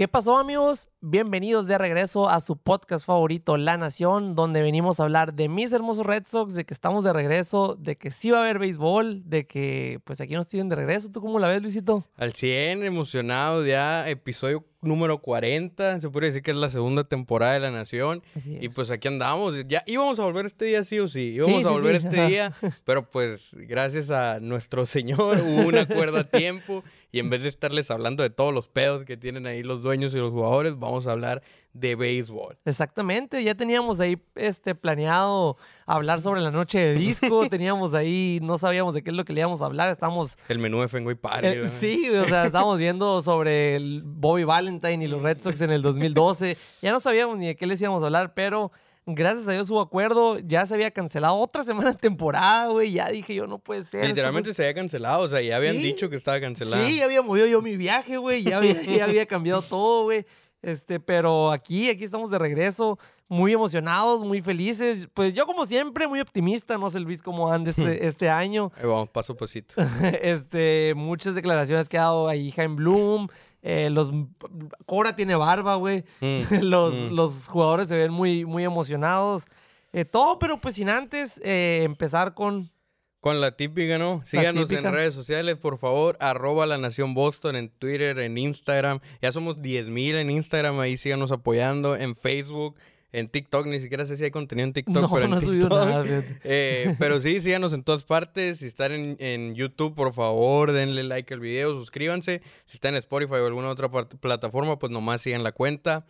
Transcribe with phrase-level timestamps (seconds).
[0.00, 0.88] ¿Qué pasó amigos?
[1.02, 5.74] Bienvenidos de regreso a su podcast favorito, La Nación, donde venimos a hablar de mis
[5.74, 9.28] hermosos Red Sox, de que estamos de regreso, de que sí va a haber béisbol,
[9.28, 11.12] de que pues aquí nos tienen de regreso.
[11.12, 12.02] ¿Tú cómo la ves, Luisito?
[12.16, 17.52] Al 100, emocionado ya, episodio número 40, se puede decir que es la segunda temporada
[17.52, 18.22] de La Nación.
[18.46, 21.70] Y pues aquí andamos, ya íbamos a volver este día sí o sí, íbamos a
[21.70, 22.52] volver este día,
[22.84, 26.82] pero pues gracias a nuestro Señor hubo un acuerdo a tiempo
[27.12, 30.14] y en vez de estarles hablando de todos los pedos que tienen ahí los dueños
[30.14, 32.58] y los jugadores, vamos a hablar de béisbol.
[32.64, 38.58] Exactamente, ya teníamos ahí este, planeado hablar sobre la noche de disco, teníamos ahí, no
[38.58, 40.36] sabíamos de qué es lo que le íbamos a hablar, estamos...
[40.48, 41.46] El menú de Fenway Party.
[41.46, 45.70] Eh, sí, o sea, estábamos viendo sobre el Bobby Valentine y los Red Sox en
[45.70, 48.72] el 2012, ya no sabíamos ni de qué les íbamos a hablar, pero
[49.06, 53.08] gracias a Dios hubo acuerdo, ya se había cancelado otra semana de temporada, güey, ya
[53.08, 54.06] dije yo, no puede ser.
[54.06, 56.86] Literalmente se había cancelado, o sea, ya habían dicho que estaba cancelado.
[56.86, 60.24] Sí, ya había movido yo mi viaje, güey, ya había, ya había cambiado todo, güey.
[60.62, 65.08] Este, pero aquí, aquí estamos de regreso, muy emocionados, muy felices.
[65.14, 66.76] Pues yo, como siempre, muy optimista.
[66.76, 68.70] No sé, Luis, cómo anda este, este año.
[68.76, 69.74] Ahí vamos, paso a pasito.
[70.20, 73.28] este, muchas declaraciones que ha dado ahí Jaime Bloom.
[73.62, 74.10] Eh, los
[74.86, 76.04] Cora tiene barba, güey.
[76.20, 77.14] Mm, los, mm.
[77.14, 79.46] los jugadores se ven muy, muy emocionados.
[79.92, 82.70] Eh, todo, pero pues sin antes eh, empezar con.
[83.20, 84.22] Con la típica, ¿no?
[84.24, 86.16] Síganos en redes sociales, por favor.
[86.20, 89.00] Arroba la Nación Boston en Twitter, en Instagram.
[89.20, 90.80] Ya somos 10 mil en Instagram.
[90.80, 91.96] Ahí síganos apoyando.
[91.96, 92.76] En Facebook
[93.12, 95.70] en TikTok, ni siquiera sé si hay contenido en TikTok, pero en no TikTok.
[95.70, 96.04] Nada,
[96.44, 98.58] eh, pero sí, síganos en todas partes.
[98.58, 102.42] Si están en, YouTube, por favor, denle like al video, suscríbanse.
[102.66, 106.06] Si están en Spotify o alguna otra plataforma, pues nomás sigan la cuenta.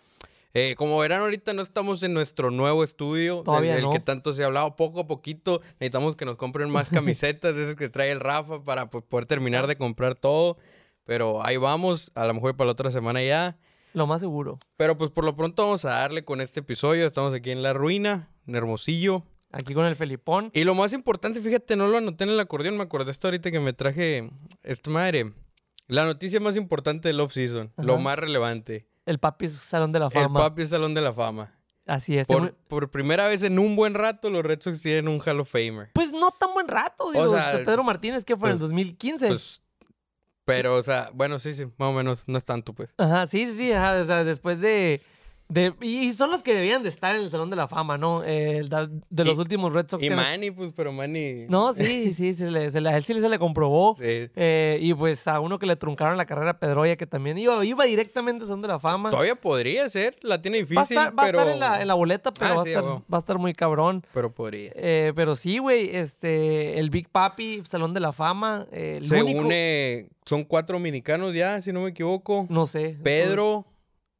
[0.52, 4.42] Eh, como verán, ahorita no estamos en nuestro nuevo estudio, Todavía del, que tanto se
[4.42, 4.74] ha hablado.
[4.74, 8.64] Poco a poquito necesitamos que nos compren más camisetas, de esas que trae el Rafa,
[8.64, 10.58] para pues, poder terminar de comprar todo.
[11.04, 13.56] Pero ahí vamos, a lo mejor para la otra semana ya.
[13.92, 14.58] Lo más seguro.
[14.76, 17.06] Pero pues por lo pronto vamos a darle con este episodio.
[17.06, 19.24] Estamos aquí en La Ruina, en Hermosillo.
[19.52, 20.50] Aquí con el Felipón.
[20.54, 23.50] Y lo más importante, fíjate, no lo anoté en el acordeón, me acordé esto ahorita
[23.50, 24.30] que me traje
[24.62, 25.32] esta madre.
[25.88, 28.86] La noticia más importante del off-season, lo más relevante.
[29.06, 30.40] El Papi Salón de la Fama.
[30.40, 31.52] El Papi Salón de la Fama.
[31.86, 32.28] Así es.
[32.28, 35.50] Por, por, primera vez en un buen rato, los Red Sox tienen un Hall of
[35.50, 35.90] Famer.
[35.94, 37.24] Pues no tan buen rato, digo.
[37.24, 39.26] O sea, Pedro Martínez, que fue en el 2015.
[39.26, 39.59] Pues, pues
[40.50, 42.88] pero, o sea, bueno, sí, sí, más o menos, no es tanto, pues.
[42.98, 45.00] Ajá, sí, sí, ajá, o sea, después de
[45.80, 48.22] y son los que debían de estar en el Salón de la Fama, ¿no?
[48.24, 48.62] Eh,
[49.10, 50.02] de los últimos Red Sox.
[50.02, 51.46] Y Manny, pues, pero Manny...
[51.48, 53.94] No, sí, sí, se le, a él sí se le comprobó.
[53.96, 54.04] Sí.
[54.04, 57.64] Eh, y pues a uno que le truncaron la carrera a Pedroya, que también iba,
[57.64, 59.10] iba directamente al Salón de la Fama.
[59.10, 61.38] Todavía podría ser, la tiene difícil, va a estar, pero...
[61.38, 63.52] Va a estar en la, boleta, pero ah, va, a estar, va, a estar, muy
[63.52, 64.04] cabrón.
[64.14, 64.72] Pero podría.
[64.74, 70.08] Eh, pero sí, güey, este, el Big Papi, Salón de la Fama, el Se une,
[70.24, 72.46] son cuatro dominicanos ya, si no me equivoco.
[72.48, 72.96] No sé.
[73.02, 73.66] Pedro...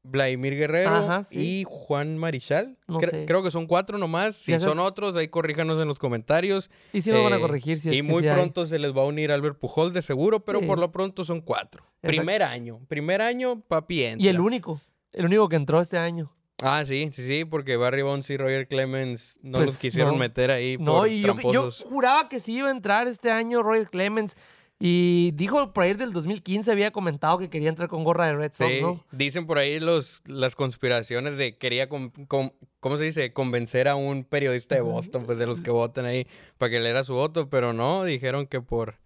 [0.03, 2.78] Vladimir Guerrero y Juan Marichal.
[3.27, 4.37] Creo que son cuatro nomás.
[4.37, 6.71] Si son otros, ahí corríjanos en los comentarios.
[6.93, 9.03] Y si nos van a eh, corregir, si es Y muy pronto se les va
[9.03, 11.84] a unir Albert Pujol de seguro, pero por lo pronto son cuatro.
[12.00, 12.81] Primer año.
[12.88, 14.27] Primer año, papi entra.
[14.27, 14.81] Y el único.
[15.12, 16.32] El único que entró este año.
[16.62, 20.50] Ah, sí, sí, sí, porque Barry Bonds y Roger Clemens no pues los quisieron meter
[20.50, 20.77] ahí.
[20.78, 24.37] No, y yo, yo, juraba que sí iba a entrar este año Roger Clemens.
[24.83, 28.53] Y dijo por ahí del 2015 había comentado que quería entrar con gorra de Red
[28.55, 29.05] Sox, sí, ¿no?
[29.13, 33.31] Dicen por ahí los, las conspiraciones de quería, ¿cómo se dice?
[33.35, 36.27] Convencer a un periodista de Boston, pues de los que votan ahí,
[36.57, 38.97] para que le era su voto, pero no, dijeron que por,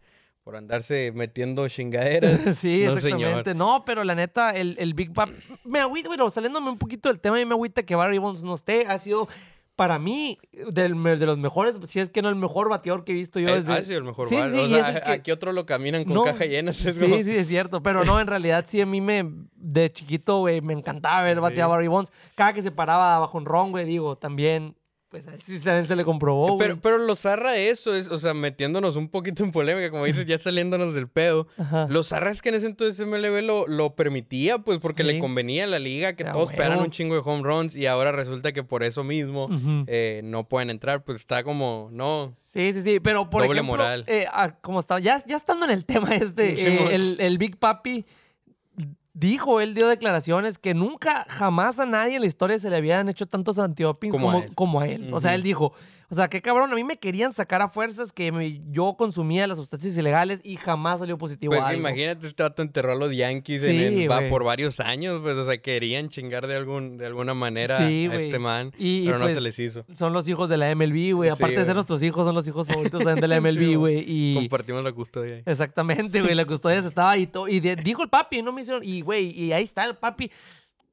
[0.45, 2.41] por andarse metiendo chingaderas.
[2.57, 3.53] sí, exactamente.
[3.57, 5.33] No, pero la neta, el, el Big Bang,
[5.65, 8.55] me agüita, bueno, saliéndome un poquito del tema, y me agüita que Barry Bonds no
[8.55, 9.27] esté, ha sido
[9.77, 13.41] para mí, de los mejores, si es que no el mejor bateador que he visto
[13.41, 13.73] yo desde...
[13.73, 16.73] Ha sido el mejor sí, sí, o sea, aquí otro lo caminan con caja llena.
[16.73, 17.83] sí, sí, es cierto.
[17.83, 19.29] Pero no, en realidad sí a mí me...
[19.57, 22.13] De chiquito, güey, me encantaba ver batear a Barry Bonds.
[22.35, 24.77] Cada que se paraba bajo un ron, güey, digo, también
[25.15, 26.59] pues a él sí se le comprobó.
[26.59, 30.27] Pero, pero lo zarra eso es, o sea, metiéndonos un poquito en polémica, como dices,
[30.27, 31.47] ya saliéndonos del pedo.
[31.89, 35.65] Lo zarra es que en ese entonces MLB lo, lo permitía, pues porque le convenía
[35.65, 38.65] a la liga que todos pegaran un chingo de home runs y ahora resulta que
[38.65, 39.49] por eso mismo
[39.87, 41.05] eh, no pueden entrar.
[41.05, 42.35] Pues está como, no.
[42.43, 44.05] Sí, sí, sí, pero por Doble ejemplo, moral.
[44.09, 47.57] Eh, ah, como está, ya, ya estando en el tema este, eh, el, el Big
[47.57, 48.05] Papi
[49.15, 53.09] dijo, él dio declaraciones que nunca, jamás a nadie en la historia se le habían
[53.09, 55.15] hecho tantos antidopings como, como, a él.
[55.15, 55.73] O sea, él dijo,
[56.11, 59.59] o sea, qué cabrón, a mí me querían sacar a fuerzas que yo consumía las
[59.59, 61.81] sustancias ilegales y jamás salió positivo pues algo.
[61.81, 65.59] imagínate, este vato enterró a los Yankees en va por varios años, pues, o sea,
[65.59, 69.59] querían chingar de, algún, de alguna manera a este man, pero no se pues, les
[69.59, 69.85] hizo.
[69.95, 71.31] Son los hijos de la MLB, güey.
[71.31, 74.05] Aparte de ser nuestros hijos, son los hijos favoritos de la MLB, güey.
[74.07, 74.35] y...
[74.35, 75.43] Compartimos la custodia.
[75.45, 77.31] Exactamente, güey, la custodia se estaba ahí.
[77.49, 78.83] Y dijo el papi, no me hicieron...
[78.85, 80.31] Y güey, y ahí está el papi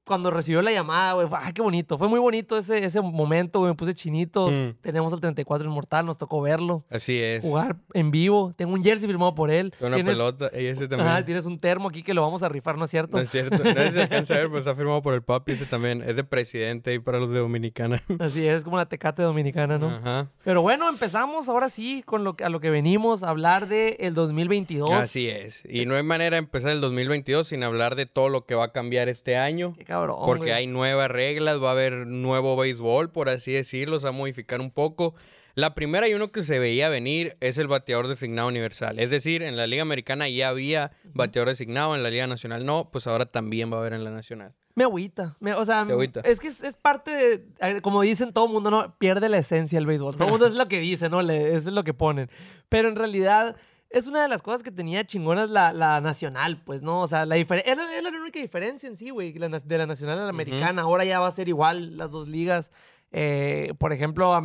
[0.03, 1.97] cuando recibió la llamada, güey, ay, qué bonito.
[1.97, 3.71] Fue muy bonito ese, ese momento, güey.
[3.71, 4.49] Me puse chinito.
[4.49, 4.73] Mm.
[4.81, 6.83] Tenemos el 34 Inmortal, nos tocó verlo.
[6.89, 7.41] Así es.
[7.43, 8.51] Jugar en vivo.
[8.55, 9.73] Tengo un jersey firmado por él.
[9.79, 11.09] Una pelota, y ese también.
[11.09, 13.17] Ah, tienes un termo aquí que lo vamos a rifar, ¿no es cierto?
[13.17, 13.57] No es cierto.
[13.63, 15.53] No se alcanza a ver, pero está firmado por el papi.
[15.53, 18.01] Ese también es de presidente ahí para los de Dominicana.
[18.19, 19.89] Así es, como la tecate dominicana, ¿no?
[19.89, 20.29] Ajá.
[20.43, 23.95] Pero bueno, empezamos ahora sí con lo que, a lo que venimos, a hablar del
[23.99, 24.91] el 2022.
[24.91, 25.63] Así es.
[25.69, 28.65] Y no hay manera de empezar el 2022 sin hablar de todo lo que va
[28.65, 29.73] a cambiar este año.
[29.77, 30.17] Qué cabrón.
[30.25, 34.13] Porque hay nuevas reglas, va a haber nuevo béisbol, por así decirlo, se va a
[34.13, 35.13] modificar un poco.
[35.53, 38.99] La primera y uno que se veía venir es el bateador designado universal.
[38.99, 42.89] Es decir, en la Liga Americana ya había bateador designado, en la Liga Nacional no,
[42.91, 44.53] pues ahora también va a haber en la Nacional.
[44.75, 45.35] Me agüita.
[45.57, 45.85] o sea,
[46.23, 49.85] es que es, parte de, como dicen todo el mundo, no pierde la esencia el
[49.85, 50.15] béisbol.
[50.15, 51.21] Todo el mundo es lo que dice, ¿no?
[51.21, 52.29] Le, es lo que ponen.
[52.69, 53.57] Pero en realidad
[53.91, 57.01] es una de las cosas que tenía chingonas la, la nacional, pues, ¿no?
[57.01, 57.73] O sea, la diferencia.
[57.73, 60.83] Es, la única diferencia en sí, güey, de la nacional a la americana.
[60.83, 62.71] Ahora ya va a ser igual las dos ligas.
[63.11, 64.39] Eh, por ejemplo,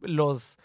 [0.00, 0.58] los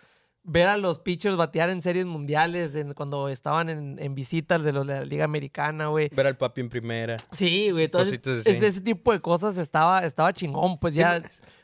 [0.43, 4.87] ver a los pitchers batear en series mundiales cuando estaban en, en visitas de, los,
[4.87, 6.09] de la Liga Americana, güey.
[6.09, 7.17] Ver al papi en primera.
[7.31, 7.89] Sí, güey.
[7.93, 8.19] ese,
[8.65, 10.79] ese, tipo de cosas estaba, estaba chingón.
[10.79, 11.21] Pues ya.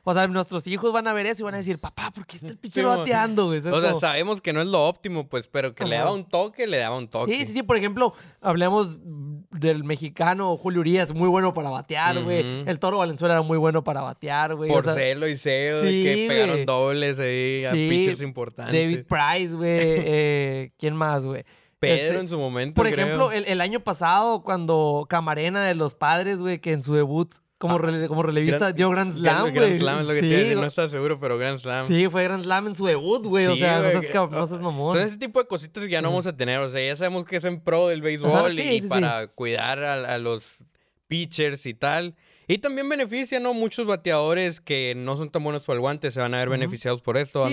[0.09, 2.37] O sea, nuestros hijos van a ver eso y van a decir, papá, ¿por qué
[2.37, 3.59] está el pitcher bateando, güey?
[3.59, 6.65] O sea, sabemos que no es lo óptimo, pues, pero que le daba un toque,
[6.65, 7.35] le daba un toque.
[7.35, 7.61] Sí, sí, sí.
[7.61, 9.01] Por ejemplo, hablemos
[9.51, 12.39] del mexicano Julio Urias, muy bueno para batear, güey.
[12.65, 14.71] El Toro Valenzuela era muy bueno para batear, güey.
[14.71, 18.73] Porcelo y Seo, que pegaron dobles ahí a pitchers importantes.
[18.73, 19.69] David Price, güey.
[19.77, 21.43] eh, ¿Quién más, güey?
[21.79, 22.75] Pedro este, en su momento.
[22.75, 26.93] Por ejemplo, el, el, año pasado, cuando Camarena de los padres, güey, que en su
[26.93, 30.65] debut como, ah, como relevista dio Grand Slam, Grand Slam es lo que sí, no
[30.65, 31.85] estás seguro, pero Grand Slam.
[31.85, 33.47] Sí, fue Grand Slam en su debut, güey.
[33.47, 34.95] o sea, no seas, no seas mamón.
[34.95, 36.59] Son ese tipo de cositas que ya no vamos a tener.
[36.59, 40.17] O sea, ya sabemos que es en pro del béisbol y para cuidar a, a
[40.17, 40.63] los
[41.07, 42.15] pitchers y tal.
[42.49, 43.53] Y también beneficia, ¿no?
[43.53, 47.01] Muchos bateadores que no son tan buenos para el guante se van a ver beneficiados
[47.01, 47.45] por esto.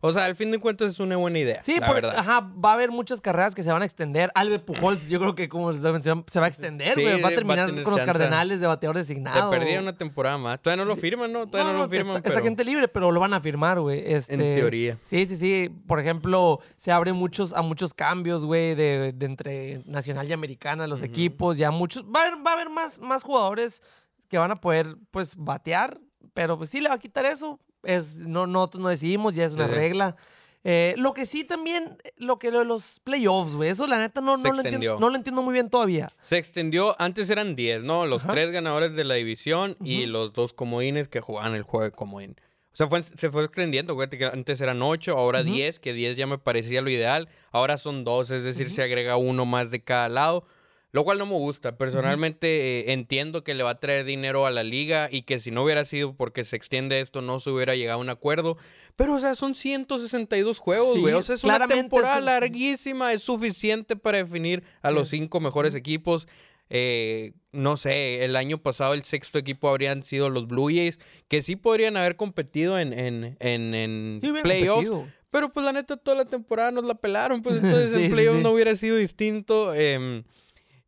[0.00, 1.60] O sea, al fin de cuentas es una buena idea.
[1.60, 2.14] Sí, la verdad.
[2.16, 4.30] ajá, va a haber muchas carreras que se van a extender.
[4.36, 7.20] Albe Pujols, yo creo que como les mencionado, se va a extender, güey.
[7.20, 9.50] va a terminar con los Cardenales de bateador designado.
[9.50, 10.62] Se perdía una temporada más.
[10.62, 11.48] Todavía no lo firman, ¿no?
[11.48, 12.22] Todavía no, lo firman.
[12.24, 14.04] Esa gente libre, pero lo van a firmar, güey.
[14.06, 14.98] Este, en teoría.
[15.02, 15.68] Sí, sí, sí.
[15.88, 21.02] Por ejemplo, se abre muchos, a muchos cambios, güey, de, entre nacional y americana, los
[21.02, 21.58] equipos.
[21.58, 22.04] Ya muchos.
[22.04, 23.82] Va a haber, va a haber más, más jugadores
[24.28, 26.00] que van a poder, pues, batear,
[26.34, 27.58] pero pues sí le va a quitar eso.
[27.82, 30.16] Es, no, nosotros no decidimos, ya es una regla.
[30.64, 34.20] Eh, lo que sí también, lo que lo de los playoffs, güey, eso la neta
[34.20, 36.12] no, no, lo entiendo, no lo entiendo muy bien todavía.
[36.20, 38.06] Se extendió, antes eran 10, ¿no?
[38.06, 41.92] Los tres ganadores de la división y los dos comodines que jugaban el juego de
[41.92, 42.36] comodín.
[42.72, 46.16] O sea, fue, se fue extendiendo, güey, que antes eran 8, ahora 10, que 10
[46.16, 47.28] ya me parecía lo ideal.
[47.50, 50.44] Ahora son 2, es decir, se agrega uno más de cada lado.
[50.90, 51.76] Lo cual no me gusta.
[51.76, 55.50] Personalmente eh, entiendo que le va a traer dinero a la liga y que si
[55.50, 58.56] no hubiera sido porque se extiende esto no se hubiera llegado a un acuerdo.
[58.96, 61.12] Pero, o sea, son 162 juegos, güey.
[61.12, 63.12] o sea, es una temporada larguísima.
[63.12, 66.26] Es suficiente para definir a los cinco mejores equipos.
[66.70, 70.98] Eh, no sé, el año pasado el sexto equipo habrían sido los Blue Jays,
[71.28, 74.90] que sí podrían haber competido en, en, en, playoffs.
[75.30, 78.50] Pero pues la neta toda la temporada nos la pelaron, pues entonces el playoff no
[78.50, 79.74] hubiera sido distinto.
[79.74, 80.22] Eh,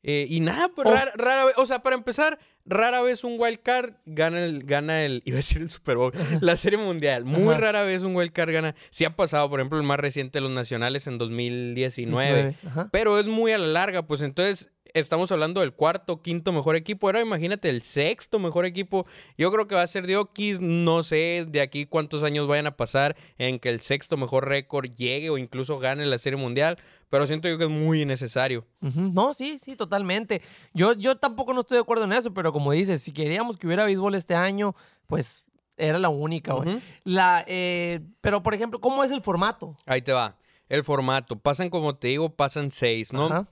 [0.03, 3.95] eh, y nada, pues rara, vez, o sea, para empezar, rara vez un wild card
[4.07, 7.25] gana el, gana el, iba a decir el Super Bowl, la Serie Mundial.
[7.25, 8.75] Muy rara vez un wild card gana.
[8.91, 12.57] Sí ha pasado, por ejemplo, el más reciente de los nacionales en 2019.
[12.91, 17.07] Pero es muy a la larga, pues entonces estamos hablando del cuarto, quinto mejor equipo.
[17.07, 19.07] Ahora imagínate el sexto mejor equipo.
[19.37, 20.61] Yo creo que va a ser Diokis.
[20.61, 24.91] No sé de aquí cuántos años vayan a pasar en que el sexto mejor récord
[24.95, 26.79] llegue o incluso gane la Serie Mundial
[27.11, 28.65] pero siento yo que es muy innecesario.
[28.81, 30.41] No, sí, sí, totalmente.
[30.73, 33.67] Yo, yo tampoco no estoy de acuerdo en eso, pero como dices, si queríamos que
[33.67, 34.77] hubiera béisbol este año,
[35.09, 35.45] pues
[35.77, 36.81] era la única, güey.
[37.03, 39.77] La, eh, pero, por ejemplo, ¿cómo es el formato?
[39.87, 40.37] Ahí te va.
[40.69, 41.37] El formato.
[41.37, 43.47] Pasan, como te digo, pasan seis, ¿no?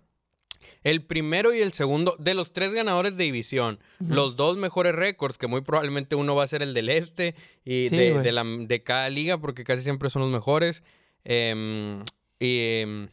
[0.83, 5.39] El primero y el segundo, de los tres ganadores de división, los dos mejores récords,
[5.39, 9.11] que muy probablemente uno va a ser el del este y de, la, de, cada
[9.11, 10.83] liga, porque casi siempre son los mejores.
[11.25, 12.05] Em,
[12.39, 13.09] y, em,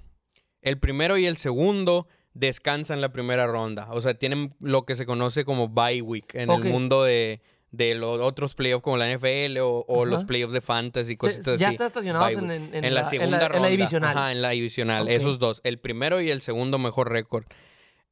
[0.62, 3.88] el primero y el segundo descansan la primera ronda.
[3.91, 7.41] O sea, tienen lo que se conoce como bye week en el mundo de,
[7.96, 11.60] los otros playoffs como la NFL o, los playoffs de fantasy cosas así.
[11.60, 13.58] Ya están estacionados en, la, segunda ronda.
[13.58, 14.17] En la divisional.
[14.17, 15.08] Ajá, en la divisional.
[15.08, 15.62] Esos dos.
[15.63, 17.46] El primero y el segundo mejor récord.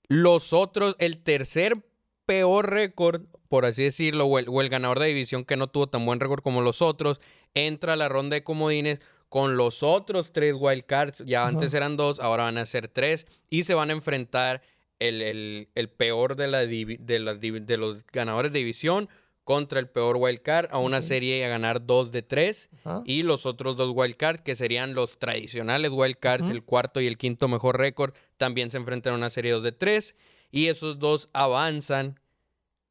[0.08, 1.78] Los otros, el tercer
[2.26, 5.88] peor récord, por así decirlo, o el, o el ganador de división que no tuvo
[5.88, 7.20] tan buen récord como los otros,
[7.54, 11.24] entra a la ronda de comodines con los otros tres wildcards.
[11.26, 13.26] Ya antes eran dos, ahora van a ser tres.
[13.50, 14.62] Y se van a enfrentar
[15.00, 15.68] el,
[15.98, 19.10] peor de, la de, de los ganadores de división
[19.44, 22.70] contra el peor wildcard a una serie a ganar dos de tres
[23.06, 27.48] y los otros dos wildcards que serían los tradicionales wildcards, el cuarto y el quinto
[27.48, 30.16] mejor récord, también se enfrentan a una serie dos de tres
[30.52, 32.20] y esos dos avanzan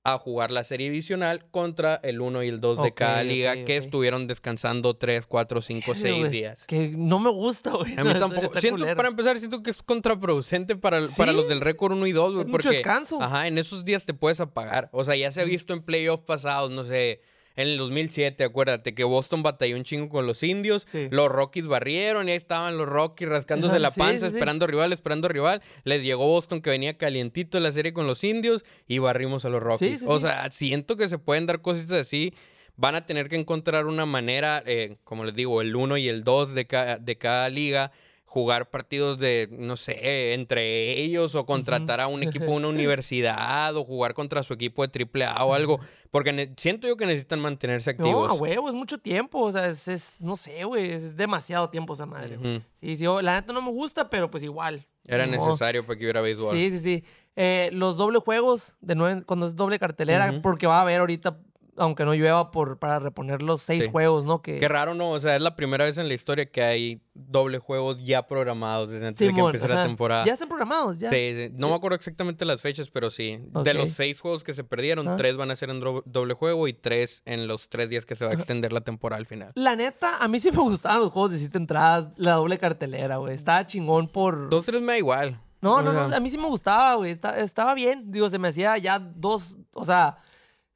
[0.04, 3.76] a jugar la serie divisional contra el 1 y el 2 de cada liga que
[3.76, 6.66] estuvieron descansando 3, 4, 5, 6 días.
[6.66, 7.96] Que no me gusta, güey.
[7.96, 8.58] A mí tampoco.
[8.58, 12.34] Siento, para empezar, siento que es contraproducente para, para los del récord 1 y 2,
[12.34, 12.46] güey.
[12.46, 13.22] Porque, mucho descanso.
[13.22, 14.88] Ajá, en esos días te puedes apagar.
[14.92, 17.20] O sea, ya se ha visto en playoffs pasados, no sé
[17.56, 20.86] en el 2007, acuérdate que Boston batalló un chingo con los indios.
[21.10, 25.62] Los Rockies barrieron y ahí estaban los Rockies rascándose la panza, esperando rival, esperando rival.
[25.84, 29.48] Les llegó Boston que venía calientito en la serie con los indios y barrimos a
[29.48, 30.02] los Rockies.
[30.06, 32.34] o sea, siento que se pueden dar cositas así.
[32.76, 36.24] Van a tener que encontrar una manera, eh, como les digo, el 1 y el
[36.24, 37.92] 2 de, de cada liga
[38.32, 43.76] jugar partidos de, no sé, entre ellos o contratar a un equipo de una universidad
[43.76, 45.80] o jugar contra su equipo de triple A o algo.
[46.10, 48.28] Porque siento yo que necesitan mantenerse activos.
[48.28, 49.38] No, huevo, es mucho tiempo.
[49.40, 52.38] O sea, es, no sé, güey, es demasiado tiempo esa madre.
[52.72, 54.86] Sí, sí, la neta no me gusta, pero pues igual.
[55.06, 56.56] Era necesario para que hubiera béisbol.
[56.56, 57.04] Sí, sí, sí.
[57.36, 61.38] Eh, los doble juegos, de nuevo, cuando es doble cartelera, porque va a haber ahorita
[61.76, 64.42] aunque no llueva, por, para reponer los seis juegos, ¿no?
[64.42, 64.58] Que...
[64.58, 65.10] Qué raro, ¿no?
[65.10, 68.90] O sea, es la primera vez en la historia que hay doble juegos ya programados
[68.90, 70.24] desde antes de que empiece la temporada.
[70.24, 71.10] Ya están programados, ya.
[71.10, 71.50] Sí, sí.
[71.54, 73.40] No me acuerdo exactamente las fechas, pero sí.
[73.64, 76.72] De los seis juegos que se perdieron, tres van a ser en doble juego y
[76.74, 79.52] tres en los tres días que se va a extender la temporada al final.
[79.54, 83.16] La neta, a mí sí me gustaban los juegos de siete entradas, la doble cartelera,
[83.16, 83.34] güey.
[83.34, 84.50] Estaba chingón por...
[84.50, 85.40] Dos, tres me da igual.
[85.62, 87.12] No, no, no, a mí sí me gustaba, güey.
[87.12, 88.10] estaba bien.
[88.10, 90.18] Digo, se me hacía ya dos, o sea,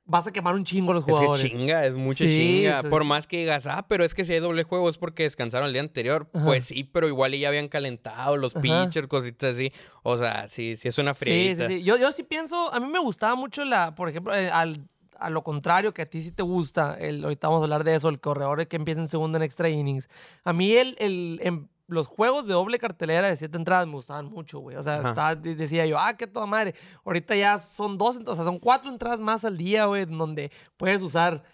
[0.07, 1.45] vas a quemar un chingo a los jugadores.
[1.45, 2.83] Es que chinga, es mucha chinga.
[2.85, 5.67] Por más que digas, ah, pero es que si hay doble juego es porque descansaron
[5.67, 6.29] el día anterior.
[6.31, 9.73] Pues sí, pero igual ya habían calentado los pitchers, cositas así.
[10.03, 11.55] O sea, sí, sí es una fría.
[11.55, 11.83] Sí, sí, sí.
[11.83, 15.31] Yo, yo sí pienso, a mí me gustaba mucho la, por ejemplo, eh, al, a
[15.31, 18.09] lo contrario, que a ti sí te gusta, el, ahorita vamos a hablar de eso,
[18.09, 20.09] el corredor que empieza en segundo en extra innings.
[20.45, 24.27] A mí el, el, em, los juegos de doble cartelera de siete entradas me gustaban
[24.27, 24.77] mucho, güey.
[24.77, 26.75] O sea, decía yo, ah, qué toda madre.
[27.05, 31.03] Ahorita ya son dos, o sea, son cuatro entradas más al día, güey, donde puedes
[31.03, 31.45] usar,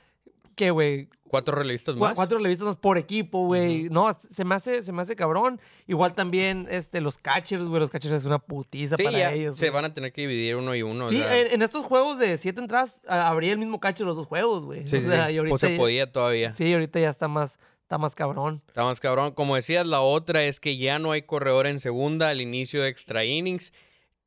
[0.55, 1.09] ¿qué, güey?
[1.33, 2.13] Cuatro relevistas más.
[2.15, 3.89] Cuatro relevistas más por equipo, güey.
[3.89, 5.59] No, se me, hace, se me hace cabrón.
[5.87, 7.81] Igual también este, los catchers, güey.
[7.81, 9.57] Los catchers es una putiza para ellos.
[9.57, 11.09] Se van a tener que dividir uno y uno.
[11.09, 14.87] Sí, en, estos juegos de siete entradas habría el mismo catcher los dos juegos, güey.
[14.87, 16.51] Sí, o sea, Y ahorita, pues se podía todavía.
[16.51, 17.59] Sí, ahorita ya está más
[17.93, 18.63] Está más cabrón.
[18.69, 19.33] Está más cabrón.
[19.33, 22.89] Como decías, la otra es que ya no hay corredor en segunda al inicio de
[22.89, 23.71] extra innings.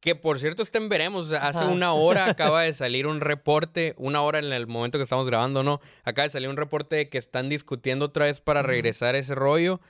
[0.01, 1.31] Que por cierto, estén veremos.
[1.31, 5.25] Hace una hora acaba de salir un reporte, una hora en el momento que estamos
[5.25, 5.81] grabando, ¿no?
[6.03, 9.81] Acaba de salir un reporte de que están discutiendo otra vez para regresar ese rollo.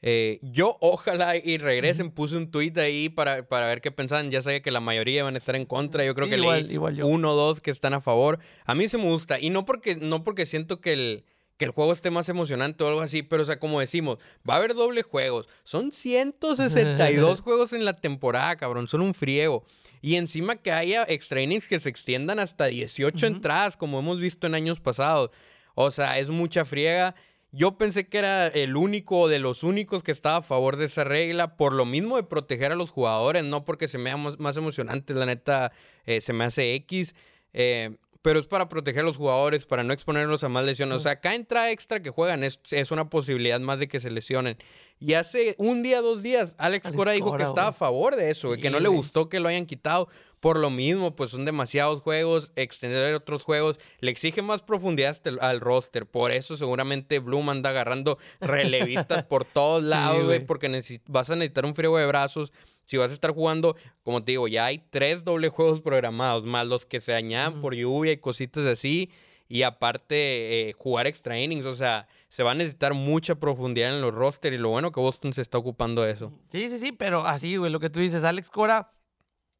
[0.00, 4.30] Eh, yo ojalá y regresen, puse un tweet ahí para, para, ver qué pensaban.
[4.30, 6.04] Ya sabía que la mayoría van a estar en contra.
[6.04, 8.38] Yo creo que leí uno o dos que están a favor.
[8.64, 9.40] A mí se me gusta.
[9.40, 11.24] Y no porque, no porque siento que el,
[11.64, 14.18] que el juego esté más emocionante o algo así, pero o sea, como decimos,
[14.48, 15.48] va a haber doble juegos.
[15.64, 19.64] Son 162 juegos en la temporada, cabrón, son un friego.
[20.02, 24.46] Y encima que haya extra innings que se extiendan hasta 18 entradas, como hemos visto
[24.46, 25.30] en años pasados.
[25.74, 27.14] O sea, es mucha friega.
[27.52, 31.04] Yo pensé que era el único de los únicos que estaba a favor de esa
[31.04, 34.56] regla, por lo mismo de proteger a los jugadores, no porque se me haga más
[34.58, 35.72] emocionante, la neta
[36.04, 37.14] eh, se me hace X.
[37.54, 40.96] Eh, pero es para proteger a los jugadores, para no exponerlos a más lesiones.
[40.96, 44.10] O sea, acá entra extra que juegan, es, es una posibilidad más de que se
[44.10, 44.56] lesionen.
[44.98, 48.56] Y hace un día, dos días, Alex, Cora dijo que estaba a favor de eso,
[48.56, 50.08] que no le gustó que lo hayan quitado.
[50.40, 55.60] Por lo mismo, pues son demasiados juegos, extender otros juegos, le exige más profundidad al
[55.60, 56.06] roster.
[56.06, 60.68] Por eso seguramente Bloom anda agarrando relevistas por todos lados, güey, porque
[61.08, 62.52] vas a necesitar un frío de brazos
[62.84, 66.66] si vas a estar jugando, como te digo, ya hay tres doble juegos programados, más
[66.66, 69.10] los que se añadan por lluvia y cositas así.
[69.46, 74.00] Y aparte, eh, jugar extra innings, o sea, se va a necesitar mucha profundidad en
[74.00, 74.52] los roster.
[74.52, 76.32] Y lo bueno que Boston se está ocupando de eso.
[76.48, 78.92] Sí, sí, sí, pero así, güey, lo que tú dices, Alex Cora,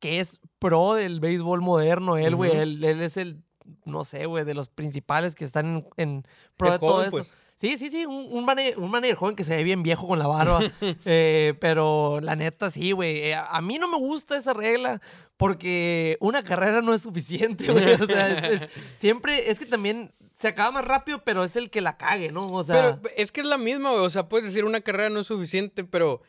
[0.00, 3.42] que es pro del béisbol moderno, él, güey, él, es el,
[3.84, 6.26] no sé, güey, de los principales que están en,
[6.56, 7.18] pro de todo esto.
[7.18, 7.36] Pues.
[7.56, 10.60] Sí, sí, sí, un, un, manager, joven que se ve bien viejo con la barba.
[11.06, 13.18] Eh, pero la neta, sí, güey.
[13.18, 15.00] Eh, a mí no me gusta esa regla
[15.36, 17.94] porque una carrera no es suficiente, güey.
[17.94, 21.96] O sea, siempre, es que también se acaba más rápido, pero es el que la
[21.96, 22.42] cague, ¿no?
[22.42, 22.98] O sea.
[23.00, 24.04] Pero es que es la misma, güey.
[24.04, 26.22] O sea, puedes decir una carrera no es suficiente, pero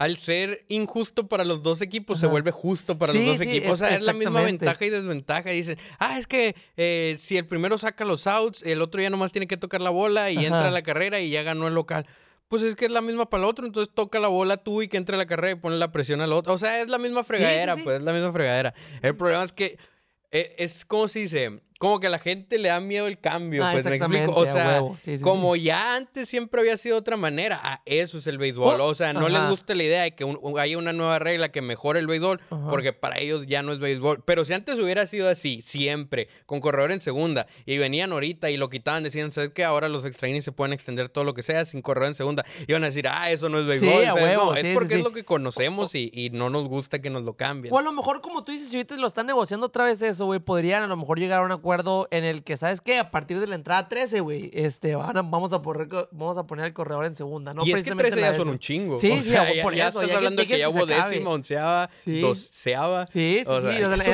[0.00, 3.72] al ser injusto para los dos equipos, se vuelve justo para los dos equipos.
[3.72, 5.50] o sea, es la misma ventaja y desventaja.
[5.50, 9.30] Dicen, ah, es que eh, si el primero saca los outs, el otro ya nomás
[9.30, 12.06] tiene que tocar la bola y entra a la carrera y ya ganó el local.
[12.48, 14.88] pues es que es la misma para el otro, entonces toca la bola tú y
[14.88, 16.54] que entre la carrera y pone la presión al otro.
[16.54, 18.72] O sea, es la misma fregadera, pues es la misma fregadera.
[19.02, 19.76] El problema es que
[20.30, 23.64] eh, es como si dice, como que a la gente le da miedo el cambio,
[23.64, 24.32] ah, pues me explico.
[24.32, 24.82] O sea,
[25.22, 28.78] como ya antes siempre había sido de otra manera, ah, eso es el béisbol.
[28.82, 31.62] Oh, o sea, no les gusta la idea de que haya una nueva regla que
[31.62, 34.22] mejore el béisbol, porque para ellos ya no es béisbol.
[34.26, 38.58] Pero si antes hubiera sido así, siempre, con corredor en segunda, y venían ahorita y
[38.58, 39.64] lo quitaban, decían, ¿sabes qué?
[39.64, 42.44] Ahora los extra se pueden extender todo lo que sea sin corredor en segunda.
[42.68, 44.04] Iban a decir, ah, eso no es béisbol.
[44.34, 47.38] no, es porque es lo que conocemos y, y, no nos gusta que nos lo
[47.38, 47.72] cambien.
[47.72, 50.26] O a lo mejor, como tú dices, si ahorita lo están negociando otra vez eso,
[50.26, 51.69] güey, podrían a lo mejor llegar a un acuerdo
[52.10, 52.98] en el que, ¿sabes qué?
[52.98, 56.72] A partir de la entrada 13, güey, este, vamos, a poner, vamos a poner el
[56.72, 57.64] corredor en segunda, ¿no?
[57.64, 58.98] Y es que 13 ya son un chingo.
[58.98, 60.00] Sí, sí, por ya, eso.
[60.02, 63.06] estás hablando de que ya hubo décima, onceava, doceava.
[63.06, 63.52] Sí, sí,
[64.04, 64.10] sí.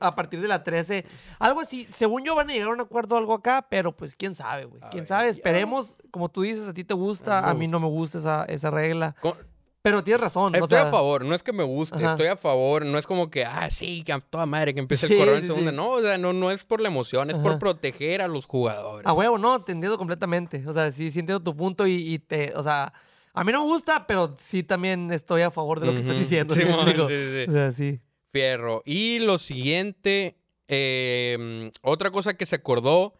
[0.00, 1.04] a, partir de la 13.
[1.38, 4.34] Algo así, según yo van a llegar a un acuerdo algo acá, pero pues quién
[4.34, 4.82] sabe, güey.
[4.90, 5.96] Quién sabe, esperemos.
[6.10, 9.14] Como tú dices, a ti te gusta, a mí no me gusta esa, esa regla.
[9.84, 10.54] Pero tienes razón.
[10.54, 13.44] Estoy a favor, no es que me guste, estoy a favor, no es como que,
[13.44, 15.72] ah, sí, que toda madre que empiece el corredor en segunda.
[15.72, 19.06] No, o sea, no, no es por la emoción, es por proteger a los jugadores.
[19.06, 20.66] A huevo, no, te entiendo completamente.
[20.66, 22.94] O sea, sí, sí entiendo tu punto y, te, o sea,
[23.34, 26.18] a mí no me gusta, pero sí también estoy a favor de lo que estás
[26.18, 26.54] diciendo.
[26.54, 27.50] Sí, sí, sí.
[27.50, 28.00] O sea, sí.
[28.28, 28.82] Fierro.
[28.86, 33.12] Y lo siguiente, em, otra cosa que se acordó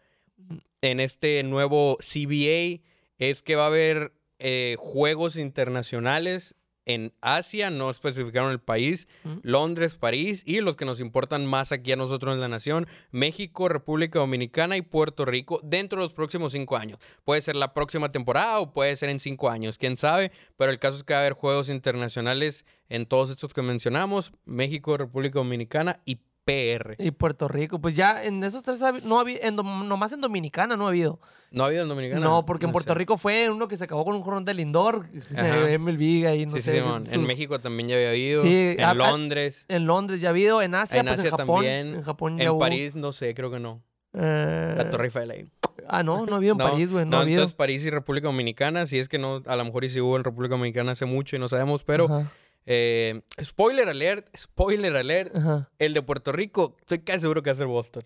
[0.81, 2.81] en este nuevo CBA
[3.19, 9.07] es que va a haber eh, juegos internacionales en Asia, no especificaron el país,
[9.41, 13.67] Londres, París y los que nos importan más aquí a nosotros en la nación, México,
[13.67, 16.99] República Dominicana y Puerto Rico dentro de los próximos cinco años.
[17.23, 20.79] Puede ser la próxima temporada o puede ser en cinco años, quién sabe, pero el
[20.79, 25.39] caso es que va a haber juegos internacionales en todos estos que mencionamos, México, República
[25.39, 26.95] Dominicana y PR.
[26.99, 27.79] Y Puerto Rico.
[27.81, 31.19] Pues ya en esos tres no había, en, nomás en Dominicana no ha habido.
[31.51, 32.21] ¿No ha habido en Dominicana?
[32.21, 35.07] No, porque en Puerto Rico fue uno que se acabó con un jornal de Lindor,
[35.09, 36.83] MLB ahí, no sí, sé.
[37.05, 38.41] Sí, En México también ya había habido.
[38.41, 39.65] Sí, en Londres.
[39.67, 40.61] En Londres ya ha habido.
[40.61, 41.47] En Asia, en pues en Japón.
[41.47, 41.95] También.
[41.95, 43.81] En Japón ya En París, no sé, creo que no.
[44.13, 44.75] Eh...
[44.77, 45.45] La Torre Eiffel ahí.
[45.87, 47.05] Ah, no, no ha habido en París, güey.
[47.05, 49.99] No, no entonces París y República Dominicana, si es que no, a lo mejor sí
[49.99, 52.25] hubo en República Dominicana hace mucho y no sabemos, pero...
[52.65, 55.33] Eh, spoiler alert, spoiler alert.
[55.77, 58.03] El de Puerto Rico, estoy casi seguro que va a ser Boston.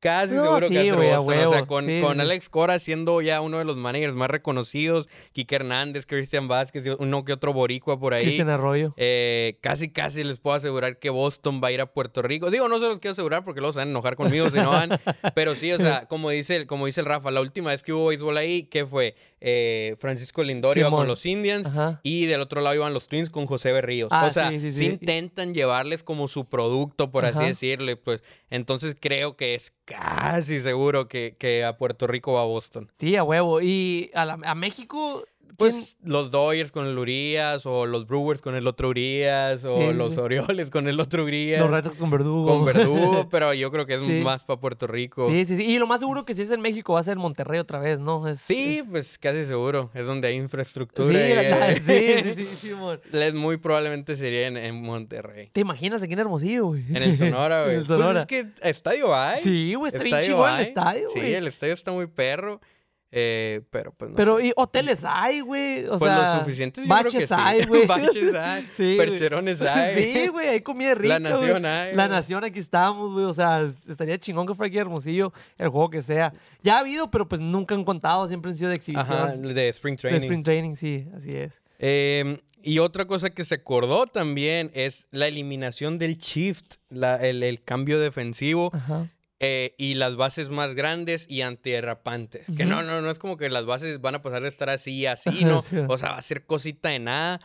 [0.00, 1.46] Casi seguro que va a Boston.
[1.46, 5.08] o sea, con, Alex Cora siendo ya uno de los managers más reconocidos.
[5.32, 8.24] Kike Hernández, Cristian Vázquez, uno que otro boricua por ahí.
[8.24, 8.94] Cristian Arroyo.
[8.96, 12.50] Eh, casi, casi les puedo asegurar que Boston va a ir a Puerto Rico.
[12.50, 14.70] Digo, no se los quiero asegurar porque luego se van a enojar conmigo si no
[14.70, 14.90] van.
[15.34, 18.06] pero sí, o sea, como dice, como dice el Rafa, la última vez que hubo
[18.06, 19.16] béisbol ahí, ¿qué fue?
[19.40, 21.70] Eh, Francisco Lindor iba con los Indians
[22.02, 24.08] y del otro lado iban los Twins con José Berríos.
[24.12, 28.22] Ah, o sea, sí, intentan llevarles como su producto, por así decirle, pues.
[28.50, 32.90] Entonces creo que es casi seguro que, que a Puerto Rico va a Boston.
[32.98, 33.60] Sí, a huevo.
[33.60, 35.24] Y a, a México
[35.56, 40.16] pues los Dodgers con el Urias, o los Brewers con el otro Urias, o los
[40.16, 41.60] Orioles con el otro Urias.
[41.60, 42.48] Los Red con Verdugo.
[42.48, 45.28] Con Verdugo, pero yo creo que es más para Puerto Rico.
[45.28, 45.64] Sí, sí, sí.
[45.64, 47.98] Y lo más seguro que si es en México va a ser Monterrey otra vez,
[47.98, 48.24] ¿no?
[48.36, 49.90] sí, pues casi seguro.
[49.94, 51.08] Es donde hay infraestructura.
[51.08, 52.70] Sí, sí, sí, sí, sí,
[53.12, 55.50] Les muy probablemente sería en, Monterrey.
[55.52, 56.84] ¿Te imaginas aquí en Hermosillo, güey?
[56.90, 57.74] En el Sonora, güey.
[57.74, 58.24] en el Sonora.
[58.26, 59.40] Pues es que estadio hay.
[59.40, 61.26] Sí, güey, está bien chido el estadio, güey.
[61.26, 62.60] Sí, el estadio está muy perro.
[63.10, 65.86] Eh, pero pues no Pero y hoteles hay, güey.
[65.86, 67.86] O pues sea, lo suficientes yo baches creo que hay, güey.
[67.86, 68.68] baches hay.
[68.72, 69.94] sí, percherones hay.
[69.94, 71.18] Sí, güey, hay comida rica.
[71.18, 71.94] La nación hay.
[71.94, 73.24] La nación, aquí estamos, güey.
[73.24, 76.34] O sea, estaría chingón que fuera aquí Hermosillo, el juego que sea.
[76.62, 79.18] Ya ha habido, pero pues nunca han contado, siempre han sido de exhibición.
[79.18, 80.20] Ajá, de Spring Training.
[80.20, 81.62] De Spring Training, sí, así es.
[81.78, 87.42] Em, y otra cosa que se acordó también es la eliminación del shift, la, el,
[87.42, 88.70] el, cambio defensivo.
[88.74, 89.06] Ajá.
[89.40, 92.48] Eh, y las bases más grandes y antierrapantes.
[92.56, 94.92] Que no, no, no es como que las bases van a pasar de estar así
[94.92, 95.62] y así, ¿no?
[95.86, 97.40] O sea, va a ser cosita de nada.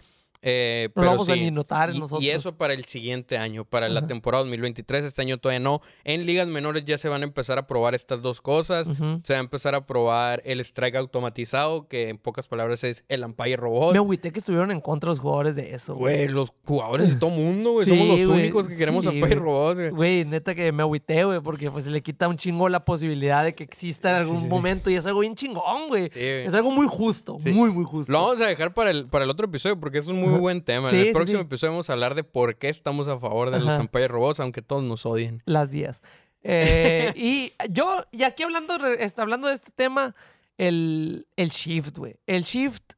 [0.45, 2.21] Eh, pero vamos a ni notar y, nosotros.
[2.21, 5.05] Y eso para el siguiente año, para la temporada 2023.
[5.05, 5.81] Este año todavía no.
[6.03, 8.87] En ligas menores ya se van a empezar a probar estas dos cosas.
[9.23, 13.23] Se va a empezar a probar el strike automatizado, que en pocas palabras es el
[13.23, 13.93] umpire robot.
[13.93, 15.95] Me agüité que estuvieron en contra los jugadores de eso.
[15.95, 17.87] Güey, los jugadores de todo mundo, güey.
[17.87, 19.91] Somos los únicos que queremos umpire robot.
[19.91, 23.55] Güey, neta que me agüité, güey, porque pues le quita un chingo la posibilidad de
[23.55, 26.09] que exista en algún momento y es algo bien chingón, güey.
[26.13, 28.11] es algo muy justo, muy, muy justo.
[28.11, 30.41] Lo vamos a dejar para el, para el otro episodio porque es un muy muy
[30.41, 30.89] buen tema.
[30.89, 33.79] en el próximo episodio vamos a hablar de por qué estamos a favor de los
[33.79, 35.41] Empire Robots, aunque todos nos odien.
[35.45, 36.01] Las días.
[36.41, 40.15] Eh, y yo, y aquí hablando, está hablando de este tema,
[40.57, 42.15] el, el shift, güey.
[42.27, 42.93] El shift,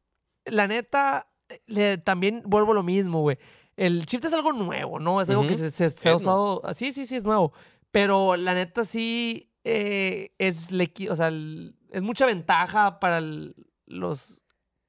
[0.46, 1.28] la neta,
[1.68, 3.38] le, también vuelvo lo mismo, güey.
[3.78, 5.22] El shift es algo nuevo, ¿no?
[5.22, 6.62] Es algo que se, se, ha usado.
[6.74, 7.54] Sí, sí, sí, es nuevo.
[7.92, 10.70] Pero la neta sí eh, es,
[11.10, 11.32] o sea,
[11.92, 13.22] es mucha ventaja para
[13.86, 14.42] los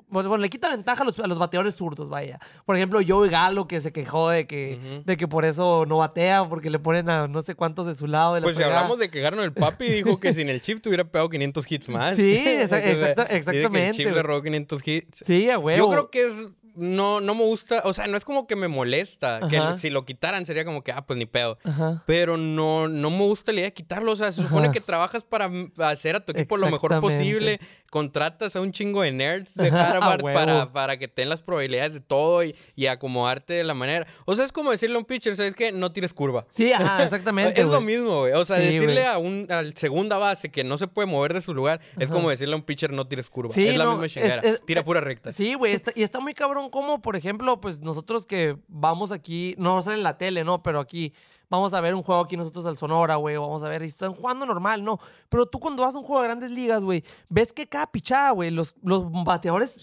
[0.08, 2.38] bueno, le quita ventaja a los, a los, bateadores zurdos, vaya.
[2.64, 6.48] Por ejemplo, Joey Galo, que se quejó de que, de que por eso no batea,
[6.48, 8.34] porque le ponen a no sé cuántos de su lado.
[8.34, 10.80] De la pues si hablamos de que ganaron el papi, dijo que sin el chip
[10.80, 12.16] te hubiera pegado 500 hits más.
[12.16, 13.88] Sí, exactamente.
[13.88, 15.18] el chip le robó 500 hits.
[15.22, 15.86] Sí, a huevo.
[15.86, 16.34] Yo creo que es
[16.76, 20.04] no, no me gusta, o sea, no es como que me molesta, que si lo
[20.04, 21.58] quitaran sería como que, ah, pues ni pedo.
[22.06, 25.24] Pero no, no me gusta la idea de quitarlo, o sea, se supone que trabajas
[25.24, 29.68] para hacer a tu equipo lo mejor posible, contratas a un chingo de nerds de
[29.70, 34.06] Harvard para, para que tengan las probabilidades de todo y, y, acomodarte de la manera.
[34.24, 35.72] O sea, es como decirle a un pitcher, ¿sabes qué?
[35.72, 36.46] No tires curva.
[36.50, 37.60] Sí, ajá, exactamente.
[37.60, 38.32] es lo mismo, güey.
[38.32, 41.54] O sea, decirle a un al segunda base que no se puede mover de su
[41.54, 43.50] lugar es como decirle a un pitcher, no tires curva.
[43.54, 44.42] es la misma chingada.
[44.66, 45.32] Tira pura recta.
[45.32, 45.76] Sí, güey.
[45.94, 50.02] y está muy cabrón como, por ejemplo, pues nosotros que vamos aquí, no sale en
[50.02, 50.62] la tele, ¿no?
[50.62, 51.12] Pero aquí
[51.48, 54.12] vamos a ver un juego aquí nosotros al Sonora, güey, vamos a ver, y están
[54.12, 54.98] jugando normal, ¿no?
[55.28, 58.30] Pero tú cuando vas a un juego de grandes ligas, güey, ves que cada pichada,
[58.30, 59.78] güey, los, los bateadores,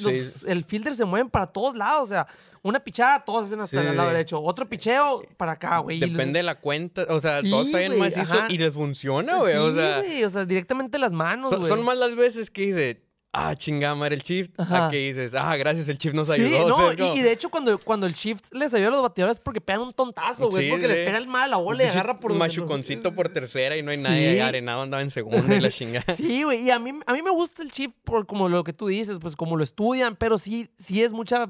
[0.46, 2.28] el fielder se mueven para todos lados, o sea,
[2.64, 4.42] una pichada, todos hacen hasta el lado derecho.
[4.42, 6.00] Otro picheo para acá, güey.
[6.00, 7.06] Depende de la cuenta.
[7.10, 9.56] O sea, todos están en macizo y les funciona, güey.
[9.58, 11.70] o sea, o sea, directamente las manos, güey.
[11.70, 13.03] Son más las veces que dice,
[13.34, 14.52] ah, chingama, era el shift.
[14.58, 16.94] A que dices, ah, gracias, el shift nos ayudó.
[16.94, 19.44] Sí, no, y, de hecho, cuando, cuando el shift les ayuda a los bateadores es
[19.44, 20.70] porque pegan un tontazo, güey.
[20.70, 22.32] porque les pega el mal a la bola y agarra por.
[22.32, 26.06] Un machuconcito por tercera y no hay nadie arenado, andaba en segunda y la chingada.
[26.14, 26.64] Sí, güey.
[26.64, 29.18] Y a mí, a mí me gusta el shift por como lo que tú dices,
[29.20, 31.50] pues como lo estudian, pero sí, sí es mucha.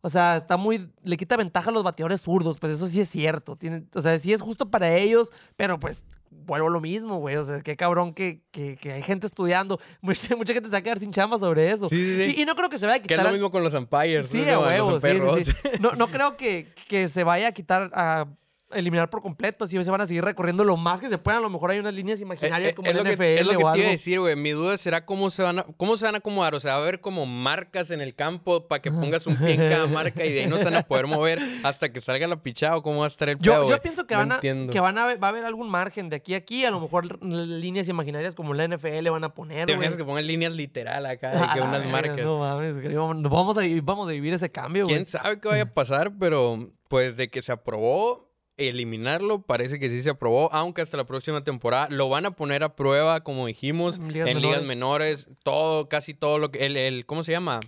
[0.00, 0.88] O sea, está muy.
[1.02, 3.56] Le quita ventaja a los bateadores zurdos, pues eso sí es cierto.
[3.56, 6.04] Tiene, o sea, sí es justo para ellos, pero pues
[6.46, 7.36] vuelvo lo mismo, güey.
[7.36, 9.78] O sea, qué cabrón que, que, hay gente estudiando.
[10.00, 11.88] Mucha, gente se va a quedar sin chamba sobre eso.
[11.88, 13.18] Sí, sí, Y, no creo que se vaya a quitar.
[13.18, 14.26] Que es lo mismo con los umpires.
[14.26, 15.02] Sí, a huevos.
[15.02, 18.26] Sí, sí, no, no creo que, que se vaya a quitar a
[18.72, 19.66] eliminar por completo.
[19.66, 21.38] Si se van a seguir recorriendo lo más que se puedan.
[21.38, 23.56] A lo mejor hay unas líneas imaginarias eh, eh, como el NFL Es lo que
[23.56, 24.36] te iba a decir, güey.
[24.36, 26.54] Mi duda será cómo se van a, cómo se van a acomodar.
[26.54, 29.54] O sea, va a haber como marcas en el campo para que pongas un pie
[29.54, 32.26] en cada marca y de ahí no se van a poder mover hasta que salga
[32.26, 34.80] la pichada o cómo va a estar el Yo, yo pienso que, van a, que
[34.80, 36.64] van a, va a haber algún margen de aquí a aquí.
[36.64, 39.66] A lo mejor líneas imaginarias como la NFL van a poner.
[39.66, 42.16] Te que pongan líneas literal acá, de que unas marcas.
[42.18, 42.82] No mames,
[43.22, 46.12] vamos a, vamos a vivir ese cambio, ¿Quién sabe qué vaya a pasar?
[46.18, 48.25] Pero pues de que se aprobó
[48.56, 52.62] eliminarlo, parece que sí se aprobó, aunque hasta la próxima temporada lo van a poner
[52.62, 55.28] a prueba, como dijimos, en ligas, menores.
[55.42, 57.60] todo, casi todo lo que, el, el ¿cómo se llama?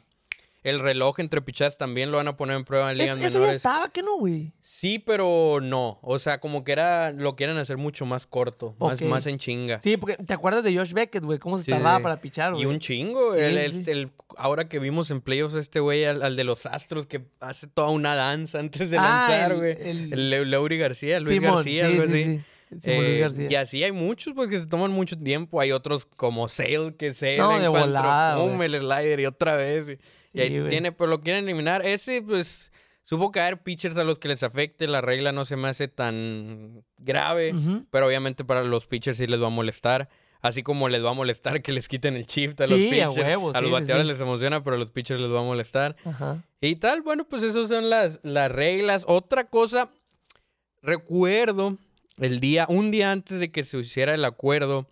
[0.69, 3.35] El reloj entre pichadas también lo van a poner en prueba en ligas menores.
[3.35, 4.53] Eso ya estaba, ¿qué no, güey?
[4.61, 5.99] Sí, pero no.
[6.03, 9.81] O sea, como que era, lo quieren hacer mucho más corto, más, más en chinga.
[9.81, 12.65] Sí, porque te acuerdas de Josh Beckett, güey, cómo se tardaba para pichar, güey.
[12.65, 13.35] Y un chingo.
[13.35, 17.89] el, ahora que vimos en playoffs este güey, al, de los Astros, que hace toda
[17.89, 19.77] una danza antes de ah, lanzar, güey.
[19.81, 22.43] El, el, García, Luis García, algo así.
[22.85, 25.61] Eh, y así hay muchos porque pues, se toman mucho tiempo.
[25.61, 29.99] Hay otros como Sale que se no, de volada, el slider y otra vez.
[30.33, 31.85] Y ahí tiene, pero lo quieren eliminar.
[31.85, 32.73] Ese, pues,
[33.05, 34.87] supo caer pitchers a los que les afecte.
[34.87, 37.55] La regla no se me hace tan grave,
[37.91, 40.09] pero obviamente para los pitchers sí les va a molestar.
[40.41, 43.17] Así como les va a molestar que les quiten el shift a los pitchers.
[43.55, 45.97] A, los bateadores les emociona, pero a los pitchers les va a molestar.
[46.61, 49.05] Y tal, bueno, pues esas son las, las reglas.
[49.09, 49.91] Otra cosa,
[50.83, 51.77] recuerdo
[52.19, 54.87] el día, un día antes de que se hiciera el acuerdo,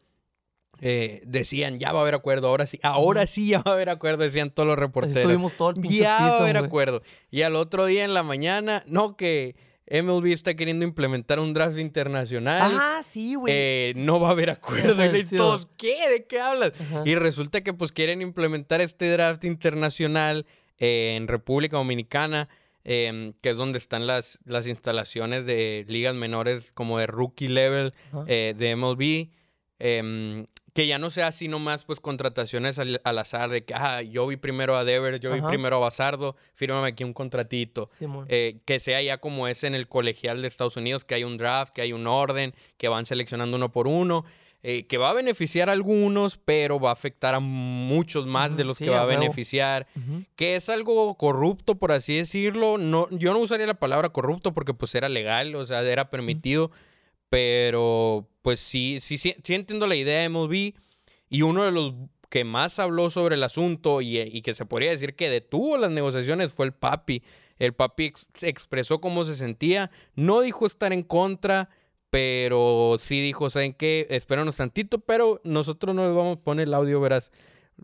[0.80, 3.88] eh, decían, ya va a haber acuerdo, ahora sí, ahora sí ya va a haber
[3.88, 5.16] acuerdo, decían todos los reporteros.
[5.16, 7.02] Estuvimos todo el Ya va a haber acuerdo.
[7.30, 9.56] Y al otro día en la mañana, no, que
[9.88, 12.72] MLB está queriendo implementar un draft internacional.
[12.74, 13.52] Ah, sí, güey.
[13.54, 15.04] Eh, no va a haber acuerdo.
[15.16, 16.10] y todos, ¿qué?
[16.10, 16.72] ¿De qué hablas?
[17.04, 20.46] Y resulta que pues quieren implementar este draft internacional
[20.78, 22.48] eh, en República Dominicana.
[22.88, 27.92] Em, que es donde están las, las instalaciones de ligas menores como de rookie level
[28.28, 29.28] eh, de MLB.
[29.80, 34.26] Em, que ya no sea así nomás, pues contrataciones al, azar de que, ah, yo
[34.26, 37.88] vi primero a Devers, yo vi primero a Basardo, fírmame aquí un contratito.
[38.28, 41.38] Eh, que sea ya como es en el colegial de Estados Unidos, que hay un
[41.38, 44.26] draft, que hay un orden, que van seleccionando uno por uno.
[44.62, 48.64] Eh, que va a beneficiar a algunos, pero va a afectar a muchos más de
[48.64, 49.86] los que va a beneficiar,
[50.34, 52.76] que es algo corrupto, por así decirlo.
[52.76, 56.70] No, yo no usaría la palabra corrupto porque pues era legal, o sea, era permitido,
[57.28, 60.74] pero pues sí, sí, sí, sí, entiendo la idea de MLB
[61.28, 61.94] y uno de los
[62.30, 65.90] que más habló sobre el asunto y, y que se podría decir que detuvo las
[65.90, 67.22] negociaciones fue el papi.
[67.58, 68.12] El papi
[68.42, 71.70] expresó cómo se sentía, no dijo estar en contra,
[72.10, 74.06] pero sí dijo, ¿saben qué?
[74.10, 77.32] Espéranos tantito, pero nosotros no les vamos a poner el audio, verás,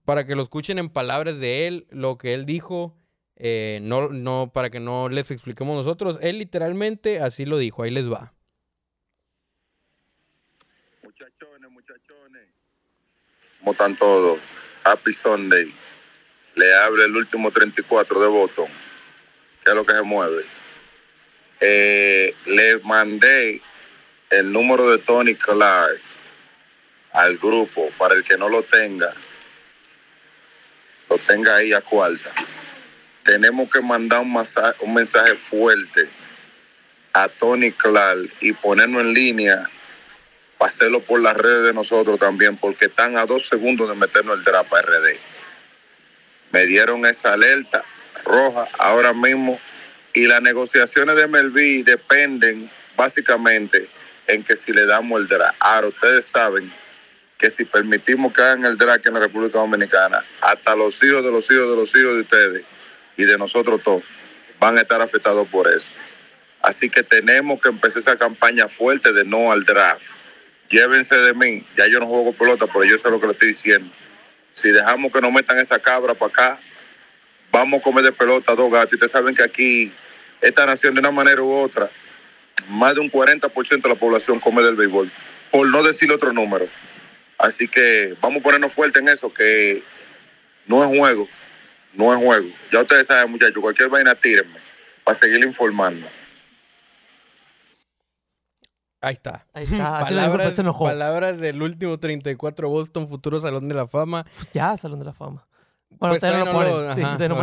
[0.05, 2.97] para que lo escuchen en palabras de él, lo que él dijo,
[3.37, 6.19] eh, no, no, para que no les expliquemos nosotros.
[6.23, 8.33] Él literalmente así lo dijo, ahí les va.
[11.13, 12.43] Muchachones, muchachones.
[13.59, 14.41] ¿Cómo están todos?
[14.83, 15.71] Happy Sunday.
[16.55, 18.69] le abre el último 34 de botón,
[19.63, 20.43] que es lo que se mueve.
[21.61, 23.61] Eh, le mandé
[24.31, 26.01] el número de Tony Clark
[27.13, 29.13] al grupo para el que no lo tenga,
[31.11, 32.33] lo tenga ahí a cuarta.
[33.23, 34.35] Tenemos que mandar un,
[34.81, 36.09] un mensaje fuerte
[37.13, 39.69] a Tony Clark y ponernos en línea
[40.65, 44.45] hacerlo por las redes de nosotros también, porque están a dos segundos de meternos el
[44.45, 45.17] drapa RD.
[46.53, 47.85] Me dieron esa alerta
[48.25, 49.59] roja ahora mismo
[50.13, 53.89] y las negociaciones de Melví dependen básicamente
[54.27, 55.55] en que si le damos el drag.
[55.61, 56.71] Ahora ustedes saben
[57.39, 61.31] que si permitimos que hagan el drag en la República Dominicana, hasta los hijos de
[61.31, 62.65] los hijos de los hijos de ustedes
[63.17, 64.05] y de nosotros todos
[64.61, 65.87] van a estar afectados por eso.
[66.61, 70.22] Así que tenemos que empezar esa campaña fuerte de no al draft.
[70.73, 73.49] Llévense de mí, ya yo no juego pelota, pero yo sé lo que le estoy
[73.49, 73.91] diciendo.
[74.55, 76.61] Si dejamos que nos metan esa cabra para acá,
[77.51, 78.95] vamos a comer de pelota dos gatos.
[78.95, 79.93] Ustedes saben que aquí,
[80.41, 81.91] esta nación de una manera u otra,
[82.71, 85.11] más de un 40% de la población come del béisbol,
[85.51, 86.67] por no decir otro número.
[87.37, 89.83] Así que vamos a ponernos fuerte en eso, que
[90.69, 91.29] no es juego,
[91.93, 92.49] no es juego.
[92.73, 94.59] Ya ustedes saben, muchachos, cualquier vaina tírenme
[95.05, 96.09] para seguir informando.
[99.03, 99.47] Ahí está.
[99.53, 100.01] Ahí está.
[100.01, 104.25] palabras, palabras del último 34 Boston, futuro Salón de la Fama.
[104.37, 105.47] Pues ya, Salón de la Fama.
[105.91, 106.95] Bueno, pues no, lo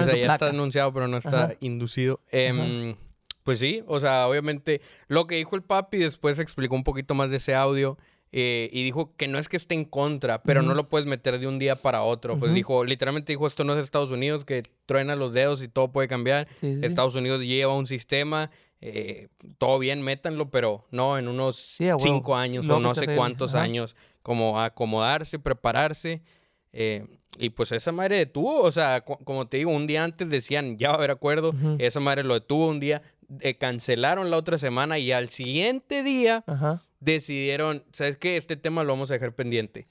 [0.07, 2.21] sí, ya está anunciado, pero no está inducido.
[2.31, 2.95] Em,
[3.43, 7.29] pues sí, o sea, obviamente lo que dijo el papi después explicó un poquito más
[7.29, 7.97] de ese audio.
[8.31, 11.39] Eh, y dijo que no es que esté en contra, pero no lo puedes meter
[11.39, 12.37] de un día para otro.
[12.37, 15.91] Pues dijo, literalmente dijo, esto no es Estados Unidos, que truena los dedos y todo
[15.91, 16.47] puede cambiar.
[16.61, 21.57] Estados Unidos lleva un sistema eh, todo bien, métanlo, pero no en unos
[21.99, 26.21] cinco años o no sé cuántos años, como acomodarse, prepararse.
[26.71, 27.05] Eh,
[27.37, 30.89] y pues esa madre detuvo, o sea, como te digo, un día antes decían, ya
[30.89, 33.01] va a haber acuerdo, esa madre lo detuvo un día,
[33.41, 36.43] eh, cancelaron la otra semana y al siguiente día
[36.99, 38.37] decidieron, ¿sabes qué?
[38.37, 39.85] Este tema lo vamos a dejar pendiente.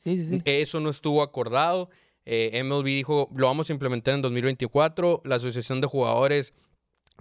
[0.44, 1.90] Eso no estuvo acordado.
[2.26, 5.22] MLB dijo, lo vamos a implementar en 2024.
[5.24, 6.52] La Asociación de Jugadores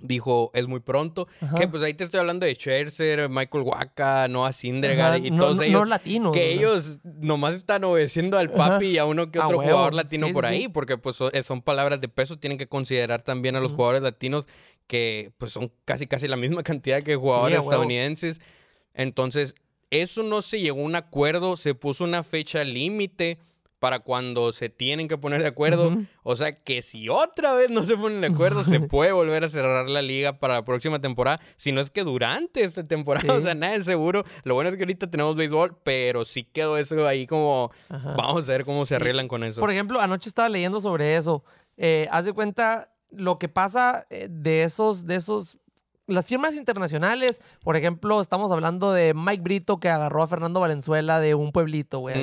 [0.02, 1.28] dijo es muy pronto.
[1.58, 5.80] Que pues ahí te estoy hablando de Scherzer, Michael Waka, Noah Syndergaard y todos ellos.
[5.80, 6.34] No latinos.
[6.34, 10.46] Que ellos nomás están obedeciendo al papi y a uno que otro jugador latino por
[10.46, 12.38] ahí, porque pues eh, son palabras de peso.
[12.38, 14.48] Tienen que considerar también a los jugadores latinos
[14.88, 18.42] que pues son casi casi la misma cantidad que jugadores estadounidenses.
[18.94, 19.56] Entonces,
[19.90, 23.38] eso no se llegó a un acuerdo, se puso una fecha límite
[23.80, 25.96] para cuando se tienen que poner de acuerdo.
[26.24, 29.50] O sea que si otra vez no se ponen de acuerdo, se puede volver a
[29.50, 31.40] cerrar la liga para la próxima temporada.
[31.58, 34.24] Si no es que durante esta temporada, o sea, nada es seguro.
[34.44, 38.52] Lo bueno es que ahorita tenemos béisbol, pero sí quedó eso ahí como, vamos a
[38.52, 39.62] ver cómo se arreglan con eso.
[39.62, 41.44] Por ejemplo, anoche estaba leyendo sobre eso.
[41.78, 45.60] Eh, haz de cuenta lo que pasa eh, de esos, de esos
[46.08, 51.20] las firmas internacionales, por ejemplo, estamos hablando de Mike Brito que agarró a Fernando Valenzuela
[51.20, 52.15] de un pueblito, güey.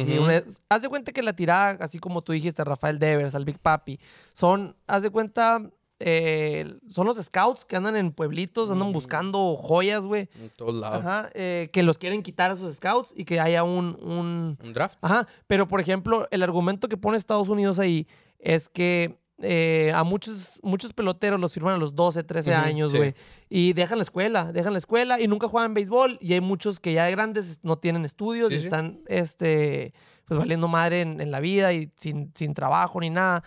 [0.69, 4.01] haz de cuenta que la tirada, así como tú dijiste, Rafael Devers, al Big Papi,
[4.33, 5.71] son, haz de cuenta,
[6.01, 10.29] eh, son los scouts que andan en pueblitos, andan buscando joyas, güey.
[10.41, 11.01] En todos lados.
[11.01, 14.59] Ajá, eh, que los quieren quitar a esos scouts y que haya un, un...
[14.63, 14.97] Un draft.
[15.03, 20.05] Ajá, pero por ejemplo, el argumento que pone Estados Unidos ahí es que eh, a
[20.05, 23.15] muchos, muchos peloteros los firman a los 12, 13 años, güey.
[23.49, 26.19] Y dejan la escuela, dejan la escuela y nunca juegan béisbol.
[26.21, 29.93] Y hay muchos que ya de grandes no tienen estudios y están este,
[30.27, 33.43] pues valiendo madre en, la vida y sin, sin trabajo ni nada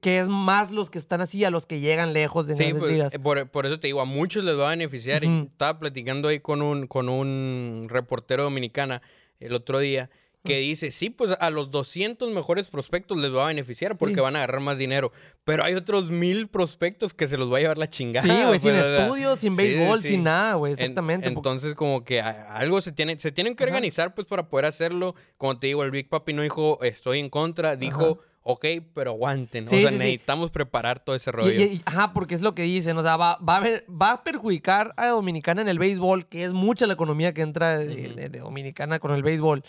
[0.00, 3.12] que es más los que están así a los que llegan lejos de sí, pues,
[3.12, 5.24] eh, por, por, eso te digo, a muchos les va a beneficiar.
[5.24, 9.02] Estaba platicando ahí con un, con un reportero dominicana
[9.40, 10.08] el otro día
[10.44, 14.34] que dice, sí, pues a los 200 mejores prospectos les va a beneficiar porque van
[14.34, 15.12] a agarrar más dinero.
[15.44, 18.22] Pero hay otros mil prospectos que se los va a llevar la chingada.
[18.26, 21.28] Sí, güey, sin estudios, sin béisbol, sin nada, güey, exactamente.
[21.28, 25.14] entonces, como que algo se tiene, se tienen que organizar, pues, para poder hacerlo.
[25.36, 28.20] Como te digo, el Big Papi no dijo, estoy en contra, dijo...
[28.44, 29.66] ok, pero aguanten.
[29.66, 31.64] o sea, necesitamos preparar todo ese rollo.
[31.84, 32.98] ajá, porque es lo que dicen.
[32.98, 36.42] O sea, va, va, a ver, va a perjudicar a Dominicana en el béisbol, que
[36.42, 39.62] es mucha la economía que entra de Dominicana con el béisbol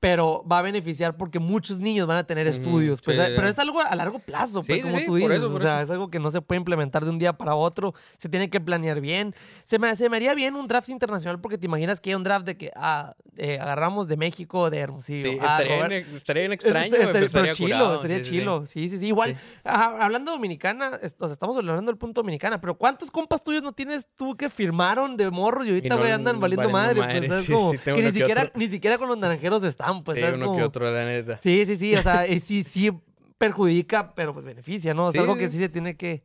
[0.00, 3.02] pero va a beneficiar porque muchos niños van a tener estudios.
[3.02, 5.40] Pues, pero es algo a largo plazo, pues, como tú dices.
[5.40, 7.94] o sea, es algo que no se puede implementar de un día para otro.
[8.16, 9.34] Se tiene que planear bien.
[9.64, 12.24] Se me, se me haría bien un draft internacional porque te imaginas que hay un
[12.24, 15.32] draft de que ah, eh, agarramos de México, de Hermosillo.
[15.32, 15.86] Sí, ah, estaría,
[16.34, 16.96] bien extraño.
[16.96, 18.64] estaría chilo, estaría chilo.
[18.64, 19.08] Sí, sí, sí.
[19.08, 24.34] Igual, hablando dominicana, estamos hablando del punto dominicana, pero ¿cuántos compas tuyos no tienes tú
[24.34, 27.02] que firmaron de morro y ahorita, güey, andan valiendo madre?
[27.26, 30.62] Pues, como que ni siquiera, ni siquiera con los naranjeros están pues, sí, uno que
[30.62, 31.38] otro, la neta.
[31.38, 31.94] Sí, sí, sí.
[31.94, 32.90] O sea, sí, sí.
[33.38, 35.10] perjudica, pero pues beneficia, ¿no?
[35.10, 36.22] Es algo que sí se tiene que,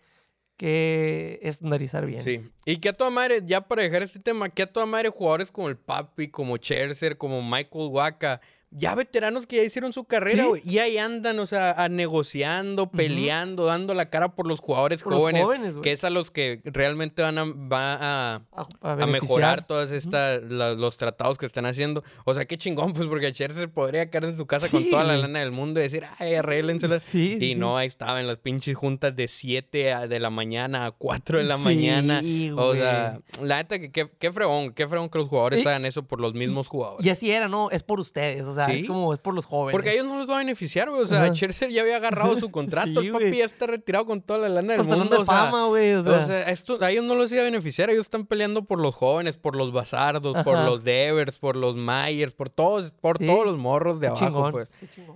[0.58, 2.22] que estandarizar bien.
[2.22, 2.50] Sí.
[2.66, 5.52] Y que a toda madre, ya para dejar este tema, que a toda madre jugadores
[5.52, 8.42] como el Papi, como Cherser, como Michael Waka,
[8.78, 10.62] ya veteranos que ya hicieron su carrera, güey.
[10.66, 15.76] Y ahí andan, o sea, negociando, peleando, dando la cara por los jugadores jóvenes.
[15.82, 18.36] que es a los que realmente van a, va
[18.82, 22.04] a, mejorar todas estas, los tratados que están haciendo.
[22.26, 25.18] O sea, qué chingón, pues, porque Scherzer podría quedar en su casa con toda la
[25.18, 27.04] lana del mundo y decir, ay, arréglenselas.
[27.04, 30.92] Sí, y no, ahí estaba en las pinches juntas de 7 de la mañana a
[30.92, 32.22] 4 de la mañana.
[32.58, 36.20] O sea, la neta, que qué, fregón, qué fregón que los jugadores hagan eso por
[36.20, 37.06] los mismos jugadores.
[37.06, 37.72] Y así era, ¿no?
[37.72, 39.74] Es por ustedes, o sea, es como, es por los jóvenes.
[39.74, 41.02] Porque a ellos no les va a beneficiar, güey.
[41.02, 43.02] O sea, Scherzer ya había agarrado su contrato.
[43.02, 45.20] el papi ya está retirado con toda la lana del mundo.
[45.20, 45.94] De fama, güey.
[45.94, 47.90] O sea, esto, a ellos no les iba a beneficiar.
[47.90, 52.34] Ellos están peleando por los jóvenes, por los basardos, por los Devers, por los Myers,
[52.34, 54.70] por todos, por todos los morros de abajo, pues.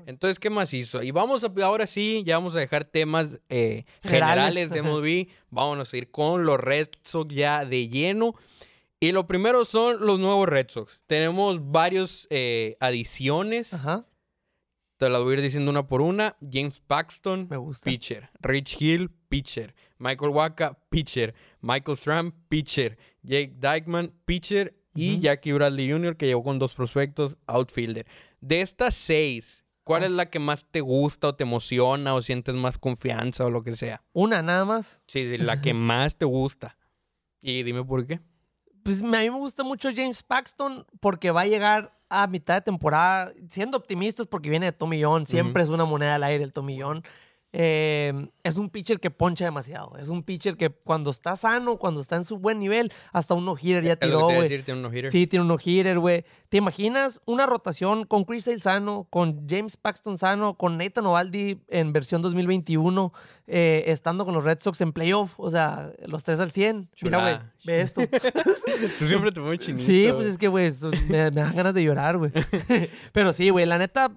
[0.06, 1.02] Entonces, ¿qué más hizo?
[1.04, 5.28] Y vamos a, ahora sí, ya vamos a dejar temas eh, generales de MLB.
[5.52, 8.36] Vámonos a ir con los Red Sox ya de lleno.
[9.00, 11.02] Y lo primero son los nuevos Red Sox.
[11.08, 13.74] Tenemos varios eh, adiciones.
[13.74, 14.06] Ajá.
[14.98, 16.36] Te las voy a ir diciendo una por una.
[16.42, 17.48] James Paxton,
[17.82, 18.30] pitcher.
[18.42, 19.74] Rich Hill, pitcher.
[19.98, 21.34] Michael Waka, pitcher.
[21.62, 22.98] Michael Stram, pitcher.
[23.24, 24.76] Jake Dykeman, pitcher.
[24.96, 28.06] Y Jackie Bradley Jr., que llegó con dos prospectos, outfielder.
[28.42, 30.06] De estas seis, ¿cuál ah.
[30.08, 33.64] es la que más te gusta o te emociona o sientes más confianza o lo
[33.64, 34.04] que sea?
[34.12, 35.02] Una nada más.
[35.08, 36.78] Sí, sí, la que más te gusta.
[37.42, 38.20] Y dime por qué.
[38.84, 42.62] Pues a mí me gusta mucho James Paxton porque va a llegar a mitad de
[42.62, 45.26] temporada siendo optimistas porque viene de Tommy John.
[45.26, 47.04] Siempre es una moneda al aire el Tommy John.
[47.52, 49.98] Eh, es un pitcher que poncha demasiado.
[49.98, 53.46] Es un pitcher que cuando está sano, cuando está en su buen nivel, hasta un
[53.46, 54.48] no-hitter ya tiró, güey.
[54.48, 55.12] ¿Tiene un no-hitter?
[55.12, 56.26] Sí, tiene un no-hitter, güey.
[56.50, 61.62] ¿Te imaginas una rotación con Chris Sale sano, con James Paxton sano, con Nathan Ovaldi
[61.70, 63.14] en versión 2021,
[63.48, 65.34] eh, estando con los Red Sox en playoff?
[65.38, 66.90] O sea, los tres al 100.
[67.02, 68.02] Mira, güey, ve esto.
[69.00, 69.84] Tú siempre te pones chinito.
[69.84, 70.72] Sí, pues es que, güey,
[71.08, 72.32] me, me dan ganas de llorar, güey.
[73.12, 74.12] Pero sí, güey, la neta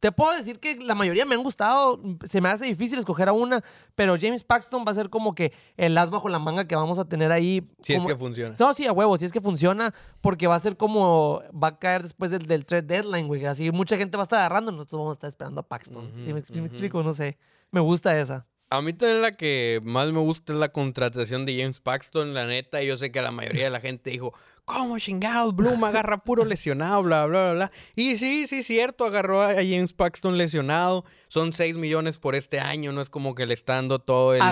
[0.00, 2.00] te puedo decir que la mayoría me han gustado.
[2.24, 3.62] Se me hace difícil escoger a una,
[3.94, 6.98] pero James Paxton va a ser como que el as bajo la manga que vamos
[6.98, 7.68] a tener ahí.
[7.82, 8.54] Si es que funciona.
[8.58, 11.42] No, sí, a huevo, si es que funciona, porque va a ser como.
[11.52, 13.44] Va a caer después del, del trade deadline, güey.
[13.44, 16.08] Así mucha gente va a estar agarrando, nosotros vamos a estar esperando a Paxton.
[16.24, 17.02] me, explico?
[17.02, 17.36] No sé.
[17.70, 18.46] Me gusta esa.
[18.72, 22.46] A mí también la que más me gusta es la contratación de James Paxton, la
[22.46, 22.82] neta.
[22.82, 24.32] Yo sé que la mayoría de la gente dijo,
[24.72, 25.54] ¿Cómo chingados?
[25.56, 27.72] Bloom agarra puro lesionado, bla, bla, bla, bla.
[27.96, 31.04] Y sí, sí, cierto, agarró a James Paxton lesionado.
[31.26, 34.42] Son 6 millones por este año, no es como que le está dando todo el,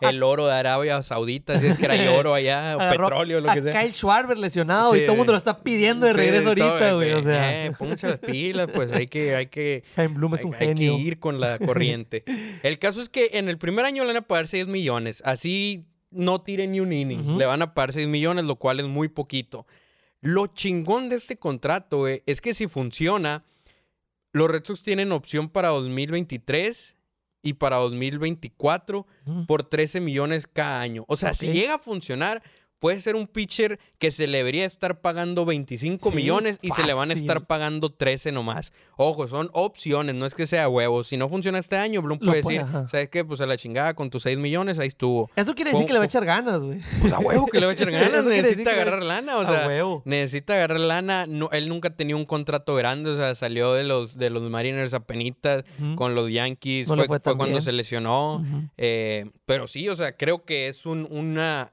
[0.00, 3.62] el oro de Arabia Saudita, si es que hay oro allá, o petróleo, lo que
[3.62, 3.80] sea.
[3.80, 7.12] Kyle Schwarber lesionado y todo el mundo lo está pidiendo de regreso ahorita, güey.
[7.12, 7.66] O sea.
[7.66, 9.84] Eh, las pilas, pues hay que, hay que.
[10.10, 10.94] Bloom es un genio.
[10.94, 12.24] Hay que ir con la corriente.
[12.62, 15.22] el caso es que en el primer año le van a pagar 6 millones.
[15.24, 17.38] Así no tire ni un inning.
[17.38, 19.66] Le van a pagar 6 millones, lo cual es muy poquito.
[20.20, 23.44] Lo chingón de este contrato es que si funciona,
[24.32, 26.96] los Red Sox tienen opción para 2023
[27.42, 29.06] y para 2024
[29.46, 31.04] por 13 millones cada año.
[31.08, 32.42] O sea, si llega a funcionar,
[32.80, 36.94] puede ser un pitcher que se le debería estar pagando 25 millones y se le
[36.94, 38.72] van a estar pagando 13 nomás.
[38.96, 41.04] Ojo, son opciones, no es que sea huevo.
[41.04, 43.24] Si no funciona este año, Bloom puede decir, ¿sabes qué?
[43.24, 45.30] Pues a la chingada con tus 6 millones, ahí estuvo.
[45.36, 46.80] Eso quiere decir que le va a echar ganas, güey.
[47.00, 49.68] Pues a huevo que le va a echar ganas, necesita agarrar lana, o sea,
[50.04, 51.26] necesita agarrar lana.
[51.26, 54.94] No, él nunca tenía un contrato grande, o sea, salió de los, de los Mariners
[54.94, 55.64] a penitas
[55.96, 58.42] con los Yankees, fue, cuando se lesionó.
[58.78, 61.72] Eh, pero sí, o sea, creo que es un, una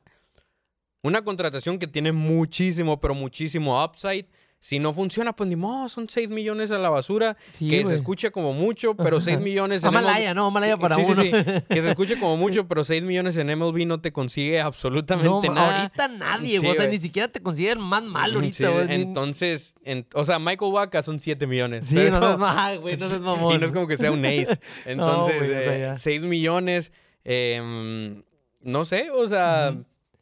[1.01, 4.27] una contratación que tiene muchísimo, pero muchísimo upside.
[4.59, 7.37] Si no funciona, pues ni modo, son 6 millones a la basura.
[7.59, 11.21] que se escuche como mucho, pero 6 millones en Malaya, no, Malaya para sí, uno.
[11.21, 11.63] Sí, sí.
[11.69, 15.83] Que se escuche como mucho, pero 6 millones en MLB no te consigue absolutamente nada.
[15.83, 18.91] Ahorita nadie, o sea, ni siquiera te consigue el más mal ahorita.
[18.93, 19.75] entonces,
[20.15, 21.85] o sea, Michael Waka son 7 millones.
[21.85, 23.55] Sí, no seas mal, güey, no seas mamón.
[23.55, 24.59] Y no es como que sea un ace.
[24.85, 26.91] Entonces, 6 eh, millones,
[27.23, 28.23] eh,
[28.63, 29.77] no sé, o sea...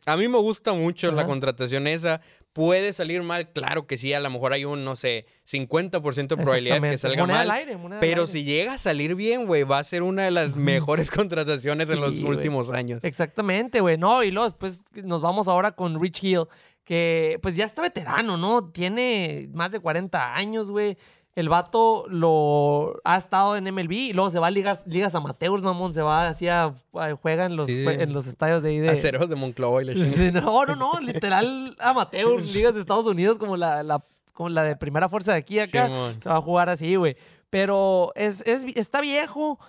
[0.05, 2.21] A mí me gusta mucho la contratación esa.
[2.53, 6.37] Puede salir mal, claro que sí, a lo mejor hay un, no sé, 50% de
[6.37, 7.51] probabilidad de que salga mal.
[7.99, 11.89] pero si llega a salir bien, güey, va a ser una de las mejores contrataciones
[11.89, 13.03] en los últimos años.
[13.03, 13.97] Exactamente, güey.
[13.97, 16.43] No, y luego después nos vamos ahora con Rich Hill,
[16.85, 18.69] que pues ya está veterano, ¿no?
[18.69, 20.97] Tiene más de 40 años, güey.
[21.35, 25.61] El vato lo ha estado en MLB y luego se va a ligas, ligas amateurs,
[25.61, 25.91] mamón.
[25.91, 26.73] Se va así a,
[27.21, 28.89] juega en los, en los estadios de ahí de.
[28.89, 29.93] Aceros de Monclova y la
[30.41, 30.99] No, no, no.
[31.01, 35.39] Literal amateurs, ligas de Estados Unidos como la, la, como la de primera fuerza de
[35.39, 35.89] aquí acá.
[36.21, 37.17] se va a jugar así, güey.
[37.49, 39.59] Pero es, es, está viejo,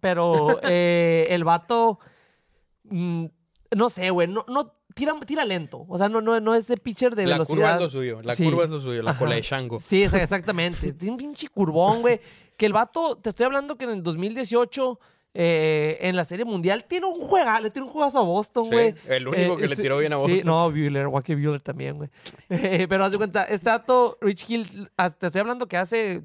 [0.00, 1.98] pero eh, el vato,
[2.84, 3.26] mm,
[3.76, 5.84] no sé, güey, no, no tira, tira lento.
[5.88, 7.58] O sea, no, no, no es de pitcher de velocidad.
[7.58, 9.78] La curva es lo suyo, la curva es lo suyo, la cola de Shango.
[9.78, 10.92] Sí, exactamente.
[10.94, 12.20] Tiene un pinche curvón, güey.
[12.56, 14.98] Que el vato, te estoy hablando que en el 2018
[15.34, 18.94] eh, en la Serie Mundial tiene un juega, le tiró un juegazo a Boston, güey.
[19.08, 20.36] el único que le tiró bien a Boston.
[20.36, 22.10] Sí, no, Bueller, Joaquín Bueller también, güey.
[22.88, 26.22] pero haz de cuenta, este dato, Rich Hill, ah, te estoy hablando que hace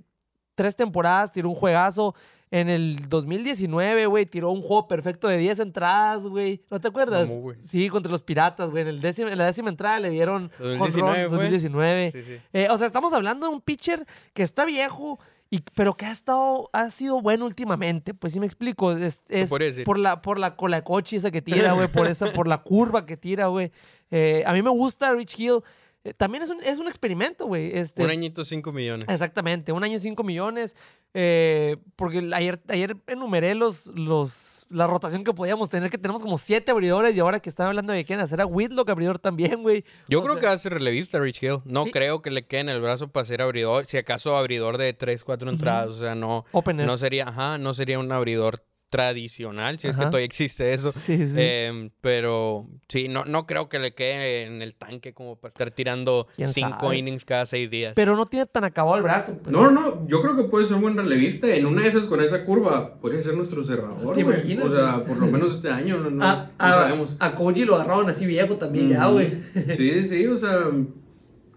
[0.55, 2.15] tres temporadas tiró un juegazo.
[2.49, 6.61] En el 2019, güey, tiró un juego perfecto de 10 entradas, güey.
[6.69, 7.29] ¿No te acuerdas?
[7.61, 8.83] sí, contra los Piratas, güey.
[8.83, 11.23] En, el en la décima entrada le dieron 2019.
[11.23, 12.11] 2019.
[12.11, 12.37] Sí, sí.
[12.53, 15.19] Eh, o sea, estamos hablando de un pitcher que está viejo,
[15.49, 18.93] y, pero que ha estado, ha sido bueno últimamente, pues sí me explico.
[18.93, 19.21] Es,
[19.85, 23.05] por la, por la cola coche esa que tira, güey, por esa, por la curva
[23.05, 23.71] que tira, güey.
[24.09, 25.59] Eh, a mí me gusta Rich Hill.
[26.07, 27.77] Eh, también es un, es un experimento, güey.
[27.77, 29.05] Este, un añito 5 millones.
[29.09, 30.75] Exactamente, un año 5 millones.
[31.13, 36.37] Eh, porque ayer, ayer enumeré los, los, la rotación que podíamos tener, que tenemos como
[36.37, 39.83] 7 abridores y ahora que están hablando de quién hacer a Whitlock abridor también, güey.
[40.07, 41.59] Yo creo que va a ser relevista Rich Hill.
[41.65, 43.85] No creo que le quede en el brazo para ser abridor.
[43.87, 45.89] Si acaso abridor de 3, 4 entradas.
[45.89, 50.25] O sea, no, no sería, ajá, no sería un abridor tradicional, si es que todavía
[50.25, 50.91] existe eso.
[50.91, 51.35] Sí, sí.
[51.37, 55.71] Em, pero sí, no, no creo que le quede en el tanque como para estar
[55.71, 57.93] tirando cinco innings cada seis días.
[57.95, 59.37] Pero no tiene tan acabado el brazo.
[59.39, 59.51] Pues.
[59.51, 61.47] No, no, yo creo que puede ser un buen relevista.
[61.53, 64.15] En una de esas con esa curva, puede ser nuestro cerrador.
[64.15, 64.67] ¿Te imaginas?
[64.67, 67.17] O sea, por lo menos este año, no, a, sabemos.
[67.19, 69.37] A Koji lo agarraron así viejo también, ya, güey.
[69.75, 70.71] Sí, sí, o sea,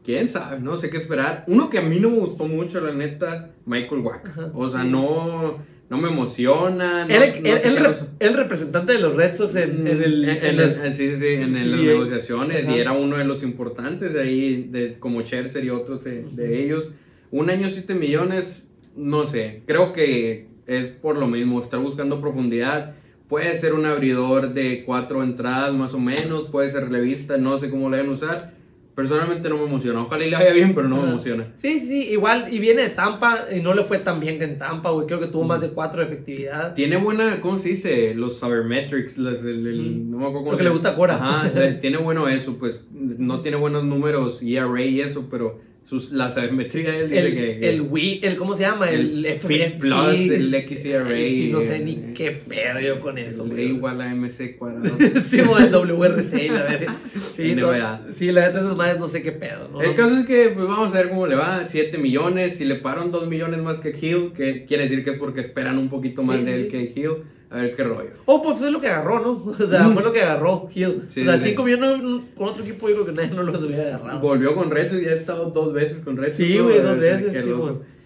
[0.05, 1.45] quién sabe, no sé qué esperar.
[1.47, 4.51] Uno que a mí no me gustó mucho, la neta, Michael Wack.
[4.55, 5.59] O sea, no
[5.91, 7.05] no me emociona.
[7.05, 10.25] No, el, representante de los Red Sox en, el.
[10.25, 15.21] En, sí, sí, en las negociaciones y era uno de los importantes ahí, de, como
[15.23, 16.93] Scherzer y otros de, ellos.
[17.33, 19.63] Un año, 7 millones, no sé.
[19.67, 21.61] Creo que es por lo mismo.
[21.61, 22.95] Está buscando profundidad.
[23.29, 26.49] Puede ser un abridor de cuatro entradas más o menos.
[26.51, 27.37] Puede ser relevista.
[27.37, 28.60] No sé cómo lo deben usar
[28.95, 30.03] Personalmente no me emociona.
[30.03, 31.53] Ojalá y le vaya bien, pero no me emociona.
[31.57, 32.47] Sí, sí, igual.
[32.51, 35.07] Y viene de Tampa y no le fue tan bien que en Tampa, güey.
[35.07, 36.75] Creo que tuvo más de 4 de efectividad.
[36.75, 38.15] Tiene buena, ¿cómo se dice?
[38.15, 39.17] Los sabermetrics.
[39.17, 41.17] Los, el, no me acuerdo cómo Lo que le gusta a Cora.
[41.17, 42.59] Ajá, tiene bueno eso.
[42.59, 45.61] Pues no tiene buenos números ERA y eso, pero
[45.91, 48.89] sus, la sabermetría él dice el, que, El Wii, el, ¿cómo se llama?
[48.89, 51.17] El, el Fit Plus, el XERA.
[51.17, 53.45] Sí, no sé ni qué pedo yo con eso.
[53.45, 54.89] El igual a MC cuadrado.
[55.21, 56.97] sí, o el WRC, la verdad.
[57.19, 57.73] Sí, no,
[58.13, 59.69] sí, la neta esas madres no sé qué pedo.
[59.69, 59.83] ¿no?
[59.83, 61.67] El caso es que, pues vamos a ver cómo le va.
[61.67, 65.19] 7 millones, si le paran 2 millones más que Hill, que quiere decir que es
[65.19, 67.25] porque esperan un poquito más de él que Hill.
[67.53, 68.11] A ver qué rollo.
[68.27, 69.53] Oh, pues fue lo que agarró, ¿no?
[69.59, 71.03] O sea, fue lo que agarró Hill.
[71.07, 74.21] o sea, 5 millones con otro equipo yo creo que nadie no los hubiera agarrado.
[74.21, 77.45] Volvió con Red y ya ha estado dos veces con Red Sí, güey, dos veces.
[77.45, 77.51] Sí,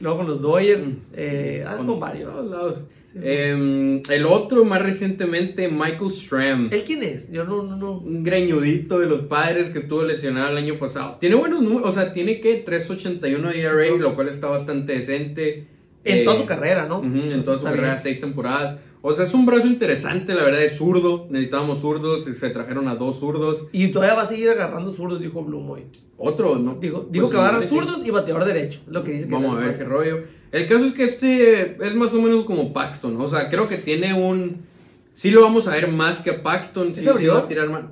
[0.01, 0.99] Luego con los Dodgers.
[1.14, 2.30] Eh, ah, con, con varios.
[2.32, 2.84] Todos lados.
[3.16, 6.68] eh, el otro, más recientemente, Michael Stram.
[6.72, 7.30] ¿Él quién es?
[7.30, 7.99] Yo no, no, no.
[7.99, 11.18] Un greñudito de los padres que estuvo lesionado el año pasado.
[11.20, 15.68] Tiene buenos números, o sea, tiene que 3.81 ERA, lo cual está bastante decente.
[16.03, 17.03] En toda su carrera, ¿no?
[17.03, 18.76] en toda su carrera, seis temporadas.
[19.07, 21.26] O sea, es un brazo interesante, la verdad, es zurdo.
[21.28, 23.66] Necesitábamos zurdos, se trajeron a dos zurdos.
[23.70, 25.82] Y todavía va a seguir agarrando zurdos, dijo Bloom hoy.
[26.16, 26.76] Otro, ¿no?
[26.76, 29.59] Dijo, dijo que va a agarrar zurdos y bateador derecho, lo que dice que Vamos
[29.59, 30.22] a ver qué rollo.
[30.52, 33.20] El caso es que este es más o menos como Paxton.
[33.20, 34.62] O sea, creo que tiene un.
[35.12, 36.94] Sí lo vamos a ver más que a Paxton.
[36.96, 37.84] ¿Es sí, va a tirar más.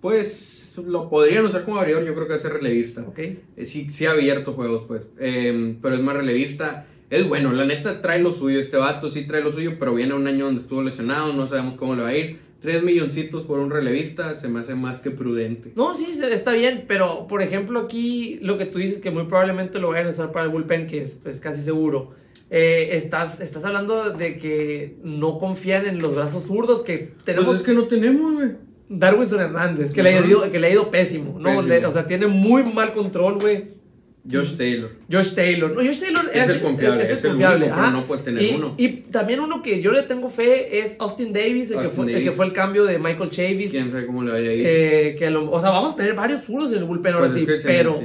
[0.00, 3.00] Pues lo podrían usar como abridor, yo creo que va a ser relevista.
[3.00, 3.18] Ok.
[3.18, 5.08] Eh, sí, sí ha abierto juegos, pues.
[5.18, 6.86] Eh, pero es más relevista.
[7.10, 10.14] Es bueno, la neta trae lo suyo este vato, sí trae lo suyo, pero viene
[10.14, 12.38] un año donde estuvo lesionado, no sabemos cómo le va a ir.
[12.60, 15.72] Tres milloncitos por un relevista se me hace más que prudente.
[15.74, 19.80] No, sí, está bien, pero por ejemplo aquí lo que tú dices que muy probablemente
[19.80, 22.14] lo vayan a usar para el bullpen, que es, casi seguro.
[22.50, 27.46] Eh, estás, estás hablando de que no confían en los brazos zurdos que tenemos.
[27.46, 28.50] Pues es que no tenemos, güey.
[28.88, 31.58] Darwinson Hernández, que, le ha ido, que le ha ido pésimo, ¿no?
[31.58, 33.79] o sea, tiene muy mal control, güey.
[34.28, 34.90] Josh Taylor.
[35.10, 35.70] Josh Taylor.
[35.70, 37.02] No, Josh Taylor es, el confiable.
[37.02, 37.66] Es, el, confiable.
[37.74, 38.74] pero no puedes tener uno.
[38.76, 42.22] Y también uno que yo le tengo fe es Austin Davis, el, que, fue, el
[42.24, 43.70] que fue el cambio de Michael Chavis.
[43.70, 44.66] Quién sabe cómo le vaya a ir.
[44.66, 47.46] Eh, que o sea, vamos a tener varios furos en el bullpen ahora pues sí,
[47.64, 47.98] pero,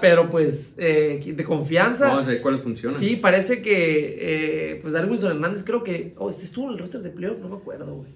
[0.00, 2.08] pero pues eh, de confianza.
[2.08, 2.98] Vamos a ver cuáles funcionan.
[2.98, 7.10] Sí, parece que eh, pues Darwinson Hernández creo que oh, estuvo en el roster de
[7.10, 8.10] playoff, no me acuerdo, güey.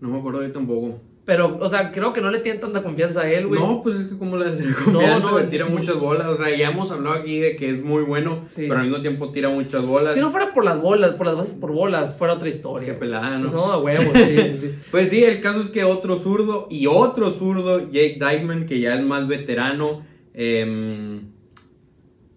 [0.00, 1.00] No me acuerdo yo tampoco.
[1.26, 3.60] Pero, o sea, creo que no le tienen tanta confianza a él, güey.
[3.60, 6.28] No, pues es que como le hace confianza, no, no, tira muchas bolas.
[6.28, 9.32] O sea, ya hemos hablado aquí de que es muy bueno, pero al mismo tiempo
[9.32, 10.14] tira muchas bolas.
[10.14, 12.86] Si no fuera por las bolas, por las bases por bolas, fuera otra historia.
[12.86, 13.50] Qué pelada, ¿no?
[13.50, 14.74] No, a huevo, sí, sí.
[14.92, 18.94] pues sí, el caso es que otro zurdo y otro zurdo, Jake Dykeman, que ya
[18.94, 21.20] es más veterano, eh,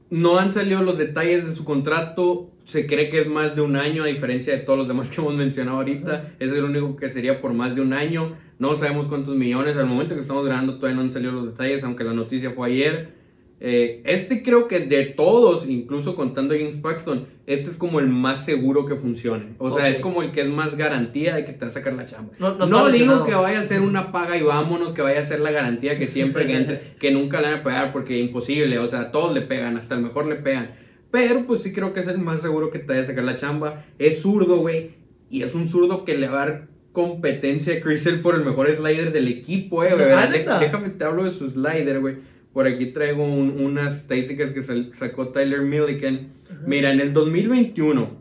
[0.10, 3.76] no han salido los detalles de su contrato se cree que es más de un
[3.76, 6.36] año, a diferencia de todos los demás que hemos mencionado ahorita.
[6.38, 8.36] Es el único que sería por más de un año.
[8.60, 9.78] No sabemos cuántos millones.
[9.78, 12.70] Al momento que estamos grabando todavía no han salido los detalles, aunque la noticia fue
[12.70, 13.18] ayer.
[13.62, 18.08] Eh, este creo que de todos, incluso contando a James Paxton, este es como el
[18.08, 19.56] más seguro que funcione.
[19.58, 21.94] O sea, es como el que es más garantía de que te va a sacar
[21.94, 22.32] la chamba.
[22.40, 25.52] No, digo que vaya a ser una paga y vámonos, que vaya a ser la
[25.52, 28.80] garantía que siempre que entre, que nunca le van a pegar porque es imposible.
[28.80, 30.72] O sea, todos le pegan, hasta el mejor le pegan.
[31.12, 33.36] Pero pues sí creo que es el más seguro que te vaya a sacar la
[33.36, 33.86] chamba.
[33.98, 34.92] Es zurdo, güey.
[35.30, 36.68] Y es un zurdo que le va a dar
[37.00, 39.92] competencia a Crisel por el mejor slider del equipo, eh,
[40.60, 42.18] Déjame te hablo de su slider, güey.
[42.52, 46.28] Por aquí traigo unas estadísticas que sacó Tyler Milliken.
[46.66, 48.18] Mira, en el 2021,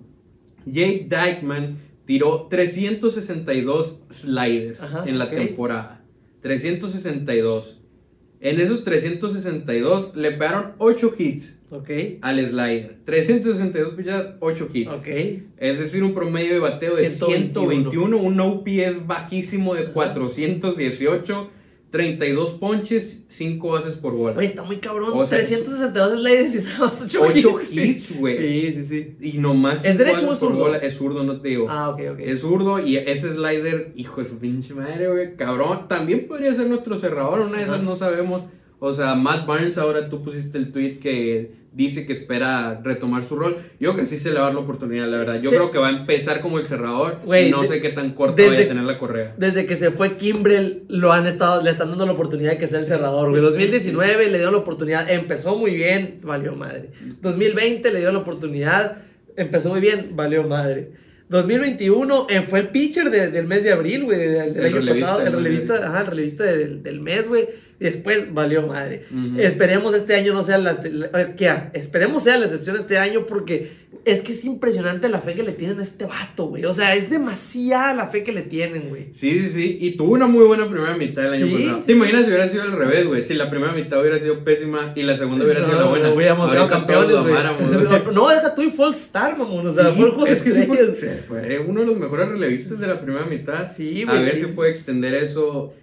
[0.64, 6.04] Jake Dykeman tiró 362 sliders en la temporada.
[6.40, 7.80] 362.
[8.38, 11.57] En esos 362 le pegaron 8 hits
[12.22, 12.98] al slider.
[13.04, 15.02] 362 pichadas, 8 hits.
[15.56, 21.50] Es decir, un promedio de bateo de 121, un OPS bajísimo de 418
[21.90, 24.36] 32 ponches, 5 bases por bola.
[24.36, 25.10] Oye, está muy cabrón.
[25.14, 28.18] O sea, 362 sliders y nada más 8, 8 hits.
[28.18, 28.36] güey.
[28.36, 29.16] Sí, sí, sí.
[29.20, 30.74] Y nomás ¿Es derecho o es zurdo?
[30.74, 31.66] Es zurdo, no te digo.
[31.70, 32.20] Ah, ok, ok.
[32.20, 35.36] Es zurdo y ese slider, hijo de su pinche madre, güey.
[35.36, 35.88] Cabrón.
[35.88, 38.42] También podría ser nuestro cerrador, una de esas no sabemos.
[38.80, 43.36] O sea, Matt Barnes, ahora tú pusiste el tweet que dice que espera retomar su
[43.36, 43.56] rol.
[43.78, 45.40] Yo que sí se le va a dar la oportunidad, la verdad.
[45.40, 47.20] Yo creo que va a empezar como el cerrador.
[47.26, 49.34] y no sé qué tan corto vaya a tener la correa.
[49.36, 52.66] Desde que se fue Kimbrel, lo han estado, le están dando la oportunidad de que
[52.66, 53.42] sea el cerrador, güey.
[53.42, 56.90] 2019 le dio la oportunidad, empezó muy bien, valió madre.
[57.20, 58.98] 2020 le dio la oportunidad,
[59.36, 60.92] empezó muy bien, valió madre.
[61.28, 65.74] 2021 eh, fue el pitcher del mes de abril, güey, del, año pasado, el relevista,
[65.74, 67.46] ajá, el relevista del, del mes, güey
[67.80, 69.04] después valió madre.
[69.38, 70.76] Esperemos este año no sea la,
[71.36, 71.52] ¿qué?
[71.74, 73.70] Esperemos sea la excepción este año porque
[74.04, 76.64] es que es impresionante la fe que le tienen a este vato, güey.
[76.64, 79.08] O sea, es demasiada la fe que le tienen, güey.
[79.12, 79.78] Sí, sí, sí.
[79.80, 81.84] Y tuvo una muy buena primera mitad del año pasado.
[81.84, 83.22] ¿Te imaginas si hubiera sido al revés, güey?
[83.22, 86.10] Si la primera mitad hubiera sido pésima y la segunda hubiera sido la buena.
[86.10, 87.34] Hubiéramos sido campeones, güey.
[88.14, 89.66] No, deja tú y Full Star, mamón.
[89.66, 90.76] O sea, fue es que sí fue,
[91.26, 93.70] fue, uno de los mejores relevistas de la primera mitad.
[93.70, 94.16] Sí, güey.
[94.16, 95.74] A ver si puede extender eso.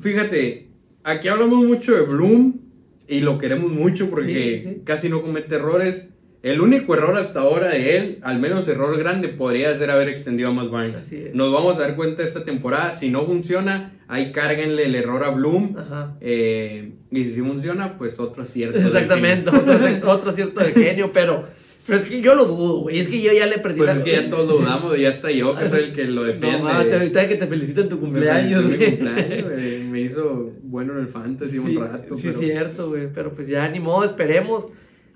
[0.00, 0.71] Fíjate,
[1.04, 2.60] aquí hablamos mucho de Bloom
[3.08, 6.08] y lo queremos mucho porque casi no comete errores.
[6.42, 10.48] El único error hasta ahora de él, al menos error grande, podría ser haber extendido
[10.48, 11.12] a más Barnes.
[11.34, 12.92] Nos vamos a dar cuenta esta temporada.
[12.92, 15.76] Si no funciona, ahí cárguenle el error a Bloom.
[16.20, 18.76] Eh, y si sí funciona, pues otro acierto.
[18.78, 21.46] Exactamente, otro, otro acierto de genio, pero
[21.86, 22.98] pero es que yo lo dudo, güey.
[22.98, 25.30] Es que yo ya le perdí pues es que ya todos lo dudamos, ya está
[25.30, 26.58] yo, que soy el que lo defiende.
[26.60, 28.98] No, ahorita que te felicito en tu cumpleaños, güey.
[28.98, 29.46] cumpleaños,
[29.90, 32.14] Me hizo bueno en el fantasy un rato.
[32.14, 33.12] Sí, es cierto, güey.
[33.12, 34.68] Pero pues ya, ni modo, esperemos.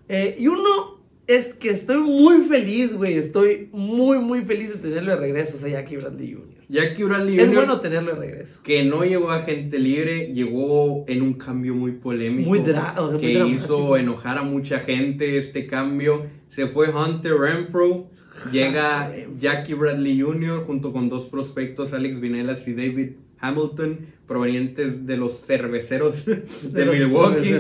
[0.09, 0.97] Eh, y uno
[1.27, 3.15] es que estoy muy feliz, güey.
[3.15, 6.57] Estoy muy, muy feliz de tenerlo de regreso, o sea, Jackie Bradley Jr.
[6.69, 7.49] Jackie Bradley Jr.
[7.49, 8.61] Es bueno tenerlo de regreso.
[8.65, 12.49] Que no llegó a gente libre, llegó en un cambio muy polémico.
[12.49, 13.19] Muy dramático.
[13.19, 16.27] Que hizo enojar a mucha gente este cambio.
[16.49, 18.11] Se fue Hunter Renfro.
[18.53, 20.65] Llega Jackie Bradley Jr.
[20.65, 26.25] junto con dos prospectos, Alex Vinelas y David Hamilton, provenientes de los cerveceros
[26.73, 27.59] de, Milwaukee.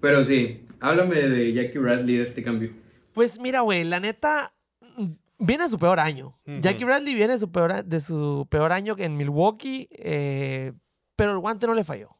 [0.00, 2.70] Pero sí, háblame de Jackie Bradley de este cambio.
[3.12, 4.54] Pues mira, güey, la neta,
[5.38, 6.38] viene su peor año.
[6.60, 10.72] Jackie Bradley viene de su peor, de su peor año en Milwaukee, eh,
[11.16, 12.10] pero el guante no le falló.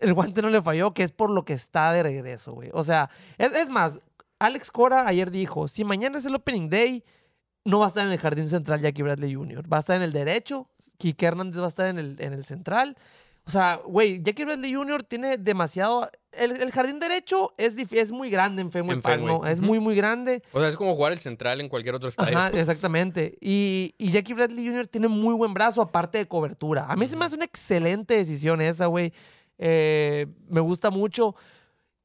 [0.00, 2.70] El guante no le falló, que es por lo que está de regreso, güey.
[2.72, 4.00] O sea, es, más,
[4.40, 7.04] Alex Cora ayer dijo, si mañana es el Opening Day,
[7.64, 9.72] no va a estar en el jardín central Jackie Bradley Jr.
[9.72, 10.68] Va a estar en el derecho,
[10.98, 12.96] Kike Hernández va a estar en el, en el central.
[13.44, 15.02] O sea, güey, Jackie Bradley Jr.
[15.02, 19.44] tiene demasiado el, jardín derecho es, es muy grande en Fenway, Park, ¿no?
[19.44, 20.42] Es muy, muy grande.
[20.52, 22.38] O sea, es como jugar el central en cualquier otro estadio.
[22.38, 23.36] Ajá, exactamente.
[23.40, 24.86] Y, y, Jackie Bradley Jr.
[24.86, 26.86] tiene muy buen brazo, aparte de cobertura.
[26.88, 29.12] A mí se me hace una excelente decisión esa, güey.
[29.58, 31.34] Eh, me gusta mucho.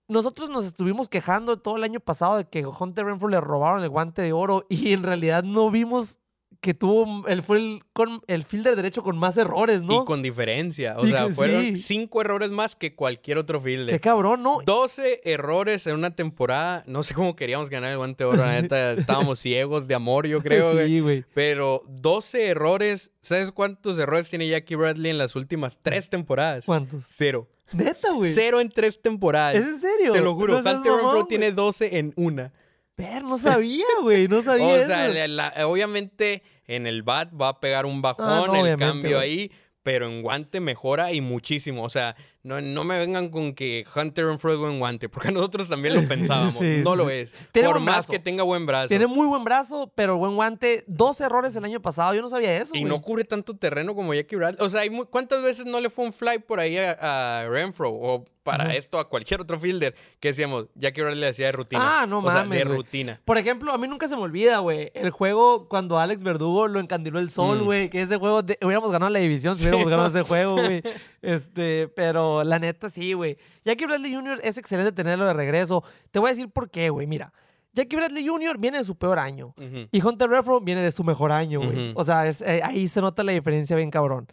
[0.07, 3.89] Nosotros nos estuvimos quejando todo el año pasado de que Hunter Renfrew le robaron el
[3.89, 6.19] guante de oro y en realidad no vimos
[6.65, 10.01] que tuvo, él fue el, con, el fielder derecho con más errores, ¿no?
[10.01, 10.95] Y con diferencia.
[10.97, 13.93] O sea, fueron cinco errores más que cualquier otro fielder.
[13.93, 14.59] Qué cabrón, ¿no?
[14.65, 16.83] 12 errores en una temporada.
[16.87, 18.93] No sé cómo queríamos ganar el guante de oro, la neta.
[18.93, 20.71] Estábamos ciegos de amor, yo creo.
[20.85, 21.23] Sí, güey.
[21.33, 23.11] Pero 12 errores.
[23.21, 26.65] ¿Sabes cuántos errores tiene Jackie Bradley en las últimas tres temporadas?
[26.65, 27.03] ¿Cuántos?
[27.07, 27.47] Cero.
[27.71, 28.31] Neta, güey.
[28.31, 29.55] Cero en tres temporadas.
[29.55, 30.13] ¿Es en serio?
[30.13, 30.61] Te lo juro.
[30.61, 32.51] No tiene 12 en una.
[32.95, 34.27] Pero no sabía, güey.
[34.27, 34.81] No sabía.
[34.81, 39.51] o sea, obviamente en el bat va a pegar un bajón, ah, el cambio ahí,
[39.83, 41.83] pero en guante mejora y muchísimo.
[41.83, 45.67] O sea, no, no me vengan con que Hunter Renfro es buen guante, porque nosotros
[45.67, 46.61] también lo pensábamos.
[46.61, 47.33] no lo es.
[47.51, 48.87] Por más que tenga buen brazo.
[48.87, 50.83] Tiene muy buen brazo, pero buen guante.
[50.85, 52.75] Dos errores el año pasado, yo no sabía eso.
[52.75, 54.63] Y no cubre tanto terreno como Jackie Bradley.
[54.63, 57.89] O sea, ¿cuántas veces no le fue un fly por ahí a, Renfro?
[57.91, 62.01] O para esto a cualquier otro fielder que decíamos, Jackie Bradley le hacía de rutina.
[62.01, 62.59] Ah, no mames.
[62.59, 63.19] de rutina.
[63.25, 66.79] Por ejemplo, a mí nunca se me olvida, güey, el juego cuando Alex Verdugo lo
[66.79, 67.63] encandiló el sol, mm.
[67.63, 70.83] güey, que ese juego, hubiéramos ganado la división si hubiéramos ganado ese juego, güey.
[71.25, 73.37] Este, pero la neta sí, güey.
[73.63, 74.39] Jackie Bradley Jr.
[74.43, 75.83] es excelente tenerlo de regreso.
[76.11, 77.07] Te voy a decir por qué, güey.
[77.07, 77.33] Mira,
[77.73, 78.57] Jackie Bradley Jr.
[78.57, 79.53] viene de su peor año.
[79.91, 81.93] Y Hunter Renfro viene de su mejor año, güey.
[81.95, 84.27] O sea, eh, ahí se nota la diferencia bien cabrón.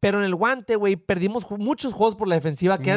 [0.00, 2.90] Pero en el guante, güey, perdimos muchos juegos por la defensiva, que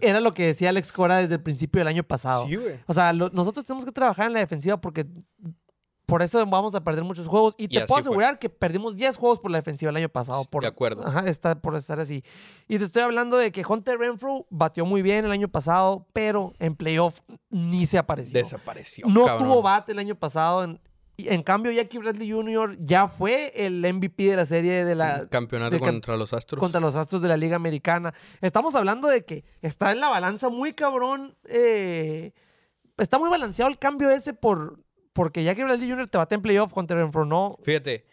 [0.00, 2.46] era, lo que decía Alex Cora desde el principio del año pasado.
[2.46, 2.56] Sí,
[2.86, 5.04] o sea, nosotros tenemos que trabajar en la defensiva porque
[6.08, 7.54] por eso vamos a perder muchos juegos.
[7.58, 10.46] Y te puedo asegurar que perdimos 10 juegos por la defensiva el año pasado.
[10.46, 11.06] Por, de acuerdo.
[11.06, 12.24] Ajá, está, por estar así.
[12.66, 16.54] Y te estoy hablando de que Hunter Renfro batió muy bien el año pasado, pero
[16.60, 18.40] en playoff ni se apareció.
[18.40, 19.06] Desapareció.
[19.06, 20.64] No tuvo bate el año pasado.
[20.64, 20.80] En,
[21.18, 22.78] en cambio, Jackie Bradley Jr.
[22.80, 25.28] ya fue el MVP de la serie de la...
[25.28, 26.58] Campeonato contra los Astros.
[26.58, 28.14] Contra los Astros de la Liga Americana.
[28.40, 31.36] Estamos hablando de que está en la balanza muy cabrón.
[31.44, 32.32] Eh,
[32.96, 34.87] está muy balanceado el cambio ese por
[35.18, 36.06] porque Jackie Bradley Jr.
[36.06, 37.58] te bate en playoff contra Renfro, no.
[37.64, 38.06] Fíjate,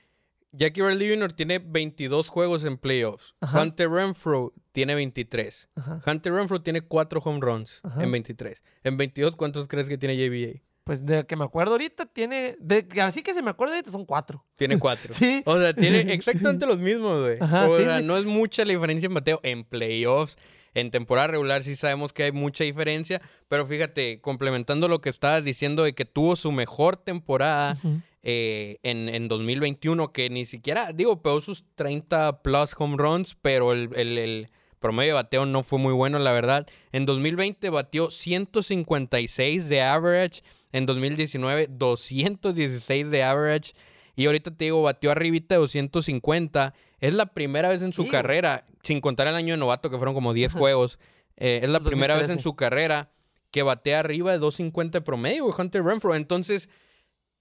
[0.52, 1.34] Jackie Bradley Jr.
[1.34, 3.36] tiene 22 juegos en playoffs.
[3.54, 5.70] Hunter Renfro tiene 23.
[6.06, 8.64] Hunter Renfro tiene 4 home runs en 23.
[8.84, 10.62] En 22, ¿cuántos crees que tiene JBA?
[10.84, 12.56] Pues de que me acuerdo ahorita tiene.
[12.60, 14.46] De, así que se me acuerda ahorita son 4.
[14.56, 15.14] Tiene 4.
[15.14, 15.42] sí.
[15.46, 17.38] O sea, tiene exactamente los mismos, güey.
[17.42, 20.38] O sea, no es mucha la diferencia en bateo en playoffs.
[20.76, 25.44] En temporada regular sí sabemos que hay mucha diferencia, pero fíjate, complementando lo que estabas
[25.44, 27.78] diciendo de que tuvo su mejor temporada
[28.24, 34.50] eh, en, 2021, que ni siquiera, digo, pegó sus 30 plus home runs, pero el,
[34.80, 36.68] promedio de bateo no fue muy bueno, la verdad.
[36.92, 43.74] En 2020 batió 156 de average, en 2019 216 de average.
[44.18, 46.74] Y ahorita te digo, batió arribita de 250.
[47.00, 50.14] Es la primera vez en su carrera, sin contar el año de novato, que fueron
[50.14, 51.00] como 10 juegos.
[51.38, 53.12] Eh, es la primera vez en su carrera
[53.52, 56.16] que batea arriba de 250 promedio, Hunter Renfro.
[56.16, 56.70] Entonces,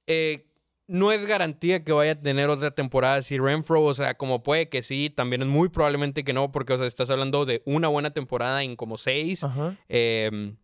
[0.07, 0.47] eh,
[0.87, 3.83] no es garantía que vaya a tener otra temporada así Renfro.
[3.83, 6.87] O sea, como puede que sí, también es muy probablemente que no, porque, o sea,
[6.87, 9.45] estás hablando de una buena temporada en como 6.
[9.89, 10.57] Em,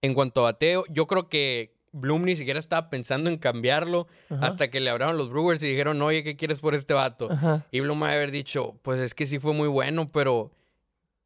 [0.00, 4.06] en cuanto a bateo, yo creo que Bloom ni siquiera estaba pensando en cambiarlo
[4.40, 7.28] hasta que le hablaron los Brewers y dijeron, oye, ¿qué quieres por este vato?
[7.70, 10.50] Y Bloom a haber dicho, pues es que sí fue muy bueno, pero,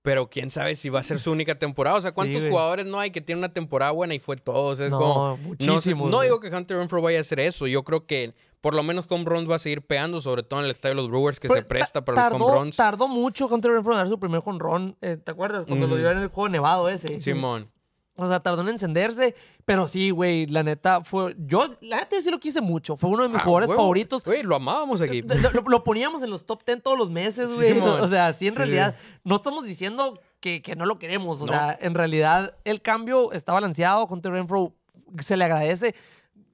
[0.02, 1.96] pero quién sabe si va a ser su única temporada.
[1.96, 4.72] O sea, ¿cuántos jugadores no hay que tienen una temporada buena y fue todo?
[4.72, 6.10] es no, como, muchísimos.
[6.10, 7.68] No, digo que Hunter Renfro vaya a hacer eso.
[7.68, 10.64] Yo creo que por lo menos home runs va a seguir peando, sobre todo en
[10.64, 12.76] el estadio de los Brewers que se presta para los home runs.
[12.76, 14.96] Tardó mucho Hunter Renfro en dar su primer home run.
[15.00, 15.64] Eh, ¿Te acuerdas?
[15.66, 17.20] Cuando lo dio en el juego nevado ese.
[17.20, 17.70] Simón.
[18.16, 19.34] O sea, tardó en encenderse.
[19.64, 21.36] Pero sí, güey, la neta fue.
[21.38, 22.96] Yo, la neta, yo sí lo quise mucho.
[22.96, 24.24] Fue uno de mis ah, jugadores favoritos.
[24.24, 25.22] Güey, lo amábamos aquí.
[25.66, 27.78] Lo, poníamos en los top 10 todos los meses, güey.
[27.78, 28.96] o sea, sí, en realidad.
[29.24, 31.42] No estamos diciendo que, que, no lo queremos.
[31.42, 34.06] O sea, en realidad, el cambio está balanceado.
[34.06, 34.74] Hunter Renfro
[35.20, 35.94] se le agradece.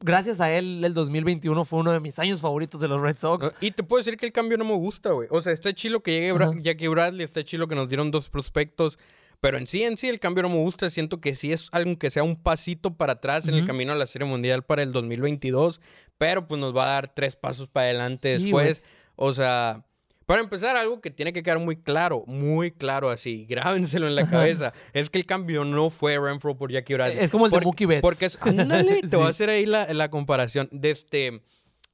[0.04, 3.52] Gracias a él, el 2021 fue uno de mis años favoritos de los Red Sox.
[3.60, 5.28] Y te puedo decir que el cambio no me gusta, güey.
[5.30, 8.98] O sea, está chilo que llegue Jackie Bradley, está chilo que nos dieron dos prospectos.
[9.42, 10.88] Pero en sí, en sí, el cambio no me gusta.
[10.88, 13.96] Siento que sí es algo que sea un pasito para atrás en el camino a
[13.96, 15.80] la Serie Mundial para el 2022.
[16.16, 18.84] Pero pues nos va a dar tres pasos para adelante después.
[19.16, 19.84] O sea,
[20.26, 24.30] para empezar, algo que tiene que quedar muy claro, muy claro así, grábenselo en la
[24.30, 27.18] cabeza, es que el cambio no fue Renfro por Jackie Bradley.
[27.18, 28.00] Es como el de Mookie Betts.
[28.00, 30.68] Porque es, ándale, te voy a hacer ahí la, la comparación.
[30.70, 31.42] De este,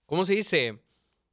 [0.05, 0.83] ¿cómo se dice?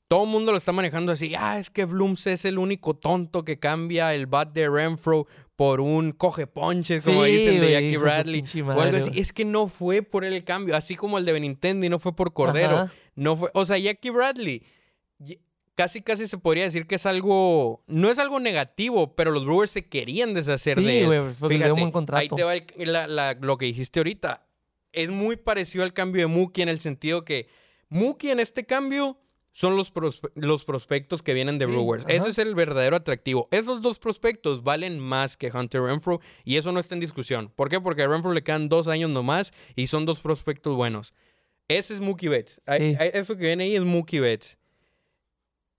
[0.07, 1.33] Todo el mundo lo está manejando así.
[1.35, 5.81] Ah, es que Blooms es el único tonto que cambia el bat de Renfro por
[5.81, 8.43] un coge ponches, como dicen de Jackie Bradley.
[8.63, 9.19] O algo así.
[9.19, 12.33] Es que no fue por el cambio, así como el de Benintendi no fue por
[12.33, 12.89] Cordero.
[13.15, 14.63] No fue, o sea, Jackie Bradley
[15.75, 19.71] casi casi se podría decir que es algo no es algo negativo, pero los Brewers
[19.71, 21.33] se querían deshacer de él.
[21.33, 22.17] Fíjate, un contrato.
[22.47, 24.47] ahí te va lo que dijiste ahorita.
[24.93, 27.49] Es muy parecido al cambio de Mookie en el sentido que
[27.89, 29.17] Mookie en este cambio
[29.55, 29.93] son los,
[30.35, 32.03] los prospectos que vienen de Brewers.
[32.09, 33.47] Ese es el verdadero atractivo.
[33.51, 37.49] Esos dos prospectos valen más que Hunter Renfro y eso no está en discusión.
[37.55, 37.79] ¿Por qué?
[37.79, 41.13] Porque a Renfro le quedan dos años nomás y son dos prospectos buenos.
[41.69, 42.61] Ese es Mookie Betts.
[42.67, 44.57] Eso que viene ahí es Mookie Betts.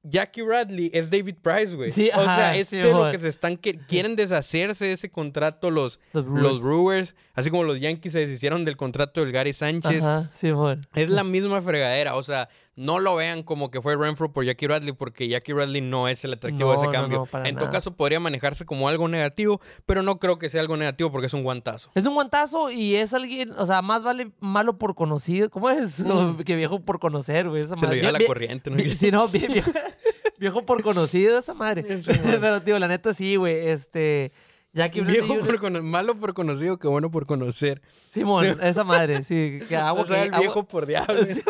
[0.09, 1.91] Jackie Bradley es David Price, güey.
[1.91, 5.99] Sí, o sea, es de lo que se están quieren deshacerse de ese contrato los
[6.13, 6.43] Brewers.
[6.43, 10.05] los Brewers, así como los Yankees se deshicieron del contrato del Gary Sánchez.
[10.05, 10.51] Ajá, sí,
[10.95, 14.67] Es la misma fregadera, o sea, no lo vean como que fue Renfro por Jackie
[14.67, 17.27] Bradley, porque Jackie Bradley no es el atractivo de ese cambio.
[17.45, 21.11] en todo caso, podría manejarse como algo negativo, pero no creo que sea algo negativo
[21.11, 21.91] porque es un guantazo.
[21.95, 25.51] Es un guantazo y es alguien, o sea, más vale malo por conocido.
[25.51, 26.05] ¿Cómo es?
[26.17, 26.39] Mm.
[26.45, 27.63] que viejo por conocer, güey.
[27.65, 28.79] Se lo la corriente, ¿no?
[28.95, 29.29] Sí, no,
[30.39, 31.83] viejo, por conocido, esa madre.
[32.41, 33.69] pero, tío, la neta sí, güey.
[33.69, 34.33] Este.
[34.73, 37.81] Jackie Viejo por malo por conocido que bueno por conocer.
[38.11, 39.59] Simón, esa madre, sí.
[39.69, 41.25] Que o sea, el viejo por diablo.
[41.25, 41.43] Sí,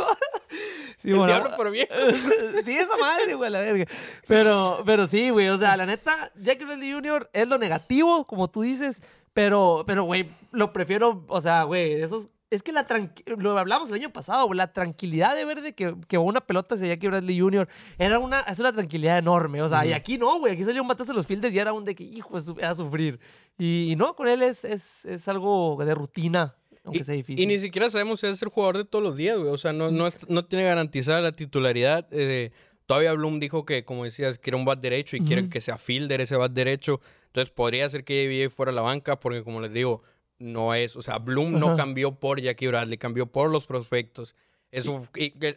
[1.12, 1.92] el diablo por viejo.
[2.62, 3.84] sí, esa madre, güey, la verga.
[4.26, 7.30] Pero, pero sí, güey, o sea, la neta, Jackie Bradley Jr.
[7.32, 9.02] es lo negativo, como tú dices,
[9.34, 12.86] pero, pero, güey, lo prefiero, o sea, güey, esos es que la
[13.38, 16.86] lo hablamos el año pasado, la tranquilidad de ver de que, que una pelota se
[16.86, 17.68] Jackie Bradley Jr.
[17.98, 19.62] era una, es una tranquilidad enorme.
[19.62, 20.52] O sea, y aquí no, güey.
[20.52, 22.74] Aquí salió un batazo de los fielders y era un de que, hijo, es a
[22.74, 23.18] sufrir.
[23.58, 26.54] Y, no, con él es, es, es, algo de rutina.
[26.86, 27.42] Aunque sea difícil.
[27.42, 29.50] Y ni siquiera sabemos si es el jugador de todos los días, güey.
[29.50, 32.08] O sea, no, no, no tiene garantizada la titularidad.
[32.12, 32.52] Eh,
[32.86, 36.20] todavía Bloom dijo que, como decías, quiere un bat derecho y quiere que sea fielder
[36.20, 37.00] ese bat derecho.
[37.26, 40.02] Entonces podría ser que JBJ fuera a la banca, porque como les digo,
[40.38, 44.34] no es, o sea, Bloom no cambió por Jackie Bradley, cambió por los prospectos.
[44.72, 45.06] Eso,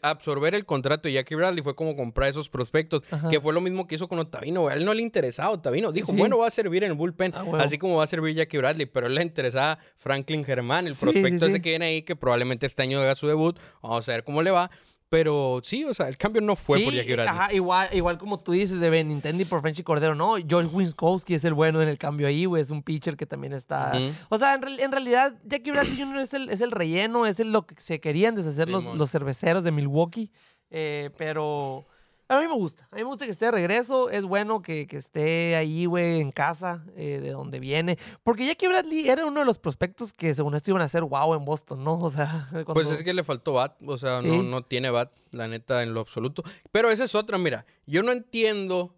[0.02, 3.88] absorber el contrato de Jackie Bradley fue como comprar esos prospectos, que fue lo mismo
[3.88, 4.68] que hizo con Otavino.
[4.68, 5.92] A él no le interesaba Otavino.
[5.92, 8.58] Dijo, bueno, va a servir en el bullpen, ah, así como va a servir Jackie
[8.58, 12.66] Bradley, pero él le interesaba Franklin Germán, el prospecto ese que viene ahí, que probablemente
[12.66, 13.60] este año haga su debut.
[13.82, 14.70] Vamos a ver cómo le va.
[15.10, 17.36] Pero sí, o sea, el cambio no fue por Jackie Bradley.
[17.36, 20.36] Ajá, igual, igual como tú dices de Benintendi por Frenchy Cordero, no.
[20.48, 22.62] George Winkowski es el bueno en el cambio ahí, güey.
[22.62, 23.92] Es un pitcher que también está.
[24.30, 26.20] O sea, en, realidad, Jackie Bradley Jr.
[26.20, 29.72] es el, es el relleno, es lo que se querían deshacer los, los cerveceros de
[29.72, 30.32] Milwaukee.
[30.70, 31.88] Eh, pero.
[32.32, 32.88] A mí me gusta.
[32.92, 34.12] A mí me gusta que esté de regreso.
[34.12, 37.98] Es bueno que, que esté ahí, güey, en casa, eh, de donde viene.
[38.22, 41.34] Porque Jackie Bradley era uno de los prospectos que, según esto, iban a ser wow
[41.34, 41.94] en Boston, ¿no?
[42.00, 43.76] O sea, Pues es que le faltó bat.
[43.84, 46.44] O sea, no, no tiene bat, la neta, en lo absoluto.
[46.72, 47.66] Pero esa es otra, mira.
[47.88, 48.96] Yo no entiendo.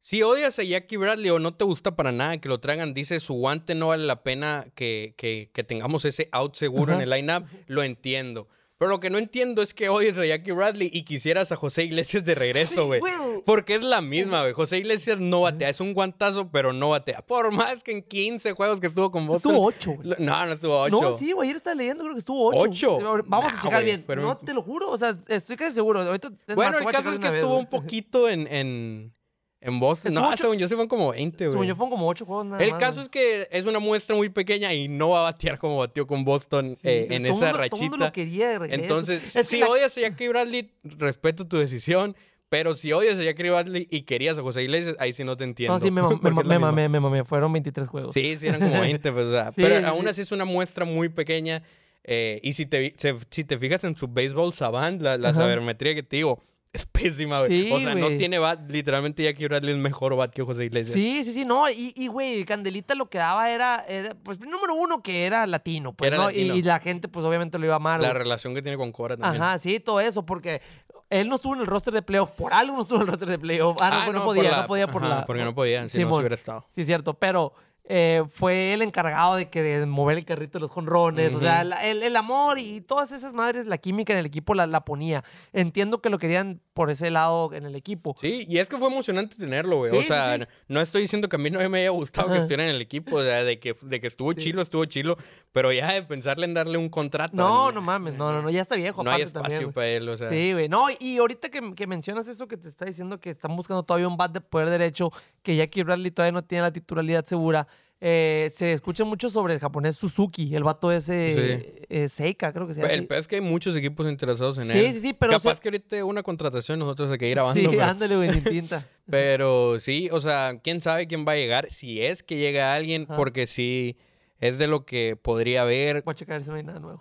[0.00, 3.20] Si odias a Jackie Bradley o no te gusta para nada que lo traigan, dice
[3.20, 7.10] su guante no vale la pena que, que, que tengamos ese out seguro en el
[7.10, 8.48] lineup, lo entiendo.
[8.82, 11.84] Pero lo que no entiendo es que odies a Jackie Bradley y quisieras a José
[11.84, 13.00] Iglesias de regreso, güey.
[13.46, 14.54] Porque es la misma, güey.
[14.54, 15.68] José Iglesias no batea.
[15.68, 17.22] Es un guantazo, pero no batea.
[17.22, 19.52] Por más que en 15 juegos que estuvo con Boston.
[19.52, 20.08] Estuvo 8, güey.
[20.18, 21.00] No, no estuvo 8.
[21.00, 21.46] No, sí, güey.
[21.46, 22.96] Ayer estaba leyendo, creo que estuvo 8.
[22.96, 23.24] 8.
[23.28, 24.04] Vamos a checar bien.
[24.16, 24.90] No, te lo juro.
[24.90, 26.00] O sea, estoy casi seguro.
[26.00, 29.14] Ahorita, bueno, el caso es que estuvo un poquito en, en
[29.62, 30.12] en Boston.
[30.12, 31.52] No, según yo se fueron como 20, güey.
[31.52, 34.28] Según yo fueron como 8 juegos nada El caso es que es una muestra muy
[34.28, 37.90] pequeña y no va a batear como batió con Boston eh, en esa rachita.
[37.90, 42.16] Todo lo quería de Entonces, si odias a Jackie Bradley, respeto tu decisión.
[42.48, 45.44] Pero si odias a Jackie Bradley y querías a José Iglesias, ahí sí no te
[45.44, 45.72] entiendo.
[45.72, 46.02] No, sí, me,
[46.60, 48.12] mamé, me mamé, Fueron 23 juegos.
[48.12, 49.10] Sí, sí, eran como 20.
[49.10, 51.62] Pues, o sea, pero aún así es una muestra muy pequeña.
[52.04, 52.94] Eh, y si te,
[53.30, 56.42] si te fijas en su baseball savant, la, la sabermetría que te digo,
[56.72, 57.70] es pésima, güey.
[57.70, 58.58] o sea, no tiene bat.
[58.70, 60.94] Literalmente Jackie Bradley es mejor bat que José Iglesias.
[60.94, 61.44] Sí, sí, sí.
[61.44, 65.92] No, y, güey, Candelita lo que daba era, era, pues, número uno, que era latino.
[65.92, 66.30] Pues, ¿no?
[66.30, 68.00] Y, la gente, pues, obviamente lo iba a amar.
[68.00, 69.42] La relación que tiene con Cora también.
[69.42, 70.62] Ajá, sí, todo eso, porque
[71.10, 72.30] él no estuvo en el roster de playoff.
[72.30, 73.76] Por algo no estuvo en el roster de playoff.
[73.82, 75.26] Ah, no, ah, no, podía, no podía por la...
[75.26, 76.64] Porque no podían, si no se hubiera estado.
[76.70, 77.14] Sí, cierto.
[77.14, 77.52] Pero
[77.84, 81.62] eh, fue el encargado de que de mover el carrito de los jonrones, o sea,
[81.62, 85.24] el, amor y todas esas madres, la química en el equipo la, la, ponía.
[85.52, 88.16] Entiendo que lo querían por ese lado en el equipo.
[88.20, 89.96] Sí, y es que fue emocionante tenerlo, güey.
[89.96, 92.76] o sea, no estoy diciendo que a mí no me haya gustado que estuviera en
[92.76, 95.16] el equipo, o sea, de que, de que estuvo chilo, estuvo chilo,
[95.50, 97.36] pero ya de pensarle en darle un contrato.
[97.36, 99.02] No, no mames, no, no, no, ya está viejo.
[99.02, 100.28] No hay espacio para él, o sea.
[100.28, 103.56] Sí, güey, no, y ahorita que, que mencionas eso que te está diciendo que están
[103.56, 105.10] buscando todavía un bat de poder derecho,
[105.42, 107.66] que Jackie Bradley todavía no tiene la titularidad segura.
[108.04, 112.74] Eh, se escucha mucho sobre el japonés Suzuki, el vato ese eh, Seika, creo que
[112.74, 112.92] se llama.
[112.92, 114.86] El es que hay muchos equipos interesados en él.
[114.86, 115.34] Sí, sí, sí, pero.
[115.34, 117.70] Capaz que ahorita una contratación nosotros hay que ir avanzando.
[117.70, 118.84] Sí, ándale, güey, tinta.
[119.08, 123.06] pero sí, o sea, quién sabe quién va a llegar, si es que llega alguien,
[123.06, 123.96] porque sí
[124.40, 126.02] es de lo que podría haber.
[126.02, 127.00] Voy a checar si no hay nada nuevo.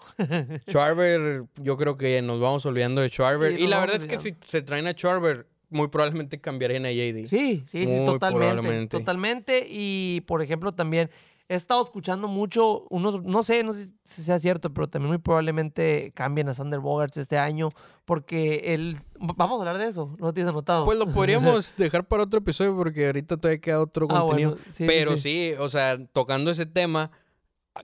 [0.70, 3.60] Schwarber, yo creo que nos vamos olvidando de Schwarber.
[3.60, 7.28] y la verdad es que si se traen a Schwarber, muy probablemente cambiarían a JD.
[7.28, 8.98] Sí, sí, sí, totalmente.
[8.98, 9.66] Totalmente.
[9.70, 11.10] Y, por ejemplo, también
[11.52, 15.18] he estado escuchando mucho, unos, no sé, no sé si sea cierto, pero también muy
[15.18, 17.68] probablemente cambien a Sander Bogarts este año,
[18.06, 20.86] porque él, vamos a hablar de eso, ¿no lo tienes anotado?
[20.86, 24.58] Pues lo podríamos dejar para otro episodio, porque ahorita todavía queda otro ah, contenido.
[24.78, 27.12] pero sí, o sea, tocando ese tema,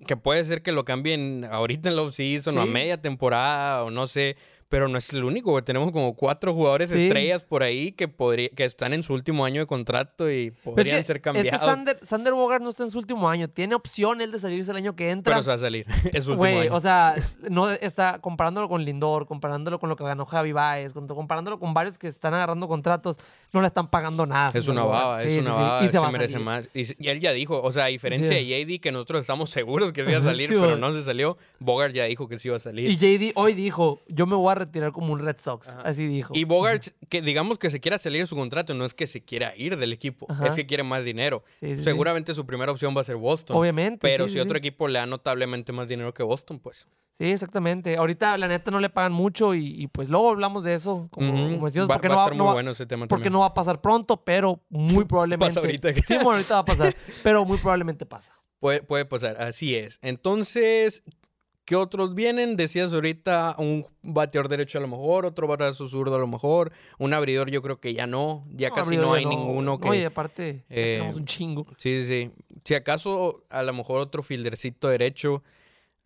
[0.05, 3.91] que puede ser que lo cambien ahorita en la off-season o a media temporada, o
[3.91, 4.37] no sé,
[4.69, 8.65] pero no es el único, Tenemos como cuatro jugadores estrellas por ahí que, podría, que
[8.65, 11.53] están en su último año de contrato y podrían ser cambiados.
[11.53, 13.47] Es que Sander, Sander, Bogart no está en su último año.
[13.47, 15.33] Tiene opción él de salirse el año que entra.
[15.33, 15.85] Pero se va a salir.
[16.13, 16.73] es su último año.
[16.73, 17.15] O sea,
[17.49, 21.97] no está comparándolo con Lindor, comparándolo con lo que ganó Javi Baez, comparándolo con varios
[21.97, 23.17] que están agarrando contratos,
[23.53, 24.51] no le están pagando nada.
[24.53, 25.85] Es una baba, es una baba.
[25.85, 26.69] Y se, merece más.
[26.73, 30.01] Y, él ya dijo, o sea, a diferencia de JD, que nosotros estamos seguros que
[30.01, 32.89] iba a salir, pero no se salió, Bogart ya dijo que sí iba a salir.
[32.89, 35.69] Y JD hoy dijo, yo me voy a retirar como un Red Sox.
[35.83, 36.33] Así dijo.
[36.35, 39.23] Y Bogart, que digamos que se quiera salir de su contrato, no es que se
[39.23, 41.43] quiera ir del equipo, es que quiere más dinero.
[41.59, 43.57] Seguramente su primera opción va a ser Boston.
[43.57, 43.99] Obviamente.
[44.01, 46.87] Pero si otro equipo le da notablemente más dinero que Boston, pues.
[47.17, 47.97] Sí, exactamente.
[47.97, 51.89] Ahorita la neta no le pagan mucho y, pues luego hablamos de eso, como, decíamos,
[51.89, 52.27] porque, no, va,
[53.07, 55.55] porque no va a pasar pronto, pero muy probablemente.
[55.55, 55.93] Pasa ahorita.
[56.05, 58.33] Sí, bueno, ahorita va a pasar, pero muy probablemente pasa.
[58.59, 59.99] Puede, puede pasar, así es.
[60.03, 61.03] Entonces,
[61.67, 62.55] ¿Qué otros vienen?
[62.55, 67.13] Decías ahorita un bateador derecho a lo mejor, otro brazo zurdo a lo mejor, un
[67.13, 69.89] abridor yo creo que ya no, ya casi no hay ninguno que...
[69.89, 71.67] Oye, aparte, eh, tenemos un chingo.
[71.75, 72.31] Sí, sí, sí.
[72.63, 75.43] Si acaso a lo mejor otro fildercito derecho,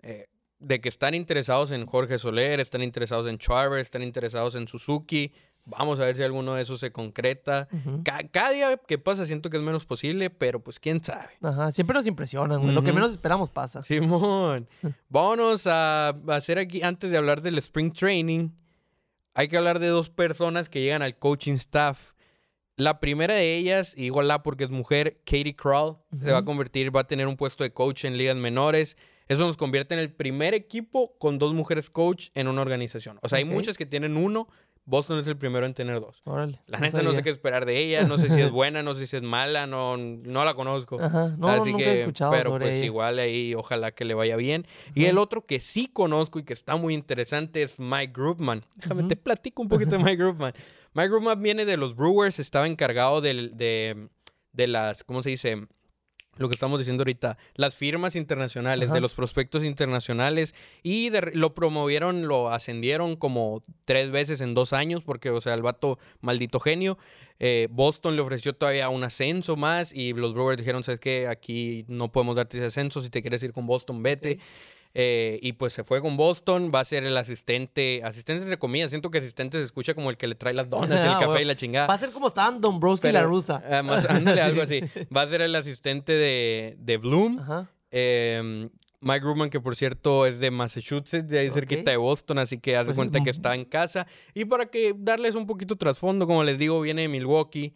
[0.01, 4.68] eh, de que están interesados en Jorge Soler, están interesados en Charver, están interesados en
[4.68, 5.32] Suzuki,
[5.66, 7.68] Vamos a ver si alguno de esos se concreta.
[8.32, 11.30] cada día que pasa siento que es menos posible, pero pues quién sabe.
[11.41, 13.84] Ajá, siempre nos impresionan, Lo que menos esperamos pasa.
[13.84, 14.68] Simón.
[15.09, 18.49] Vámonos a hacer aquí, antes de hablar del Spring Training,
[19.34, 22.14] hay que hablar de dos personas que llegan al coaching staff.
[22.76, 26.95] La primera de ellas, igual la porque es mujer, Katie Crawl, se va a convertir,
[26.95, 28.97] va a tener un puesto de coach en ligas menores.
[29.28, 33.20] Eso nos convierte en el primer equipo con dos mujeres coach en una organización.
[33.22, 34.47] O sea, hay muchas que tienen uno
[34.86, 36.21] Boston es el primero en tener dos.
[36.67, 39.07] la gente no sé qué esperar de ella, no sé si es buena, no sé
[39.07, 40.97] si es mala, no, no la conozco.
[41.38, 44.65] No, Así que, he escuchado pero pues igual ahí ojalá que le vaya bien.
[44.95, 48.65] Y el otro que sí conozco y que está muy interesante es Mike Groupman.
[48.75, 50.53] Déjame te platico un poquito de Mike Groupman.
[50.93, 54.09] Mike Groupman viene de los Brewers, estaba encargado de, de,
[54.51, 55.67] de las, ¿cómo se dice?
[56.38, 62.27] Lo que estamos diciendo ahorita, las firmas internacionales, de los prospectos internacionales, y lo promovieron,
[62.27, 66.97] lo ascendieron como tres veces en dos años, porque, o sea, el vato maldito genio.
[67.39, 71.27] Eh, Boston le ofreció todavía un ascenso más, y los Brewers dijeron, ¿sabes qué?
[71.27, 74.39] Aquí no podemos darte ese ascenso, si te quieres ir con Boston, vete.
[74.93, 78.89] Eh, y pues se fue con Boston, va a ser el asistente, asistente entre comillas,
[78.89, 81.45] siento que asistente se escucha como el que le trae las donas, el café y
[81.45, 81.87] la chingada.
[81.87, 83.61] Va a ser como estaban Dombrowski y la rusa.
[83.65, 84.81] Además, ándale, algo así.
[85.15, 87.39] Va a ser el asistente de, de Bloom.
[87.89, 88.69] Em,
[88.99, 92.77] Mike Rubman, que por cierto es de Massachusetts, de ahí cerquita de Boston, así que
[92.77, 94.05] haz pues cuenta que está en casa.
[94.33, 97.73] Y para que darles un poquito trasfondo, como les digo, viene de Milwaukee.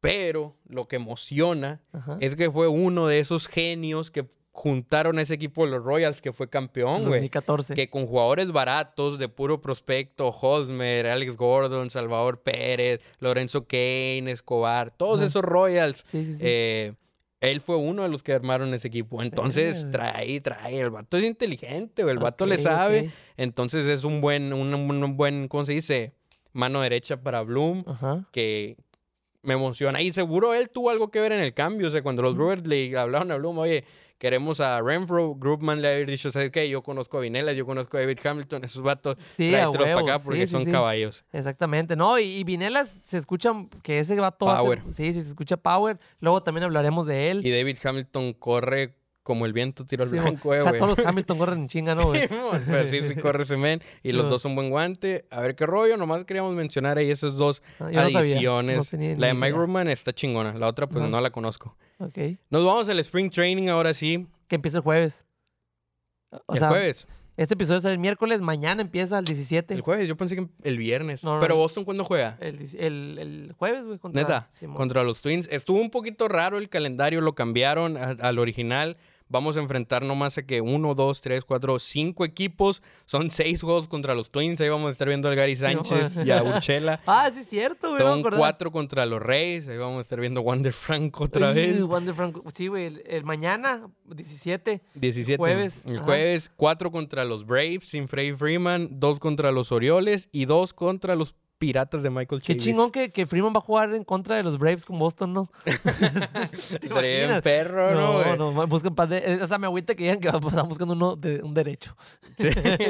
[0.00, 1.80] Pero lo que emociona
[2.20, 6.22] es que fue uno de esos genios que juntaron a ese equipo de los Royals
[6.22, 7.20] que fue campeón, güey.
[7.20, 7.74] 2014.
[7.74, 14.92] Que con jugadores baratos de puro prospecto, Hosmer, Alex Gordon, Salvador Pérez, Lorenzo Kane, Escobar,
[14.96, 16.02] todos esos Royals.
[16.14, 16.94] Eh,
[17.42, 19.22] él fue uno de los que armaron ese equipo.
[19.22, 20.80] Entonces, trae, trae.
[20.80, 23.10] El vato es inteligente, el vato le sabe.
[23.36, 26.14] Entonces, es un buen, un, buen, ¿cómo se dice?
[26.54, 27.84] Mano derecha para Bloom,
[28.32, 28.78] que
[29.42, 30.00] me emociona.
[30.00, 31.88] Y seguro él tuvo algo que ver en el cambio.
[31.88, 33.84] O sea, cuando los Brewers le hablaron a Bloom, oye,
[34.18, 36.68] queremos a Renfro, Groupman le ha dicho, ¿sabes qué?
[36.68, 40.46] Yo conozco a Vinela, yo conozco a David Hamilton, esos vatos, sí, para acá porque
[40.46, 41.24] son caballos.
[41.32, 43.52] Exactamente, no, y, Vinelas se escucha
[43.82, 44.82] que ese vato power.
[44.90, 45.98] sí, sí, se escucha power.
[46.20, 47.46] Luego también hablaremos de él.
[47.46, 48.94] Y David Hamilton corre
[49.26, 50.78] como el viento tiro al blanco, eh, güey.
[50.78, 52.22] Todos los Hamilton corren en chinga, ¿no, güey?
[52.22, 52.28] sí,
[52.64, 53.82] pero sí, sí corre ese men.
[54.04, 55.26] Y los dos son buen guante.
[55.32, 55.96] A ver qué rollo.
[55.96, 58.92] Nomás queríamos mencionar ahí esas dos ah, adiciones.
[58.92, 60.54] la de Mike Roman está chingona.
[60.54, 61.76] La otra, pues, no la conozco.
[61.98, 62.18] Ok.
[62.50, 64.26] Nos vamos al Spring Training ahora sí.
[64.48, 65.24] Que empieza el jueves.
[66.48, 67.06] ¿El jueves?
[67.36, 69.74] Este episodio sale el miércoles, mañana empieza el 17.
[69.74, 71.20] El jueves, yo pensé que el viernes.
[71.40, 72.38] pero Boston, ¿cuándo juega?
[72.40, 72.58] El,
[73.18, 73.98] el, jueves, güey.
[73.98, 75.46] Contra, Neta, contra los Twins.
[75.50, 78.96] Estuvo un poquito raro el calendario, lo cambiaron al original.
[79.28, 82.82] Vamos a enfrentar nomás a que uno, dos, tres, cuatro, cinco equipos.
[83.06, 84.60] Son seis juegos contra los Twins.
[84.60, 87.00] Ahí vamos a estar viendo al Gary Sánchez y a Urchela.
[87.06, 88.00] ah, sí, es cierto, güey.
[88.00, 89.68] Son cuatro contra los Reyes.
[89.68, 91.82] Ahí vamos a estar viendo a Wander Franco otra vez.
[91.82, 92.44] Wander Franco.
[92.54, 93.02] Sí, güey.
[93.06, 94.80] El, mañana, 17.
[94.94, 95.38] 17.
[95.38, 95.86] Jueves.
[95.86, 98.88] El jueves, cuatro contra los Braves sin Frey Freeman.
[99.00, 103.26] Dos contra los Orioles y dos contra los piratas de Michael Qué chingón que, que,
[103.26, 105.50] Freeman va a jugar en contra de los Braves con Boston, ¿no?
[106.80, 108.36] Estaría perro, ¿no?
[108.36, 111.16] No, no, buscan de, eh, O sea, me agüita que digan que están buscando uno
[111.16, 111.96] de, un derecho.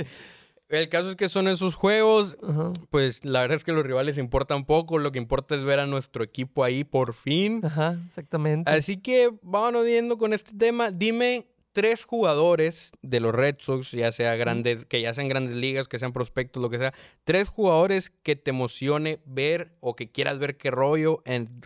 [0.69, 2.37] El caso es que son esos juegos,
[2.91, 5.87] pues la verdad es que los rivales importan poco, lo que importa es ver a
[5.87, 7.61] nuestro equipo ahí por fin.
[7.65, 8.69] Ajá, exactamente.
[8.69, 10.91] Así que vámonos viendo con este tema.
[10.91, 11.47] Dime
[11.77, 15.99] tres jugadores de los Red Sox, ya sea grandes, que ya sean grandes ligas, que
[15.99, 20.57] sean prospectos, lo que sea, tres jugadores que te emocione ver o que quieras ver
[20.57, 21.23] qué rollo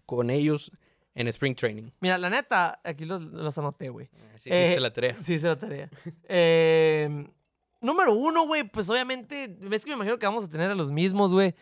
[0.07, 0.73] con ellos
[1.15, 1.93] en Spring Training.
[2.01, 4.11] Mira, la neta, aquí los, anoté, güey.
[4.37, 5.17] Sí, hiciste eh, la tarea.
[5.21, 5.89] Sí, hice la tarea.
[6.25, 7.29] eh,
[7.81, 10.91] número uno, güey, pues obviamente, ves que me imagino que vamos a tener a los
[10.91, 11.55] mismos, güey.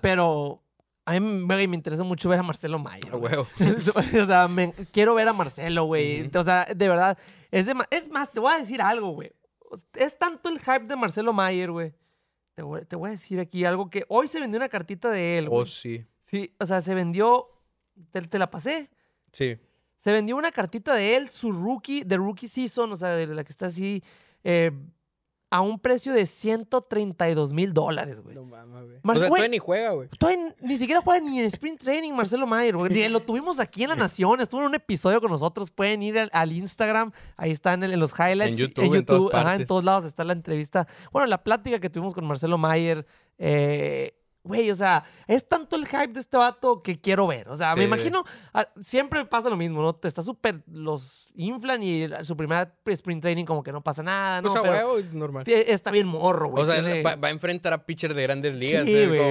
[0.00, 0.60] Pero
[1.04, 3.12] a mí me, interesa mucho ver a Marcelo Mayer.
[3.14, 4.48] o sea,
[4.92, 6.30] quiero ver a Marcelo, güey.
[6.34, 7.18] O sea, de verdad.
[7.50, 9.32] Es, es más, te voy a decir algo, güey.
[9.94, 11.94] Es tanto el hype de Marcelo Mayer, güey.
[12.54, 15.48] Te voy, a decir aquí algo que hoy se vendió una cartita de él.
[15.50, 16.06] Oh, sí.
[16.20, 17.48] Sí, o sea, se vendió.
[18.10, 18.90] Te, la pasé.
[19.32, 19.58] Sí.
[19.96, 23.42] Se vendió una cartita de él, su rookie, de rookie season, o sea, de la
[23.42, 24.04] que está así.
[24.44, 24.70] Eh,
[25.52, 28.34] a un precio de 132 mil dólares, güey.
[28.34, 28.96] No mames, güey.
[29.04, 30.08] o sea, todavía ni juega, güey.
[30.62, 33.08] Ni siquiera juega ni en Sprint Training, Marcelo Mayer, güey.
[33.10, 35.70] Lo tuvimos aquí en La Nación, estuvo en un episodio con nosotros.
[35.70, 38.58] Pueden ir al, Instagram, ahí están en, los highlights.
[38.58, 40.88] En YouTube, en, todas Ajá, en todos lados está la entrevista.
[41.12, 43.06] Bueno, la plática que tuvimos con Marcelo Mayer.
[43.36, 44.14] Eh,
[44.44, 47.48] güey, o sea, es tanto el hype de este vato que quiero ver.
[47.48, 48.24] O sea, me imagino,
[48.80, 49.94] siempre pasa lo mismo, ¿no?
[49.94, 54.42] Te está súper, los inflan y su primer sprint training como que no pasa nada,
[54.42, 54.48] ¿no?
[54.48, 55.44] O sea, Pero normal.
[55.46, 56.62] Está bien morro, güey.
[56.62, 58.84] O sea, va, a enfrentar a pitcher de grandes ligas.
[58.84, 59.22] Sí, güey.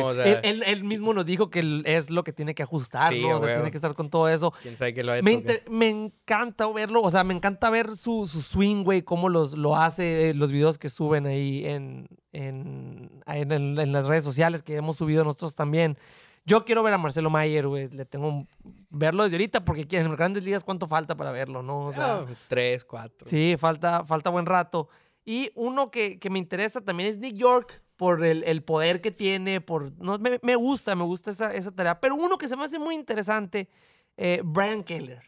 [0.43, 3.37] él, mismo nos dijo que es lo que tiene que ajustar, ¿no?
[3.37, 4.53] O sea, tiene que estar con todo eso.
[4.61, 8.25] ¿Quién sabe que lo ha me, me encanta verlo, o sea, me encanta ver su,
[8.25, 13.91] su swing, güey, cómo los, lo hace, los videos que suben ahí en, en, en,
[13.91, 15.97] las redes sociales que hemos subido nosotros también.
[16.45, 17.89] Yo quiero ver a Marcelo Mayer, güey.
[17.89, 18.47] Le tengo
[18.89, 21.81] verlo desde ahorita porque en los grandes ligas cuánto falta para verlo, ¿no?
[21.85, 23.27] O sea, tres, cuatro.
[23.27, 24.89] Sí, falta, falta buen rato.
[25.23, 29.11] Y uno que, que me interesa también es Nick York por el, el poder que
[29.11, 29.91] tiene, por...
[30.01, 31.99] No, me, me, gusta, me gusta esa, esa, tarea.
[31.99, 33.69] Pero uno que se me hace muy interesante,
[34.17, 35.21] eh, Brian Keller.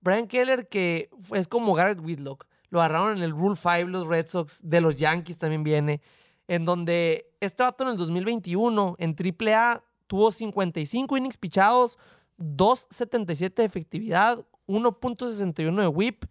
[0.00, 2.46] Brian Keller que es como Garrett Whitlock.
[2.70, 6.00] Lo agarraron en el Rule 5 los Red Sox, de los Yankees también viene
[6.48, 11.98] en donde este vato en el 2021 en AAA tuvo 55 innings pichados,
[12.38, 16.24] 2.77 de efectividad, 1.61 de whip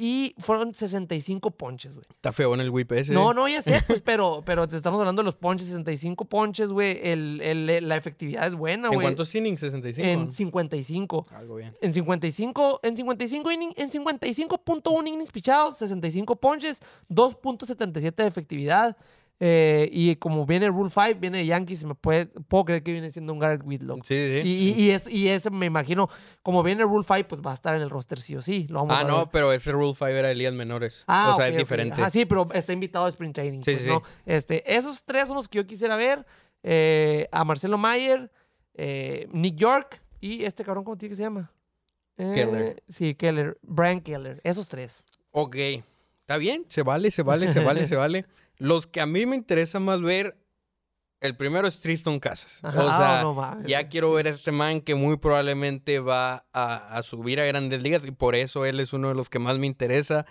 [0.00, 2.06] y fueron 65 ponches, güey.
[2.08, 3.12] Está feo en el whip ese.
[3.12, 6.70] No, no, ya sé, pues, pero, pero te estamos hablando de los ponches, 65 ponches,
[6.70, 7.00] güey.
[7.02, 9.00] El, el, la efectividad es buena, güey.
[9.00, 9.58] ¿En cuántos innings?
[9.58, 10.08] 65.
[10.08, 11.26] En 55.
[11.32, 11.76] Algo bien.
[11.80, 16.80] En 55, en 55 innings, en 55.1 innings pichados, 65 ponches,
[17.10, 18.96] 2.77 de efectividad.
[19.40, 23.10] Eh, y como viene Rule 5, viene de Yankees, me puede, puedo creer que viene
[23.10, 24.04] siendo un Garrett Whitlock.
[24.04, 24.48] Sí, sí.
[24.48, 26.08] Y, y, es, y ese me imagino,
[26.42, 28.66] como viene Rule 5, pues va a estar en el roster sí o sí.
[28.68, 31.04] Lo vamos ah, no, pero ese Rule 5 era de ligas menores.
[31.06, 32.02] Ah, o sea, es diferente.
[32.02, 33.60] Ah, sí, pero está invitado a Spring Training.
[33.60, 33.88] Sí, pues, sí.
[33.88, 34.02] ¿no?
[34.26, 36.26] Este, esos tres son los que yo quisiera ver.
[36.64, 38.32] Eh, a Marcelo Mayer,
[38.74, 41.52] eh, Nick York y este cabrón, ¿cómo tiene que se llama?
[42.16, 42.82] Keller.
[42.88, 43.56] Sí, Keller.
[43.62, 44.40] Brian Keller.
[44.42, 45.04] Esos tres.
[45.30, 45.56] Ok.
[46.28, 48.26] Está bien, se vale, se vale, se vale, se vale.
[48.58, 50.36] Los que a mí me interesa más ver,
[51.20, 52.60] el primero es Tristan Casas.
[52.62, 57.46] o sea, ya quiero ver a este man que muy probablemente va a, subir a
[57.46, 60.26] grandes ligas y por eso él es uno de los que más me interesa.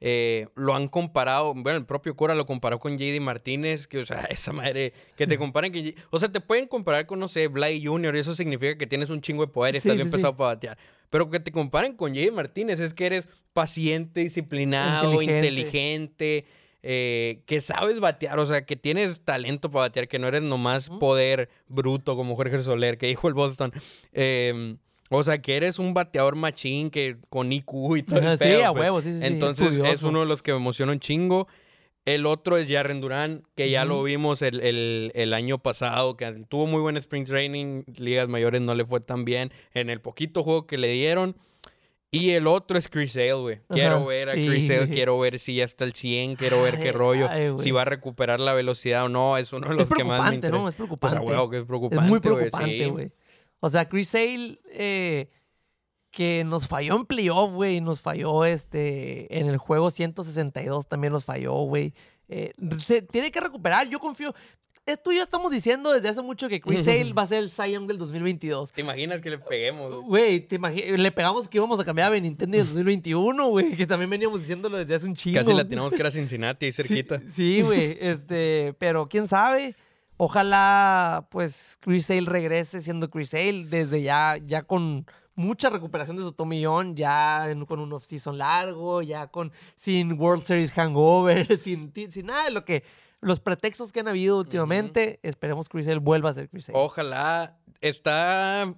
[0.00, 4.06] Eh, lo han comparado, bueno, el propio Cora lo comparó con JD Martínez, que, o
[4.06, 7.46] sea, esa madre, que te comparen que, o sea, te pueden comparar con, no sé,
[7.46, 8.16] Bly Jr.
[8.16, 10.78] y eso significa que tienes un chingo de poder y estás bien pesado para batear.
[11.10, 16.46] Pero que te comparen con JD Martínez es que eres paciente, disciplinado, inteligente
[16.82, 20.90] eh, que sabes batear, o sea, que tienes talento para batear, que no eres nomás
[20.90, 23.72] poder bruto como Jorge Soler, que dijo el Boston.
[24.12, 24.78] Em,
[25.10, 28.44] o sea, que eres un bateador machín que con IQ y todo eso.
[28.44, 29.26] Sí, a huevo, sí, sí.
[29.26, 31.46] Entonces es, uno de los que me emociona un chingo.
[32.04, 34.60] El otro es Jaren Durán, que ya lo vimos el,
[35.14, 39.24] el, año pasado, que tuvo muy buen spring training, ligas mayores no le fue tan
[39.24, 39.52] bien.
[39.72, 41.36] En el poquito juego que le dieron,
[42.14, 43.60] y el otro es Chris Sale, güey.
[43.70, 46.92] Quiero ver a Chris Sale, quiero ver si ya está el 100, quiero ver qué
[46.92, 49.38] rollo, si va a recuperar la velocidad o no.
[49.38, 50.58] Es uno de los que más me interesa.
[50.58, 50.68] ¿no?
[50.68, 51.18] Es preocupante.
[51.18, 53.12] O sea, que es preocupante, Es muy preocupante, güey.
[53.60, 55.30] O sea, Chris Sale, eh,
[56.10, 57.80] que nos falló en playoff, güey.
[57.80, 61.94] Nos falló este, en el juego 162 también nos falló, güey.
[62.28, 63.88] Eh, se tiene que recuperar.
[63.88, 64.34] Yo confío
[65.02, 67.50] tú y yo estamos diciendo desde hace mucho que Chris Sale va a ser el
[67.50, 68.72] Cy del 2022.
[68.72, 70.04] ¿Te imaginas que le peguemos?
[70.04, 70.46] Güey,
[70.96, 74.78] le pegamos que íbamos a cambiar a Nintendo en 2021, güey, que también veníamos diciéndolo
[74.78, 75.38] desde hace un chingo.
[75.38, 77.20] Casi la tenemos que era Cincinnati ahí cerquita.
[77.28, 79.74] Sí, güey, este, pero quién sabe.
[80.16, 86.22] Ojalá, pues, Chris Sale regrese siendo Chris Sale desde ya, ya con mucha recuperación de
[86.22, 92.26] su tomillón, ya con un off-season largo, ya con sin World Series hangover, sin, sin
[92.26, 92.84] nada de lo que
[93.22, 97.58] los pretextos que han habido últimamente, esperemos que Chris vuelva a ser Chris Ojalá.
[97.80, 98.74] Está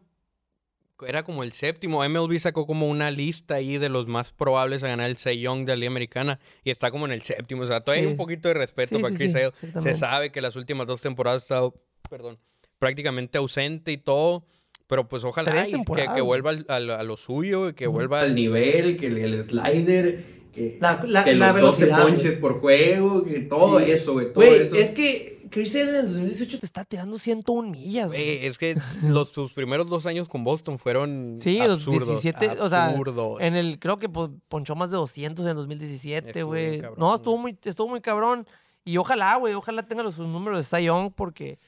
[1.06, 2.06] era como el séptimo.
[2.08, 5.64] MLB sacó como una lista ahí de los más probables a ganar el Cy Young
[5.64, 7.62] de la Liga Americana y está como en el séptimo.
[7.62, 9.52] O sea, todavía hay un poquito de respeto para Chris Sale.
[9.80, 11.74] Se sabe que las últimas dos temporadas ha estado,
[12.08, 12.38] perdón,
[12.78, 14.46] prácticamente ausente y todo.
[14.86, 20.22] Pero pues ojalá que, vuelva a, lo suyo, que vuelva al nivel, que el, slider,
[20.54, 24.32] que, la, los 12 ponches por juego, que todo eso, güey.
[24.32, 24.74] Todo eso.
[24.76, 28.44] Es que Chris en el 2018 te está tirando 101 millas, güey.
[28.44, 32.94] es que los, tus primeros dos años con Boston fueron sí, absurdos, 17, o sea,
[33.40, 36.82] en el, creo que ponchó más de 200 en 2017, güey.
[36.96, 38.46] No, estuvo muy, estuvo muy cabrón.
[38.84, 41.58] Y ojalá, güey, ojalá tenga los números de Cy Young porque...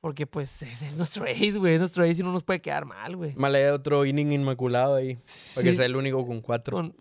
[0.00, 1.74] Porque, pues, es, nuestro ace, güey.
[1.74, 3.34] Es nuestro ace y no nos puede quedar mal, güey.
[3.34, 5.18] Mala otro inning inmaculado ahí.
[5.24, 5.56] Sí.
[5.56, 6.92] Para que sea el único con cuatro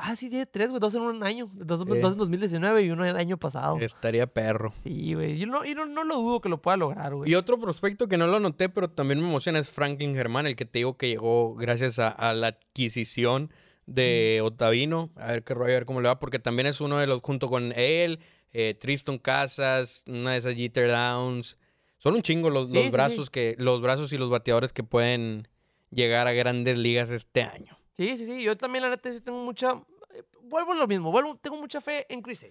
[0.00, 0.80] ah, sí, tiene tres, güey.
[0.80, 1.48] Dos en un año.
[1.54, 3.78] Dos, en 2019 y uno el año pasado.
[3.78, 4.72] Estaría perro.
[4.82, 5.38] Sí, güey.
[5.38, 7.30] Yo, no, y no, lo dudo que lo pueda lograr, güey.
[7.30, 10.56] Y otro prospecto que no lo noté, pero también me emociona es Franklin Germán, el
[10.56, 13.50] que te digo que llegó gracias a, la adquisición
[13.86, 15.10] de Otavino.
[15.16, 17.20] A ver qué rollo, a ver cómo le va, porque también es uno de los,
[17.20, 18.20] junto con él,
[18.52, 21.58] eh, Tristan Casas, una de esas Jeter Downs.
[21.98, 25.48] Son un chingo los, los brazos que, los brazos y los bateadores que pueden
[25.90, 27.73] llegar a grandes ligas este año.
[27.94, 28.42] Sí, sí, sí.
[28.42, 29.80] Yo también, la neta, tengo mucha.
[30.10, 31.10] Eh, vuelvo a lo mismo.
[31.10, 32.46] Vuelvo, tengo mucha fe en Chris.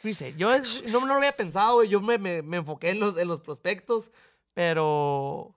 [0.00, 0.50] Chris, yo
[0.88, 4.10] no, no, lo había pensado, Yo me, me, me, enfoqué en los, en los prospectos.
[4.54, 5.54] Pero.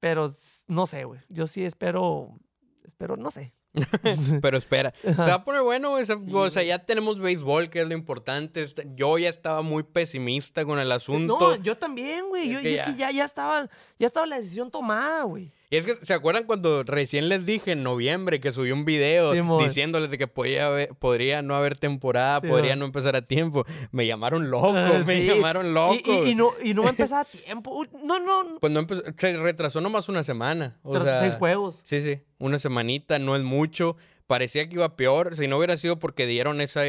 [0.00, 0.30] Pero
[0.66, 1.20] no sé, güey.
[1.28, 2.38] Yo sí espero.
[2.84, 3.54] Espero, no sé.
[4.40, 7.94] Pero espera, se va a poner bueno, o sea, ya tenemos béisbol, que es lo
[7.94, 8.66] importante.
[8.94, 11.38] Yo ya estaba muy pesimista con el asunto.
[11.40, 12.50] No, yo también, güey.
[12.50, 13.68] y es que ya, ya, estaba,
[13.98, 15.52] ya estaba la decisión tomada, güey.
[15.74, 19.32] Y es que, ¿se acuerdan cuando recién les dije en noviembre que subí un video
[19.58, 20.70] diciéndoles de que podía
[21.00, 23.66] podría no haber temporada, podría no empezar a tiempo?
[23.90, 24.72] Me llamaron loco,
[25.04, 26.24] me llamaron loco.
[26.26, 27.84] Y, no, y no empezar a tiempo.
[28.04, 28.60] No, no.
[28.60, 30.78] Pues no empezó, se retrasó nomás una semana.
[30.84, 31.80] O sea, seis juegos.
[31.82, 32.20] Sí, sí.
[32.38, 33.96] Una semanita, no es mucho.
[34.28, 35.36] Parecía que iba peor.
[35.36, 36.82] Si no hubiera sido porque dieron esa,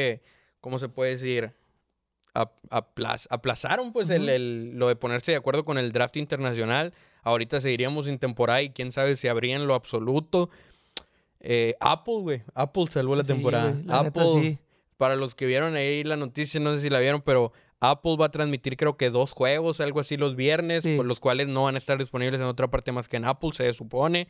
[0.62, 1.56] ¿cómo se puede decir?
[3.30, 6.94] aplazaron pues el, lo de ponerse de acuerdo con el draft internacional.
[7.26, 10.52] Ahorita seguiríamos sin temporada y quién sabe si habrían lo absoluto.
[11.40, 12.44] Eh, Apple, güey.
[12.54, 13.76] Apple salvó la temporada.
[13.90, 14.60] Apple,
[14.98, 18.28] para los que vieron ahí la noticia, no sé si la vieron, pero Apple va
[18.28, 21.74] a transmitir creo que dos juegos, algo así, los viernes, por los cuales no van
[21.76, 24.28] a estar disponibles en otra parte más que en Apple, se supone.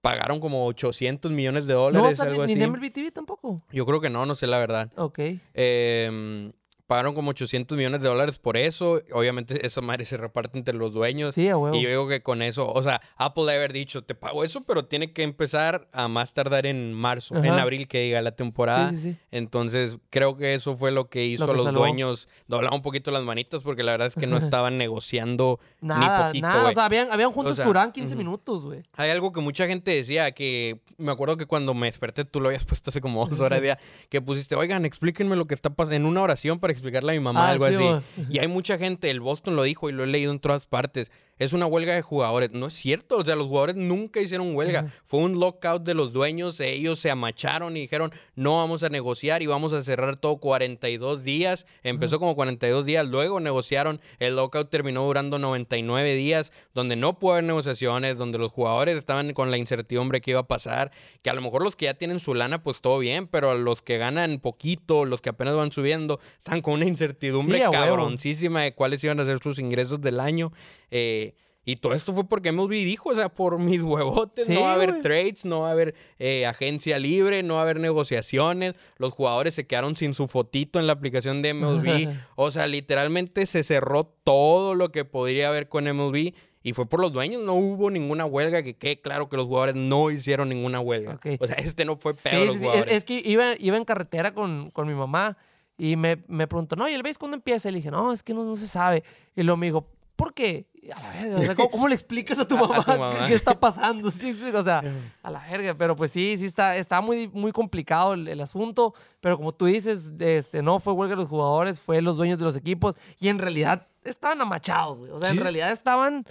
[0.00, 2.54] Pagaron como 800 millones de dólares, algo así.
[2.54, 3.60] ¿Ni en MLB TV tampoco?
[3.72, 4.92] Yo creo que no, no sé la verdad.
[4.96, 5.18] Ok.
[5.54, 6.52] Eh,
[6.86, 9.02] pagaron como 800 millones de dólares por eso.
[9.12, 11.34] Obviamente, esa madre se reparte entre los dueños.
[11.34, 14.14] Sí, a Y yo digo que con eso, o sea, Apple debe haber dicho, te
[14.14, 18.22] pago eso, pero tiene que empezar a más tardar en marzo, en abril que diga
[18.22, 18.90] la temporada.
[18.90, 22.82] Sí, sí, Entonces, creo que eso fue lo que hizo a los dueños doblar un
[22.82, 26.46] poquito las manitas, porque la verdad es que no estaban negociando nada, ni poquito.
[26.46, 28.82] Nada, o sea, habían, habían juntos que duraban 15 minutos, güey.
[28.94, 32.48] Hay algo que mucha gente decía que me acuerdo que cuando me desperté, tú lo
[32.48, 33.78] habías puesto hace como dos horas, día,
[34.08, 37.20] que pusiste, oigan, explíquenme lo que está pasando en una oración para explicarle a mi
[37.20, 37.48] mamá.
[37.48, 37.84] Ah, algo así.
[38.30, 41.10] Y hay mucha gente, el Boston lo dijo y lo he leído en todas partes,
[41.38, 42.50] es una huelga de jugadores.
[42.52, 44.92] No es cierto, o sea, los jugadores nunca hicieron huelga.
[45.04, 49.42] Fue un lockout de los dueños, ellos se amacharon y dijeron, no vamos a negociar
[49.42, 51.66] y vamos a cerrar todo 42 días.
[51.82, 57.32] Empezó como 42 días, luego negociaron, el lockout terminó durando 99 días, donde no pudo
[57.32, 60.90] haber negociaciones, donde los jugadores estaban con la incertidumbre que iba a pasar,
[61.22, 63.82] que a lo mejor los que ya tienen su lana, pues todo bien, pero los
[63.82, 69.02] que ganan poquito, los que apenas van subiendo, están con una incertidumbre cabroncísima de cuáles
[69.04, 70.52] iban a ser sus ingresos del año.
[70.90, 71.34] Eh,
[71.68, 74.74] y todo esto fue porque MLB dijo, o sea, por mis huevotes, no va a
[74.74, 78.74] haber trades, no va a haber eh, agencia libre, no va a haber negociaciones.
[78.98, 82.08] Los jugadores se quedaron sin su fotito en la aplicación de MLB.
[82.36, 86.34] o sea, literalmente se cerró todo lo que podría haber con MLB.
[86.62, 89.76] Y fue por los dueños, no hubo ninguna huelga, que quede claro que los jugadores
[89.76, 91.20] no hicieron ninguna huelga.
[91.38, 92.92] O sea, este no fue peor los jugadores.
[92.92, 95.36] Es que iba, iba en carretera con, con mi mamá
[95.78, 97.68] y me, me preguntó, no, ¿y el veis cuándo empieza?
[97.68, 99.04] Y le dije, no, es que no, no se sabe.
[99.36, 99.86] Y luego me dijo,
[100.16, 100.66] ¿por qué?
[100.94, 102.84] a la verga, ¿cómo, le explicas a tu mamá,
[103.26, 104.08] qué, está pasando?
[104.08, 104.82] o sea,
[105.22, 109.36] a la verga, pero pues sí, sí está, está muy, muy complicado el, asunto, pero
[109.36, 112.56] como tú dices, este, no fue huelga de los jugadores, fue los dueños de los
[112.56, 116.24] equipos, y en realidad estaban amachados, güey, o sea, en realidad estaban...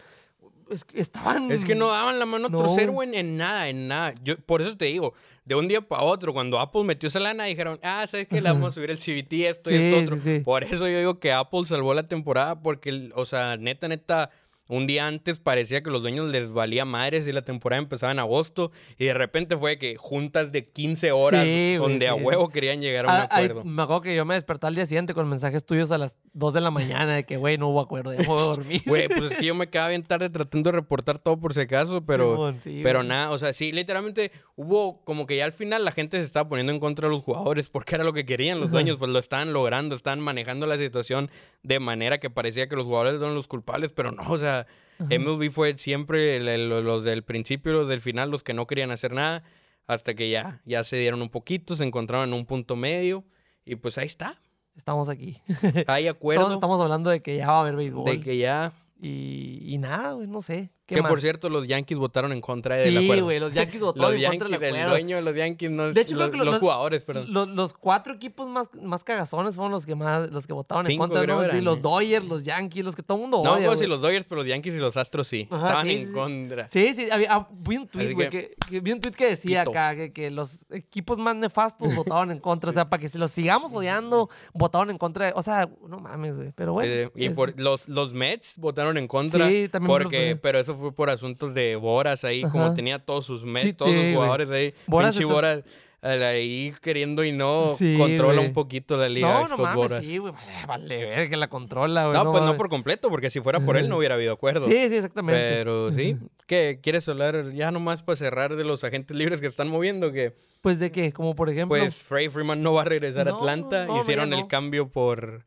[0.70, 1.52] Es, estaban...
[1.52, 4.14] Es que no daban la mano a torcer, güey, en nada, en nada.
[4.24, 5.14] Yo, por eso te digo,
[5.46, 8.42] de un día para otro, cuando Apple metió esa lana, dijeron, ah, ¿sabes qué?
[8.42, 10.44] Le vamos a subir el CBT, esto y esto otro.
[10.44, 14.32] Por eso yo digo que Apple salvó la temporada, porque, o sea, neta, neta,
[14.68, 18.20] un día antes parecía que los dueños les valía madres y la temporada empezaba en
[18.20, 21.46] agosto y de repente fue que juntas de 15 horas
[21.78, 23.64] donde a huevo querían llegar a un ah, acuerdo.
[23.64, 26.54] me acuerdo que yo me desperté al día siguiente con mensajes tuyos a las 2
[26.54, 28.82] de la mañana de que, güey, no hubo acuerdo, ya puedo dormir.
[28.86, 31.62] Güey, pues es que yo me quedaba bien tarde tratando de reportar todo por si
[31.62, 35.92] acaso, pero, pero nada, o sea, sí, literalmente hubo como que ya al final la
[35.92, 38.72] gente se estaba poniendo en contra de los jugadores porque era lo que querían los
[38.72, 41.30] dueños, pues lo estaban logrando, estaban manejando la situación
[41.64, 44.55] de manera que parecía que los jugadores eran los culpables, pero no, o sea,
[45.00, 49.44] MLB fue siempre los del principio, los del final, los que no querían hacer nada,
[49.88, 53.26] hasta que ya, ya se dieron un poquito, se encontraron en un punto medio,
[53.66, 54.40] y pues ahí está.
[54.76, 55.42] Estamos aquí.
[55.88, 56.44] Hay acuerdo.
[56.44, 58.06] Todos estamos hablando de que ya va a haber béisbol.
[58.06, 58.74] De que ya.
[59.00, 63.20] Y, y nada, no sé que por cierto, los Yankees votaron en contra del sí,
[63.20, 64.78] güey, los Yankees votaron en contra del acuerdo.
[64.78, 67.56] El dueño de los Yankees, no, de hecho, los, los, jugadores, perdón.
[67.56, 71.26] Los, cuatro equipos más, más cagazones fueron los que más los que votaron en contra.
[71.26, 71.44] ¿no?
[71.50, 73.62] Sí, los Dodgers, los Yankees, los que todo el mundo odia.
[73.62, 75.42] No, pues sí, los Dodgers, pero los Yankees y los Astros sí.
[75.42, 76.68] estaban en contra.
[76.68, 79.96] Sí, sí, había, ah, vi un tweet, güey, que, vi un tweet que decía acá
[79.96, 82.70] que, que, los equipos más nefastos votaron en contra.
[82.70, 85.34] O sea, para que si los sigamos odiando, votaron en contra.
[85.36, 86.52] O sea, no mames, güey.
[86.56, 87.12] Pero bueno.
[87.16, 89.48] y por, los, los Mets votaron en contra.
[89.48, 89.88] Sí, también.
[89.88, 93.94] Porque, pero eso fue por asuntos de Boras ahí, como tenía todos sus Mets, todos
[93.94, 94.74] los jugadores ahí.
[94.88, 95.64] Boras, Boras
[96.02, 99.48] ahí queriendo y no controla un poquito la liga.
[99.48, 100.34] No, no mames, sí, güey.
[100.68, 102.24] Vale, ver que la controla, güey.
[102.24, 104.68] No, pues no por completo, porque si fuera por él no hubiera habido acuerdo.
[104.68, 105.58] Sí, sí, exactamente.
[105.58, 109.70] Pero sí, ¿qué quieres hablar ya nomás para cerrar de los agentes libres que están
[109.70, 110.12] moviendo?
[110.12, 111.78] que Pues de qué, como por ejemplo.
[111.78, 113.88] Pues Frey Freeman no va a regresar a Atlanta.
[114.00, 115.46] Hicieron el cambio por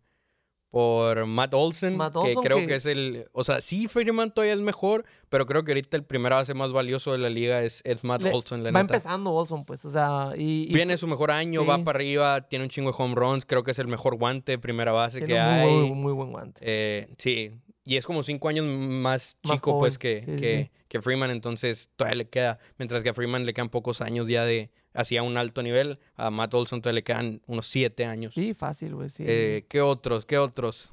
[0.70, 2.74] por Matt Olsen, que creo que...
[2.74, 6.32] es el, o sea, sí Freeman todavía es mejor, pero creo que ahorita el primer
[6.32, 8.64] base más valioso de la liga es, Matt Olsen.
[8.64, 12.64] va empezando Olsen, pues, o sea, y, viene su mejor año, va para arriba, tiene
[12.64, 15.38] un chingo de home runs, creo que es el mejor guante de primera base que
[15.38, 15.70] hay.
[15.70, 16.60] Muy, muy buen guante.
[16.62, 17.52] Eh, sí,
[17.84, 22.28] y es como cinco años más chico, pues, que, que, que Freeman, entonces todavía le
[22.28, 25.98] queda, mientras que a Freeman le quedan pocos años ya de hacía un alto nivel.
[26.16, 28.34] A Matt Olson todavía le quedan unos siete años.
[28.34, 29.24] Sí, fácil, güey, sí.
[29.26, 30.26] Eh, ¿Qué otros?
[30.26, 30.92] ¿Qué otros?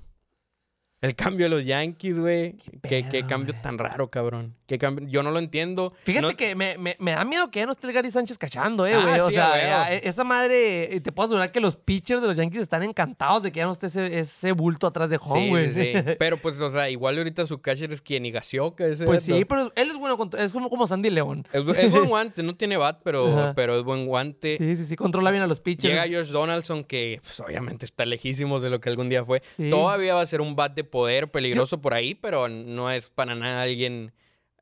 [1.06, 2.56] El cambio de los Yankees, güey.
[2.82, 4.56] ¿Qué, ¿Qué, cambio tan raro, cabrón.
[4.65, 5.07] ¿Qué cambio?
[5.07, 5.94] Yo no lo entiendo.
[6.03, 8.88] Fíjate que me, me, me, da miedo que ya no esté el Gary Sánchez cachando,
[8.88, 9.19] eh, ah, güey.
[9.19, 12.82] o sea, e, esa madre, te puedo asegurar que los pitchers de los Yankees están
[12.82, 15.72] encantados de que ya no esté ese, ese bulto atrás de home, güey.
[15.72, 18.88] Sí, sí, Pero pues, o sea, igual ahorita su catcher es quien Igasioka.
[18.88, 21.48] Ese pues sí, pero él es bueno, es como, como Sandy León.
[21.53, 24.57] Es, buen guante, no tiene bat, pero, pero es buen guante.
[24.57, 25.94] Sí, sí, sí, controla bien a los pitchers.
[25.94, 29.44] Llega Josh Donaldson, que pues, obviamente está lejísimo de lo que algún día fue.
[29.69, 33.35] Todavía va a ser un bat de poder peligroso por ahí, pero no es para
[33.35, 34.13] nada alguien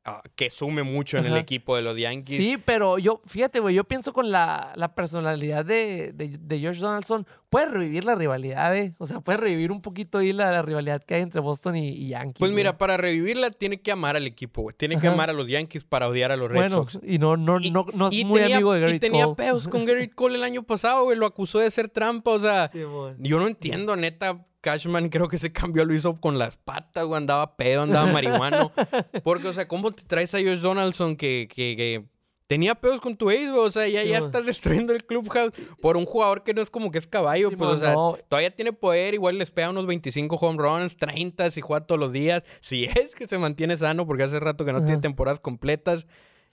[0.04, 2.36] ah, que sume mucho en el equipo de los Yankees.
[2.36, 7.24] Sí, pero yo, fíjate, güey, yo pienso con la, la personalidad de, de, George Donaldson,
[7.50, 8.96] puede revivir la rivalidad, ¿eh?
[8.98, 12.40] O sea, puede revivir un poquito ahí la, rivalidad que hay entre Boston y, Yankees.
[12.40, 14.74] Pues mira, para revivirla tiene que amar al equipo, güey.
[14.76, 17.60] Tiene que amar a los Yankees para odiar a los Red bueno, y no, no,
[17.60, 20.64] no, no es muy amigo de Garrett Y tenía peos con Garrett Cole el año
[20.64, 21.16] pasado, güey.
[21.16, 22.72] Lo acusó de ser trampa, o sea.
[22.72, 27.18] yo no entiendo, neta Cashman creo que ese cambio lo hizo con las patas, güey.
[27.18, 28.72] Andaba pedo, andaba marihuano.
[29.22, 32.02] Porque, o sea, ¿cómo te traes a Josh Donaldson que, que,
[32.46, 33.60] tenía pedos con tu ace, güey?
[33.60, 36.90] O sea, ya, ya estás destruyendo el clubhouse por un jugador que no es como
[36.90, 37.50] que es caballo.
[37.50, 37.94] pues, o sea,
[38.26, 39.12] todavía tiene poder.
[39.12, 42.42] Igual les pega unos 25 home runs, 30 si juega todos los días.
[42.60, 46.06] Si es que se mantiene sano, porque hace rato que no tiene temporadas completas.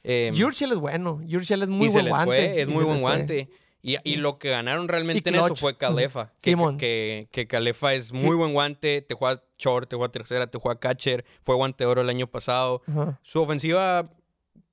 [0.04, 1.22] Eh, es bueno.
[1.24, 2.62] Yurchel es muy buen guante.
[2.62, 3.50] es muy buen guante.
[3.84, 6.32] Y, lo que ganaron realmente en eso fue Calefa.
[6.42, 10.60] Que, que, que, Calefa es muy buen guante, te juega short, te juega tercera, te
[10.60, 12.84] juega catcher, fue guante de oro el año pasado.
[13.24, 14.12] Su ofensiva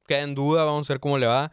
[0.07, 1.51] queda en duda, vamos a ver cómo le va.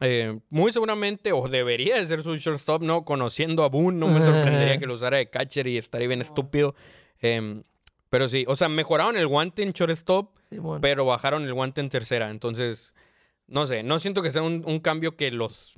[0.00, 3.04] Eh, muy seguramente, o debería de ser su shortstop, ¿no?
[3.04, 6.74] Conociendo a Boone, no me sorprendería que lo usara de catcher y estaría bien estúpido.
[7.20, 7.64] Em,
[8.10, 10.36] pero sí, o sea, mejoraron el guante en shortstop,
[10.80, 12.30] pero bajaron el guante en tercera.
[12.30, 12.94] Entonces,
[13.48, 15.74] no sé, no siento que sea un, cambio que los,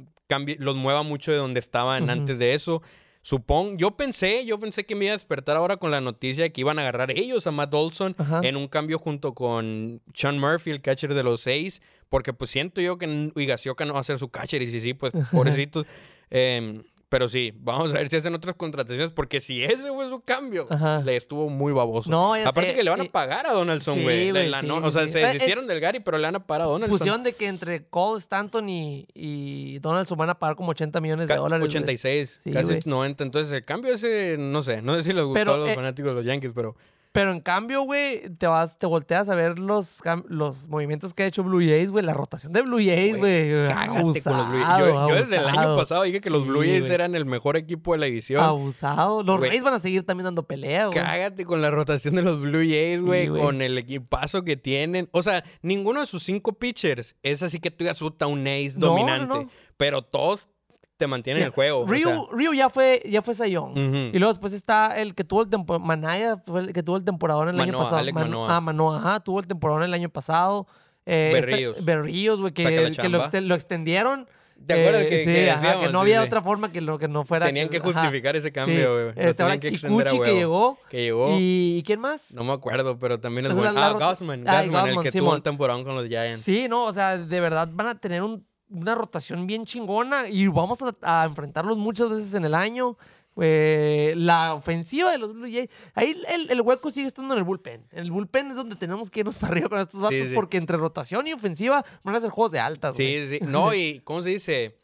[0.59, 2.83] los mueva mucho de donde estaban antes de eso.
[3.23, 6.53] Supongo, yo pensé, yo pensé que me iba a despertar ahora con la noticia de
[6.53, 10.71] que iban a agarrar ellos a Matt Olson en un cambio junto con Sean Murphy,
[10.71, 14.19] el catcher de los seis, porque pues siento yo que Igasioka no va a ser
[14.19, 15.85] su catcher y sí, sí, pues pobrecitos.
[16.31, 20.21] eh, pero sí, vamos a ver si hacen otras contrataciones, porque si ese fue su
[20.21, 20.69] cambio,
[21.05, 22.11] le estuvo muy baboso.
[22.11, 24.31] No, Aparte que le van a pagar a Donaldson, güey.
[24.31, 26.99] o sea, se deshicieron del Gary, pero le van a pagar a Donaldson.
[26.99, 31.29] Pusieron de que entre Cole, Stanton y, y Donaldson van a pagar como 80 millones
[31.29, 31.67] de dólares.
[31.67, 33.25] 86, casi 90.
[33.25, 36.11] Entonces el cambio ese, no sé, no sé si les gustó a los eh, fanáticos
[36.11, 36.77] de los Yankees, pero...
[37.19, 41.27] Pero en cambio, güey, te vas, te volteas a ver los, los movimientos que ha
[41.27, 42.05] hecho Blue Jays, güey.
[42.05, 43.51] La rotación de Blue Jays, güey.
[43.51, 47.99] Yo, desde el año pasado dije que los Blue Jays eran el mejor equipo de
[47.99, 48.45] la división.
[48.45, 49.25] Abusado.
[49.25, 50.97] Los Rays van a seguir también dando pelea, güey.
[50.97, 53.27] Cágate con la rotación de los Blue Jays, güey.
[53.27, 55.09] con el equipazo que tienen.
[55.11, 59.49] O sea, ninguno de sus cinco pitchers es así que tú digas, un ace dominante.
[59.77, 60.51] Pero todos
[60.99, 61.87] te mantiene en el juego.
[61.87, 63.73] Ryu, ya fue, ya fue Sayón.
[64.13, 65.85] Y luego después está el que tuvo el temporada.
[65.85, 68.13] Manaya fue el que tuvo el temporada el año pasado.
[68.13, 68.57] Manoa.
[68.57, 70.67] Ah, Manoa, ajá, tuvo el temporada el año pasado.
[71.07, 71.85] Eh, Berríos.
[71.85, 74.29] Berríos, güey, que, que lo, extendieron.
[74.67, 77.47] ¿Te acuerdas que, sí, que, no había otra forma que lo que no fuera.
[77.47, 79.29] Tenían que justificar ese cambio, güey.
[79.29, 80.79] Este, ahora Kikuchi que llegó.
[80.91, 81.37] Que llegó.
[81.39, 82.33] ¿Y quién más?
[82.35, 83.73] No me acuerdo, pero también es, bueno.
[83.77, 84.45] Ah, Gossman.
[84.45, 86.41] Gossman, el que tuvo un temporada con los Giants.
[86.41, 90.47] Sí, no, o sea, de verdad van a tener un una rotación bien chingona y
[90.49, 92.97] vamos a, enfrentarlos muchas veces en el año.
[93.41, 97.87] Eh, la ofensiva de los Blue Jays, ahí el, hueco sigue estando en el bullpen.
[97.93, 100.77] En el bullpen es donde tenemos que irnos para arriba con estos datos porque entre
[100.77, 102.97] rotación y ofensiva van a ser juegos de altas.
[102.97, 103.39] Sí, sí.
[103.49, 104.77] No, y ¿cómo se dice?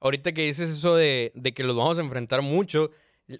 [0.00, 2.90] Ahorita que dices eso de, que los vamos a enfrentar mucho,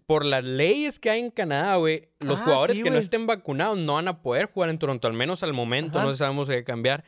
[0.07, 3.79] por las leyes que hay en Canadá, güey, los ah, jugadores que no estén vacunados
[3.79, 7.05] no van a poder jugar en Toronto, al menos al momento, no sabemos qué cambiar.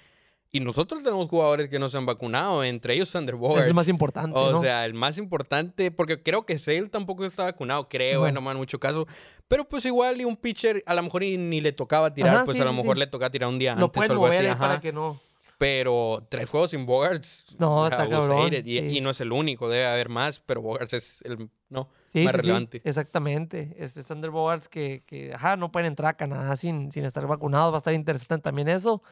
[0.52, 3.88] Y nosotros tenemos jugadores que no se han vacunado, entre ellos Sander Es el más
[3.88, 4.36] importante.
[4.36, 8.50] O sea, el más importante, porque creo que Sale tampoco está vacunado, creo, no.
[8.50, 9.06] en mucho caso.
[9.46, 12.64] Pero pues igual y un pitcher, a lo mejor ni le tocaba tirar, pues a
[12.64, 13.86] lo mejor le tocaba tirar un día lo antes.
[13.86, 15.20] Lo pueden mover para que no.
[15.56, 17.44] Pero tres juegos sin Bogarts.
[17.58, 18.50] No, está cabrón.
[18.64, 22.80] Y, no es el único, debe haber más, pero Bogarts es el no, más relevante.
[22.82, 23.76] exactamente.
[23.78, 27.72] Este Sander Bogarts que, que ajá, no pueden entrar a Canadá sin, sin estar vacunados.
[27.72, 29.02] Va a estar interesante también eso.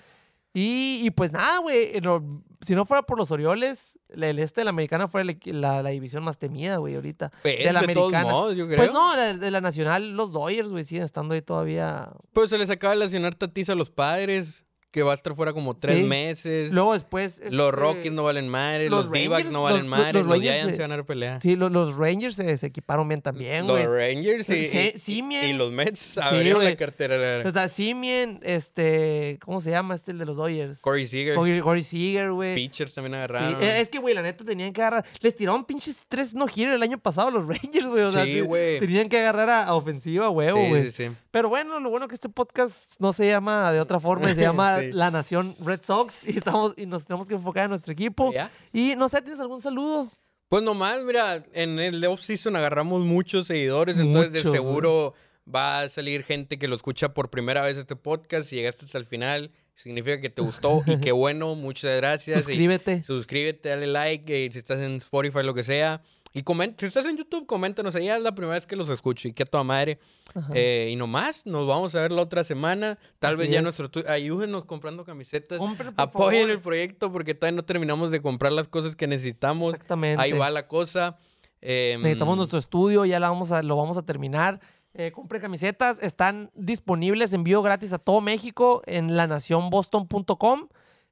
[0.55, 1.93] Y, pues nada, güey.
[2.61, 6.39] Si no fuera por los Orioles, el este de la americana fuera la, división más
[6.39, 7.31] temida, güey, ahorita.
[7.43, 8.53] Pues, de la americana.
[8.53, 8.77] yo creo.
[8.77, 12.11] Pues no, de la nacional, los Dodgers, güey, siguen estando ahí todavía.
[12.33, 15.53] Pues se les acaba de lesionar Tatis a los padres que va a estar fuera
[15.53, 16.73] como tres meses.
[16.73, 17.41] Luego después.
[17.51, 20.93] los este, Rockies no valen madre, los, los no valen madre, los, Giants se van
[20.93, 21.41] a dar pelea.
[21.41, 23.85] Sí, los, Rangers se, equiparon bien también, güey.
[23.85, 27.43] Los Rangers y, y, los Mets abrieron la cartera.
[27.47, 29.39] O sea, Simien, este.
[29.45, 30.81] ¿Cómo se llama este el de los Dodgers?
[30.81, 31.35] Corey Seager.
[31.35, 32.55] Corey, Seager, güey.
[32.55, 33.63] Pitchers también agarraron.
[33.63, 35.05] Eh, es que, güey, la neta tenían que agarrar.
[35.21, 38.03] Les tiraron pinches tres no giros el año pasado a los Rangers, güey.
[38.05, 38.81] O sea, sí, güey.
[38.81, 40.51] Tenían que agarrar a, ofensiva, güey.
[40.51, 41.11] Sí, sí, sí.
[41.31, 44.78] Pero bueno, lo bueno que este podcast no se llama de otra forma, se llama
[44.83, 48.33] La Nación Red Sox y, estamos, y nos tenemos que enfocar en nuestro equipo.
[48.73, 50.11] Y no sé, ¿tienes algún saludo?
[50.49, 55.15] Pues nomás, mira, en el off-season agarramos muchos seguidores, entonces de seguro
[55.55, 58.49] va a salir gente que lo escucha por primera vez este podcast.
[58.49, 62.45] Si llegaste hasta el final, significa que te gustó y qué bueno, muchas gracias.
[62.45, 63.03] Suscríbete.
[63.03, 66.03] suscríbete, dale like, y si estás en Spotify, lo que sea.
[66.39, 66.45] Y
[66.79, 67.95] si estás en YouTube, coméntanos.
[67.95, 69.99] Ahí es la primera vez que los escucho y que a toda madre.
[70.55, 72.99] Eh, y nomás, nos vamos a ver la otra semana.
[73.19, 73.91] Tal vez ya nuestro.
[74.07, 75.61] Ayúdenos comprando camisetas.
[75.97, 79.75] Apoyen el proyecto porque todavía no terminamos de comprar las cosas que necesitamos.
[79.75, 80.23] Exactamente.
[80.23, 81.19] Ahí va la cosa.
[81.61, 84.61] Em, Necesitamos nuestro estudio, ya la vamos a, lo vamos a terminar.
[84.95, 90.69] Eh, compre camisetas, están disponibles, envío gratis a todo México en lanacionboston.com.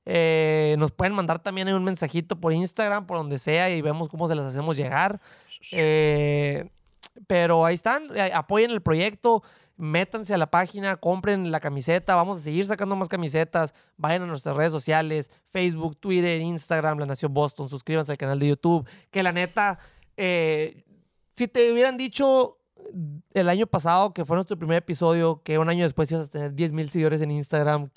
[0.08, 4.28] Eh, nos pueden mandar también un mensajito por Instagram, por donde sea, y vemos cómo
[4.28, 5.20] se las hacemos llegar.
[5.72, 6.70] Eh,
[7.26, 9.42] pero ahí están, eh, apoyen el proyecto,
[9.76, 14.26] métanse a la página, compren la camiseta, vamos a seguir sacando más camisetas, vayan a
[14.26, 19.22] nuestras redes sociales, Facebook, Twitter, Instagram, La Nación Boston, suscríbanse al canal de YouTube, que
[19.24, 19.78] la neta,
[20.16, 22.55] si te hubieran dicho
[23.34, 26.54] el año pasado, que fue nuestro primer episodio, que un año después ibas a tener
[26.54, 27.90] 10 mil seguidores en Instagram.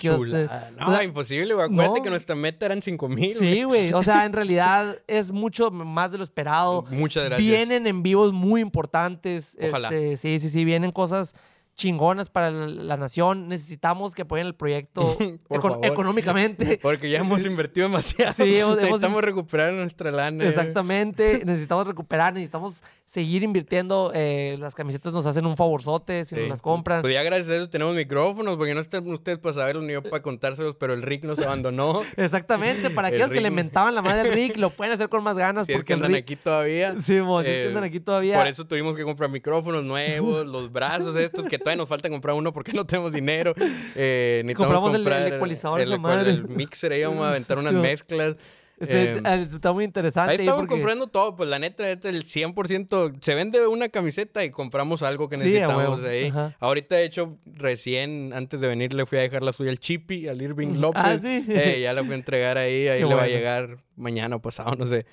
[0.78, 1.66] No, imposible, güey.
[1.66, 3.32] Acuérdate que nuestra meta eran 5 mil.
[3.32, 3.92] Sí, güey.
[3.92, 6.84] O sea, en realidad es mucho más de lo esperado.
[6.90, 7.46] Muchas gracias.
[7.46, 9.56] Vienen en vivos muy importantes.
[9.60, 9.88] Ojalá.
[9.88, 10.64] Este, sí, sí, sí.
[10.64, 11.34] Vienen cosas
[11.80, 13.48] chingonas para la, nación.
[13.48, 15.16] Necesitamos que apoyen el proyecto
[15.82, 16.78] económicamente.
[16.82, 18.34] Porque ya hemos invertido demasiado.
[18.34, 20.44] Sí, necesitamos recuperar nuestra lana.
[20.44, 21.42] Exactamente.
[21.44, 24.12] necesitamos recuperar, necesitamos seguir invirtiendo.
[24.14, 27.00] Eh, las camisetas nos hacen un favorzote si nos las compran.
[27.00, 30.02] Pues ya gracias a eso tenemos micrófonos, porque no están ustedes para saberlo ni yo
[30.02, 32.02] para contárselos, pero el Rick nos abandonó.
[32.16, 32.90] Exactamente.
[32.90, 35.66] Para aquellos que le mentaban la madre al Rick, lo pueden hacer con más ganas.
[35.66, 36.94] Si porque andan aquí todavía.
[37.00, 38.36] Sí, mo, eh, andan aquí todavía.
[38.36, 42.52] Por eso tuvimos que comprar micrófonos nuevos, los brazos estos que nos falta comprar uno
[42.52, 43.54] porque no tenemos dinero.
[43.94, 46.30] Eh, Compramos comprar el, ecualizador el, madre.
[46.30, 48.36] el, mixer, ahí vamos a aventar unas mezclas.
[48.80, 50.32] Este, em, está muy interesante.
[50.32, 53.18] Ahí estamos comprando todo, pues la neta, es el 100%.
[53.20, 56.32] Se vende una camiseta y compramos algo que necesitamos ahí.
[56.58, 60.28] Ahorita, de hecho, recién, antes de venir, le fui a dejar la suya al Chippy,
[60.28, 61.02] al Irving ah, López.
[61.04, 61.44] Ah, sí.
[61.48, 64.74] Eh, ya la fui a entregar ahí, ahí le va a llegar mañana o pasado,
[64.76, 65.04] no sé.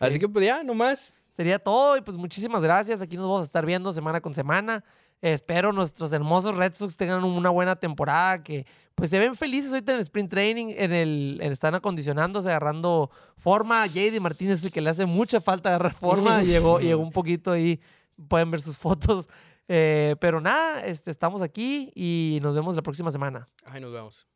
[0.00, 1.14] Así que, pues ya, nomás.
[1.30, 3.02] Sería todo y pues muchísimas gracias.
[3.02, 4.82] Aquí nos vamos a estar viendo semana con semana.
[5.20, 9.92] Espero nuestros hermosos Red Sox tengan una buena temporada, que pues se ven felices ahorita
[9.92, 13.86] en el sprint training, en el, están acondicionándose, agarrando forma.
[13.86, 17.52] JD Martínez es el que le hace mucha falta agarrar forma, llegó, llegó un poquito
[17.52, 17.80] ahí,
[18.28, 19.28] pueden ver sus fotos.
[19.68, 23.46] Eh, pero nada, este, estamos aquí y nos vemos la próxima semana.
[23.64, 24.26] Ay, nos vemos.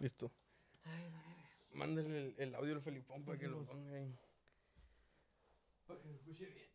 [0.00, 0.30] Listo.
[1.72, 4.14] Mándale el, audio al Felipón para que lo ponga ahí.
[5.86, 6.67] Para que se escuche bien.